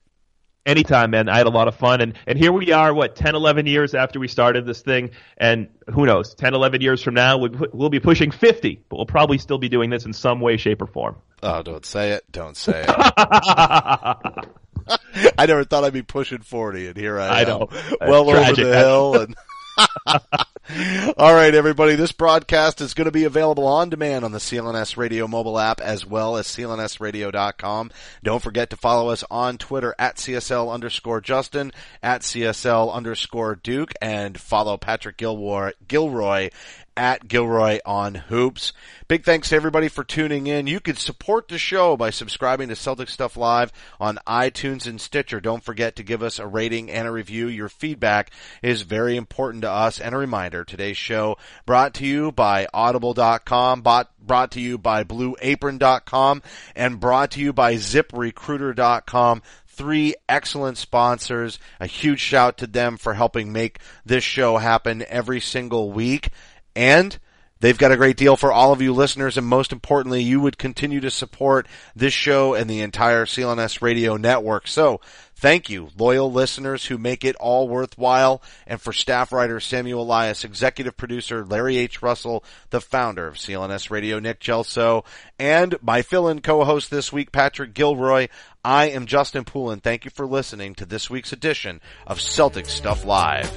Anytime, 0.64 1.10
man. 1.10 1.28
I 1.28 1.38
had 1.38 1.46
a 1.46 1.50
lot 1.50 1.66
of 1.66 1.74
fun. 1.74 2.00
And, 2.00 2.14
and 2.26 2.38
here 2.38 2.52
we 2.52 2.70
are, 2.72 2.94
what, 2.94 3.16
10, 3.16 3.34
11 3.34 3.66
years 3.66 3.94
after 3.94 4.20
we 4.20 4.28
started 4.28 4.64
this 4.64 4.80
thing. 4.80 5.10
And 5.36 5.68
who 5.92 6.06
knows, 6.06 6.34
10, 6.34 6.54
11 6.54 6.80
years 6.80 7.02
from 7.02 7.14
now, 7.14 7.38
we'll, 7.38 7.50
we'll 7.72 7.90
be 7.90 7.98
pushing 8.00 8.30
50, 8.30 8.84
but 8.88 8.96
we'll 8.96 9.06
probably 9.06 9.38
still 9.38 9.58
be 9.58 9.68
doing 9.68 9.90
this 9.90 10.04
in 10.06 10.12
some 10.12 10.40
way, 10.40 10.56
shape, 10.56 10.80
or 10.80 10.86
form. 10.86 11.16
Oh, 11.42 11.62
don't 11.62 11.84
say 11.84 12.12
it. 12.12 12.24
Don't 12.30 12.56
say 12.56 12.84
it. 12.86 14.46
I 15.38 15.46
never 15.46 15.64
thought 15.64 15.84
I'd 15.84 15.92
be 15.92 16.02
pushing 16.02 16.38
40 16.40 16.88
and 16.88 16.96
here 16.96 17.18
I, 17.18 17.26
I 17.26 17.40
am. 17.42 17.48
know. 17.48 17.68
Well 18.00 18.24
tragic. 18.30 18.64
over 18.64 18.70
the 18.70 18.78
hill 18.78 19.20
and 19.20 19.36
All 21.16 21.34
right, 21.34 21.54
everybody. 21.54 21.94
This 21.94 22.12
broadcast 22.12 22.80
is 22.80 22.94
going 22.94 23.06
to 23.06 23.10
be 23.10 23.24
available 23.24 23.66
on 23.66 23.88
demand 23.90 24.24
on 24.24 24.32
the 24.32 24.38
CLNS 24.38 24.96
Radio 24.96 25.26
mobile 25.26 25.58
app 25.58 25.80
as 25.80 26.06
well 26.06 26.36
as 26.36 26.46
clnsradio.com. 26.46 27.90
Don't 28.22 28.42
forget 28.42 28.70
to 28.70 28.76
follow 28.76 29.10
us 29.10 29.24
on 29.30 29.58
Twitter 29.58 29.94
at 29.98 30.16
CSL 30.16 30.72
underscore 30.72 31.20
Justin, 31.20 31.72
at 32.02 32.22
CSL 32.22 32.92
underscore 32.92 33.56
Duke, 33.56 33.92
and 34.00 34.38
follow 34.38 34.76
Patrick 34.76 35.16
Gilroy, 35.16 35.72
Gilroy 35.88 36.50
at 36.96 37.28
Gilroy 37.28 37.78
on 37.84 38.14
Hoops. 38.14 38.72
Big 39.08 39.24
thanks 39.24 39.48
to 39.48 39.56
everybody 39.56 39.88
for 39.88 40.04
tuning 40.04 40.46
in. 40.46 40.66
You 40.66 40.80
can 40.80 40.96
support 40.96 41.48
the 41.48 41.58
show 41.58 41.96
by 41.96 42.10
subscribing 42.10 42.68
to 42.68 42.74
Celtics 42.74 43.10
Stuff 43.10 43.36
Live 43.36 43.72
on 44.00 44.18
iTunes 44.26 44.86
and 44.86 45.00
Stitcher. 45.00 45.40
Don't 45.40 45.64
forget 45.64 45.96
to 45.96 46.02
give 46.02 46.22
us 46.22 46.38
a 46.38 46.46
rating 46.46 46.90
and 46.90 47.06
a 47.06 47.12
review. 47.12 47.48
Your 47.48 47.68
feedback 47.68 48.30
is 48.62 48.82
very 48.82 49.16
important 49.16 49.62
to 49.62 49.70
us. 49.70 50.00
And 50.00 50.14
a 50.14 50.18
reminder, 50.18 50.64
today's 50.64 50.96
show 50.96 51.36
brought 51.66 51.94
to 51.94 52.06
you 52.06 52.32
by 52.32 52.68
audible.com, 52.72 53.82
brought 53.82 54.50
to 54.52 54.60
you 54.60 54.78
by 54.78 55.04
blueapron.com, 55.04 56.42
and 56.74 57.00
brought 57.00 57.32
to 57.32 57.40
you 57.40 57.52
by 57.52 57.74
ziprecruiter.com 57.74 59.42
three 59.72 60.14
excellent 60.28 60.76
sponsors. 60.78 61.58
A 61.80 61.86
huge 61.86 62.20
shout 62.20 62.58
to 62.58 62.66
them 62.66 62.96
for 62.96 63.14
helping 63.14 63.52
make 63.52 63.78
this 64.04 64.22
show 64.22 64.58
happen 64.58 65.04
every 65.08 65.40
single 65.40 65.90
week. 65.90 66.30
And 66.74 67.18
they've 67.60 67.78
got 67.78 67.92
a 67.92 67.96
great 67.96 68.16
deal 68.16 68.36
for 68.36 68.52
all 68.52 68.72
of 68.72 68.82
you 68.82 68.92
listeners, 68.92 69.38
and 69.38 69.46
most 69.46 69.72
importantly, 69.72 70.22
you 70.22 70.40
would 70.40 70.58
continue 70.58 71.00
to 71.00 71.10
support 71.10 71.66
this 71.94 72.12
show 72.12 72.54
and 72.54 72.68
the 72.68 72.80
entire 72.80 73.24
CLNS 73.24 73.80
radio 73.80 74.16
network. 74.16 74.66
So, 74.66 75.00
thank 75.36 75.70
you, 75.70 75.90
loyal 75.96 76.30
listeners 76.30 76.86
who 76.86 76.98
make 76.98 77.24
it 77.24 77.36
all 77.36 77.68
worthwhile, 77.68 78.42
and 78.66 78.80
for 78.80 78.92
staff 78.92 79.32
writer 79.32 79.60
Samuel 79.60 80.02
Elias, 80.02 80.44
executive 80.44 80.96
producer 80.96 81.44
Larry 81.44 81.78
H. 81.78 82.02
Russell, 82.02 82.44
the 82.70 82.80
founder 82.80 83.26
of 83.28 83.34
CLNS 83.34 83.90
Radio, 83.90 84.18
Nick 84.18 84.40
Gelso, 84.40 85.04
and 85.38 85.76
my 85.80 86.02
fill-in 86.02 86.40
co-host 86.40 86.90
this 86.90 87.12
week, 87.12 87.32
Patrick 87.32 87.74
Gilroy. 87.74 88.28
I 88.64 88.90
am 88.90 89.06
Justin 89.06 89.44
Poulin. 89.44 89.80
Thank 89.80 90.04
you 90.04 90.10
for 90.10 90.26
listening 90.26 90.74
to 90.76 90.86
this 90.86 91.10
week's 91.10 91.32
edition 91.32 91.80
of 92.06 92.18
Celtics 92.18 92.68
Stuff 92.68 93.04
Live. 93.04 93.50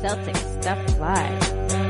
Celtics 0.00 0.62
Stuff 0.62 0.98
Live. 0.98 1.85